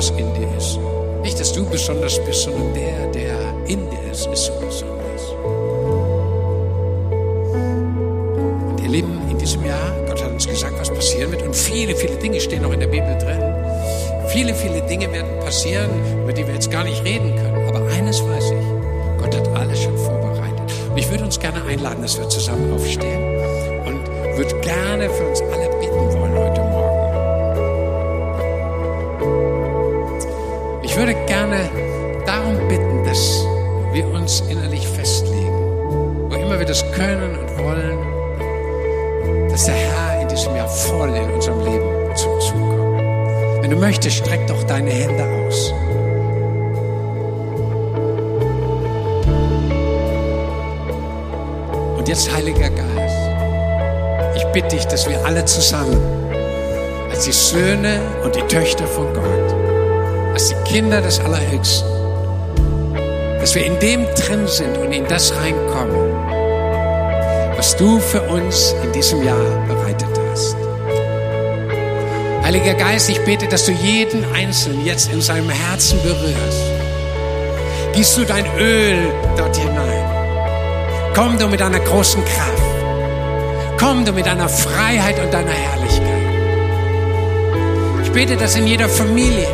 besonders 0.00 0.10
in 0.10 0.34
dir 0.34 0.56
ist. 0.56 0.78
Nicht, 1.22 1.38
dass 1.38 1.52
du 1.52 1.64
besonders 1.68 2.18
bist, 2.24 2.42
sondern 2.42 2.72
der, 2.74 3.06
der 3.08 3.36
in 3.66 3.88
dir 3.90 4.10
ist, 4.10 4.26
ist 4.26 4.46
so 4.46 4.52
besonders. 4.54 5.22
Und 8.68 8.80
ihr 8.82 8.88
Lieben, 8.88 9.20
in 9.30 9.38
diesem 9.38 9.64
Jahr, 9.64 9.92
Gott 10.06 10.22
hat 10.22 10.32
uns 10.32 10.46
gesagt, 10.46 10.74
was 10.78 10.90
passieren 10.90 11.30
wird. 11.30 11.42
Und 11.42 11.54
viele, 11.54 11.94
viele 11.94 12.16
Dinge 12.16 12.40
stehen 12.40 12.62
noch 12.62 12.72
in 12.72 12.80
der 12.80 12.86
Bibel 12.86 13.16
drin. 13.18 13.42
Viele, 14.28 14.54
viele 14.54 14.80
Dinge 14.82 15.12
werden 15.12 15.38
passieren, 15.40 15.90
über 16.22 16.32
die 16.32 16.46
wir 16.46 16.54
jetzt 16.54 16.70
gar 16.70 16.84
nicht 16.84 17.04
reden 17.04 17.36
können. 17.36 17.68
Aber 17.68 17.86
eines 17.92 18.22
weiß 18.22 18.52
ich, 18.52 19.22
Gott 19.22 19.36
hat 19.36 19.48
alles 19.56 19.82
schon 19.82 19.98
vorbereitet. 19.98 20.72
Und 20.90 20.96
ich 20.96 21.10
würde 21.10 21.24
uns 21.24 21.38
gerne 21.38 21.62
einladen, 21.64 22.00
dass 22.02 22.16
wir 22.16 22.28
zusammen 22.28 22.72
aufstehen 22.72 23.22
und 23.84 24.00
würde 24.38 24.60
gerne 24.60 25.10
für 25.10 25.29
Wenn 43.70 43.78
du 43.78 43.86
möchtest, 43.86 44.16
streck 44.16 44.48
doch 44.48 44.64
deine 44.64 44.90
Hände 44.90 45.24
aus. 45.46 45.72
Und 51.96 52.08
jetzt, 52.08 52.34
Heiliger 52.34 52.68
Geist, 52.68 54.34
ich 54.34 54.44
bitte 54.46 54.74
dich, 54.74 54.86
dass 54.86 55.08
wir 55.08 55.24
alle 55.24 55.44
zusammen, 55.44 56.00
als 57.10 57.26
die 57.26 57.30
Söhne 57.30 58.00
und 58.24 58.34
die 58.34 58.42
Töchter 58.48 58.88
von 58.88 59.06
Gott, 59.14 59.54
als 60.32 60.48
die 60.48 60.56
Kinder 60.64 61.00
des 61.00 61.20
Allerhöchsten, 61.20 61.88
dass 63.38 63.54
wir 63.54 63.64
in 63.64 63.78
dem 63.78 64.04
drin 64.16 64.48
sind 64.48 64.78
und 64.78 64.90
in 64.90 65.06
das 65.06 65.32
reinkommen, 65.36 66.12
was 67.56 67.76
du 67.76 68.00
für 68.00 68.22
uns 68.22 68.74
in 68.82 68.90
diesem 68.90 69.22
Jahr 69.22 69.36
bereitet 69.68 69.76
hast. 69.76 69.79
Heiliger 72.50 72.74
Geist, 72.74 73.08
ich 73.08 73.20
bete, 73.20 73.46
dass 73.46 73.66
du 73.66 73.70
jeden 73.70 74.24
Einzelnen 74.34 74.84
jetzt 74.84 75.12
in 75.12 75.20
seinem 75.20 75.50
Herzen 75.50 76.02
berührst. 76.02 76.64
Gießt 77.94 78.16
du 78.16 78.24
dein 78.24 78.44
Öl 78.58 78.96
dort 79.36 79.56
hinein. 79.56 80.04
Komm 81.14 81.38
du 81.38 81.46
mit 81.46 81.60
deiner 81.60 81.78
großen 81.78 82.24
Kraft. 82.24 83.78
Komm 83.78 84.04
du 84.04 84.12
mit 84.12 84.26
deiner 84.26 84.48
Freiheit 84.48 85.20
und 85.20 85.32
deiner 85.32 85.52
Herrlichkeit. 85.52 86.22
Ich 88.02 88.10
bete, 88.10 88.36
dass 88.36 88.56
in 88.56 88.66
jeder 88.66 88.88
Familie, 88.88 89.46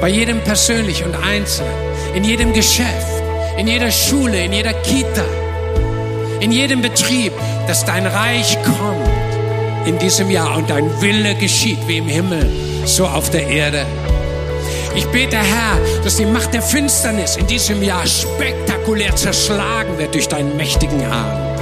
bei 0.00 0.08
jedem 0.08 0.40
persönlich 0.40 1.04
und 1.04 1.14
einzeln, 1.14 1.70
in 2.14 2.24
jedem 2.24 2.52
Geschäft, 2.52 3.22
in 3.58 3.68
jeder 3.68 3.92
Schule, 3.92 4.44
in 4.44 4.52
jeder 4.52 4.72
Kita, 4.72 5.24
in 6.40 6.50
jedem 6.50 6.82
Betrieb, 6.82 7.32
dass 7.68 7.84
dein 7.84 8.08
Reich 8.08 8.58
kommt 8.64 9.23
in 9.86 9.98
diesem 9.98 10.30
Jahr 10.30 10.56
und 10.56 10.70
dein 10.70 11.00
Wille 11.00 11.34
geschieht 11.34 11.78
wie 11.86 11.98
im 11.98 12.08
Himmel, 12.08 12.50
so 12.84 13.06
auf 13.06 13.30
der 13.30 13.46
Erde. 13.46 13.86
Ich 14.96 15.06
bete, 15.06 15.36
Herr, 15.36 15.78
dass 16.04 16.16
die 16.16 16.26
Macht 16.26 16.54
der 16.54 16.62
Finsternis 16.62 17.36
in 17.36 17.46
diesem 17.46 17.82
Jahr 17.82 18.06
spektakulär 18.06 19.14
zerschlagen 19.16 19.98
wird 19.98 20.14
durch 20.14 20.28
deinen 20.28 20.56
mächtigen 20.56 21.04
Arm. 21.06 21.58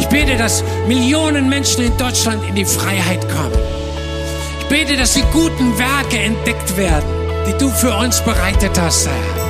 Ich 0.00 0.06
bete, 0.08 0.36
dass 0.36 0.64
Millionen 0.86 1.48
Menschen 1.48 1.84
in 1.84 1.96
Deutschland 1.96 2.44
in 2.48 2.54
die 2.54 2.64
Freiheit 2.64 3.28
kommen. 3.28 3.58
Ich 4.60 4.66
bete, 4.66 4.96
dass 4.96 5.14
die 5.14 5.24
guten 5.32 5.78
Werke 5.78 6.18
entdeckt 6.18 6.76
werden, 6.76 7.08
die 7.46 7.56
du 7.58 7.70
für 7.70 7.94
uns 7.94 8.20
bereitet 8.22 8.78
hast, 8.80 9.06
Herr. 9.06 9.43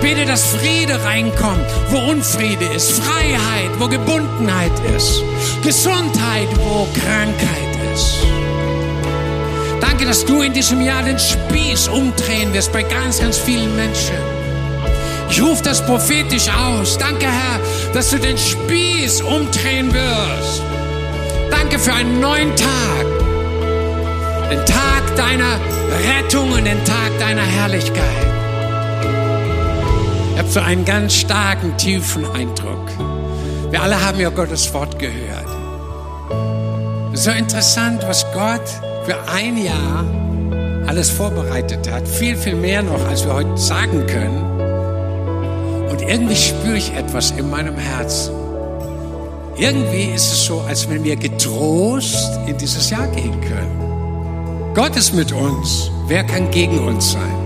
Bete, 0.00 0.24
dass 0.24 0.46
Friede 0.46 1.02
reinkommt, 1.04 1.66
wo 1.90 1.98
Unfriede 2.10 2.64
ist, 2.66 2.92
Freiheit, 2.92 3.70
wo 3.78 3.86
Gebundenheit 3.86 4.72
ist, 4.96 5.22
Gesundheit, 5.62 6.48
wo 6.56 6.86
Krankheit 6.94 7.92
ist. 7.94 8.16
Danke, 9.80 10.06
dass 10.06 10.24
du 10.24 10.40
in 10.40 10.54
diesem 10.54 10.80
Jahr 10.80 11.02
den 11.02 11.18
Spieß 11.18 11.88
umdrehen 11.88 12.52
wirst 12.54 12.72
bei 12.72 12.82
ganz, 12.82 13.20
ganz 13.20 13.36
vielen 13.36 13.76
Menschen. 13.76 14.16
Ich 15.28 15.42
rufe 15.42 15.62
das 15.62 15.84
prophetisch 15.84 16.48
aus. 16.48 16.96
Danke, 16.96 17.26
Herr, 17.26 17.60
dass 17.92 18.10
du 18.10 18.18
den 18.18 18.38
Spieß 18.38 19.20
umdrehen 19.22 19.92
wirst. 19.92 20.62
Danke 21.50 21.78
für 21.78 21.92
einen 21.92 22.20
neuen 22.20 22.56
Tag. 22.56 23.06
Den 24.50 24.64
Tag 24.64 25.16
deiner 25.16 25.60
Rettung 26.18 26.52
und 26.52 26.64
den 26.64 26.82
Tag 26.84 27.18
deiner 27.18 27.42
Herrlichkeit. 27.42 28.29
Ich 30.40 30.46
habe 30.46 30.52
so 30.54 30.60
einen 30.60 30.86
ganz 30.86 31.12
starken, 31.12 31.76
tiefen 31.76 32.24
Eindruck. 32.24 32.88
Wir 33.70 33.82
alle 33.82 34.00
haben 34.00 34.18
ja 34.18 34.30
Gottes 34.30 34.72
Wort 34.72 34.98
gehört. 34.98 35.46
So 37.12 37.30
interessant, 37.30 38.02
was 38.06 38.24
Gott 38.32 38.66
für 39.04 39.18
ein 39.30 39.62
Jahr 39.62 40.02
alles 40.86 41.10
vorbereitet 41.10 41.92
hat. 41.92 42.08
Viel, 42.08 42.38
viel 42.38 42.54
mehr 42.54 42.80
noch, 42.80 43.06
als 43.06 43.26
wir 43.26 43.34
heute 43.34 43.54
sagen 43.58 44.06
können. 44.06 45.90
Und 45.90 46.00
irgendwie 46.00 46.36
spüre 46.36 46.78
ich 46.78 46.94
etwas 46.94 47.32
in 47.32 47.50
meinem 47.50 47.76
Herzen. 47.76 48.32
Irgendwie 49.56 50.04
ist 50.04 50.32
es 50.32 50.46
so, 50.46 50.62
als 50.62 50.88
wenn 50.88 51.04
wir 51.04 51.16
getrost 51.16 52.40
in 52.46 52.56
dieses 52.56 52.88
Jahr 52.88 53.08
gehen 53.08 53.38
können. 53.42 54.72
Gott 54.74 54.96
ist 54.96 55.12
mit 55.12 55.32
uns. 55.32 55.90
Wer 56.06 56.24
kann 56.24 56.50
gegen 56.50 56.78
uns 56.78 57.12
sein? 57.12 57.39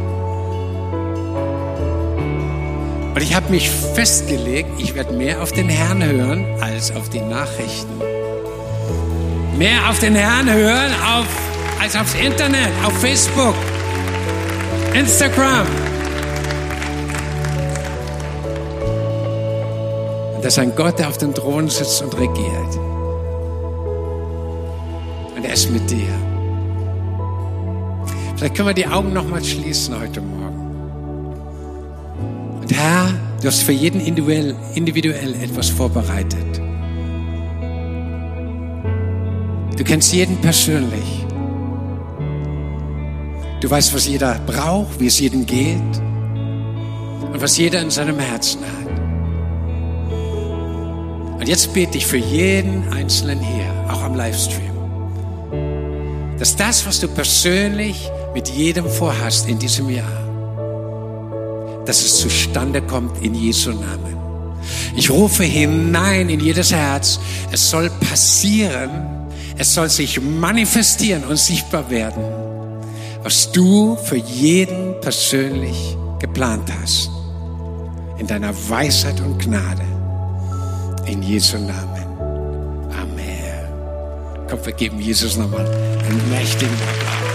Und 3.14 3.22
ich 3.22 3.32
habe 3.32 3.48
mich 3.50 3.70
festgelegt, 3.70 4.68
ich 4.78 4.96
werde 4.96 5.14
mehr 5.14 5.40
auf 5.40 5.52
den 5.52 5.68
Herrn 5.68 6.02
hören 6.04 6.44
als 6.60 6.90
auf 6.90 7.08
die 7.10 7.20
Nachrichten. 7.20 8.00
Mehr 9.56 9.88
auf 9.88 10.00
den 10.00 10.16
Herrn 10.16 10.52
hören 10.52 10.90
auf, 11.00 11.26
als 11.80 11.94
aufs 11.94 12.14
Internet, 12.16 12.72
auf 12.84 12.92
Facebook, 13.00 13.54
Instagram. 14.94 15.66
Und 20.34 20.44
das 20.44 20.54
ist 20.54 20.58
ein 20.58 20.74
Gott, 20.74 20.98
der 20.98 21.08
auf 21.08 21.18
dem 21.18 21.32
Thron 21.32 21.68
sitzt 21.68 22.02
und 22.02 22.14
regiert. 22.14 22.76
Und 25.36 25.44
er 25.44 25.52
ist 25.52 25.70
mit 25.70 25.88
dir. 25.88 26.08
Vielleicht 28.36 28.56
können 28.56 28.68
wir 28.68 28.74
die 28.74 28.88
Augen 28.88 29.12
nochmal 29.12 29.44
schließen 29.44 30.00
heute 30.00 30.20
Morgen. 30.20 30.53
Herr, 32.74 33.14
du 33.40 33.46
hast 33.46 33.62
für 33.62 33.70
jeden 33.70 34.00
individuell, 34.00 34.56
individuell 34.74 35.34
etwas 35.40 35.68
vorbereitet. 35.68 36.60
Du 39.76 39.84
kennst 39.84 40.12
jeden 40.12 40.36
persönlich. 40.38 41.24
Du 43.60 43.70
weißt, 43.70 43.94
was 43.94 44.08
jeder 44.08 44.40
braucht, 44.40 44.98
wie 44.98 45.06
es 45.06 45.20
jedem 45.20 45.46
geht 45.46 45.78
und 47.32 47.40
was 47.40 47.56
jeder 47.56 47.80
in 47.80 47.90
seinem 47.90 48.18
Herzen 48.18 48.60
hat. 48.62 48.92
Und 51.38 51.48
jetzt 51.48 51.72
bete 51.74 51.96
ich 51.98 52.06
für 52.06 52.16
jeden 52.16 52.92
Einzelnen 52.92 53.38
hier, 53.38 53.72
auch 53.88 54.02
am 54.02 54.16
Livestream, 54.16 54.74
dass 56.38 56.56
das, 56.56 56.84
was 56.86 56.98
du 56.98 57.06
persönlich 57.06 58.10
mit 58.34 58.48
jedem 58.48 58.88
vorhast 58.88 59.48
in 59.48 59.60
diesem 59.60 59.88
Jahr, 59.90 60.23
dass 61.86 62.04
es 62.04 62.16
zustande 62.18 62.82
kommt 62.82 63.22
in 63.22 63.34
Jesu 63.34 63.70
Namen. 63.70 64.16
Ich 64.96 65.10
rufe 65.10 65.44
hinein 65.44 66.28
in 66.28 66.40
jedes 66.40 66.72
Herz. 66.72 67.18
Es 67.52 67.70
soll 67.70 67.90
passieren. 68.08 68.90
Es 69.56 69.74
soll 69.74 69.88
sich 69.88 70.20
manifestieren 70.20 71.24
und 71.24 71.36
sichtbar 71.36 71.88
werden, 71.88 72.24
was 73.22 73.52
du 73.52 73.96
für 73.96 74.16
jeden 74.16 75.00
persönlich 75.00 75.96
geplant 76.18 76.68
hast. 76.82 77.10
In 78.18 78.26
deiner 78.26 78.52
Weisheit 78.68 79.20
und 79.20 79.38
Gnade. 79.38 79.82
In 81.06 81.22
Jesu 81.22 81.58
Namen. 81.58 82.04
Amen. 83.00 84.48
Komm, 84.48 84.64
wir 84.64 84.72
geben 84.72 85.00
Jesus 85.00 85.36
nochmal 85.36 85.66
einen 85.66 86.30
mächtigen 86.30 86.74
Applaus. 86.74 87.33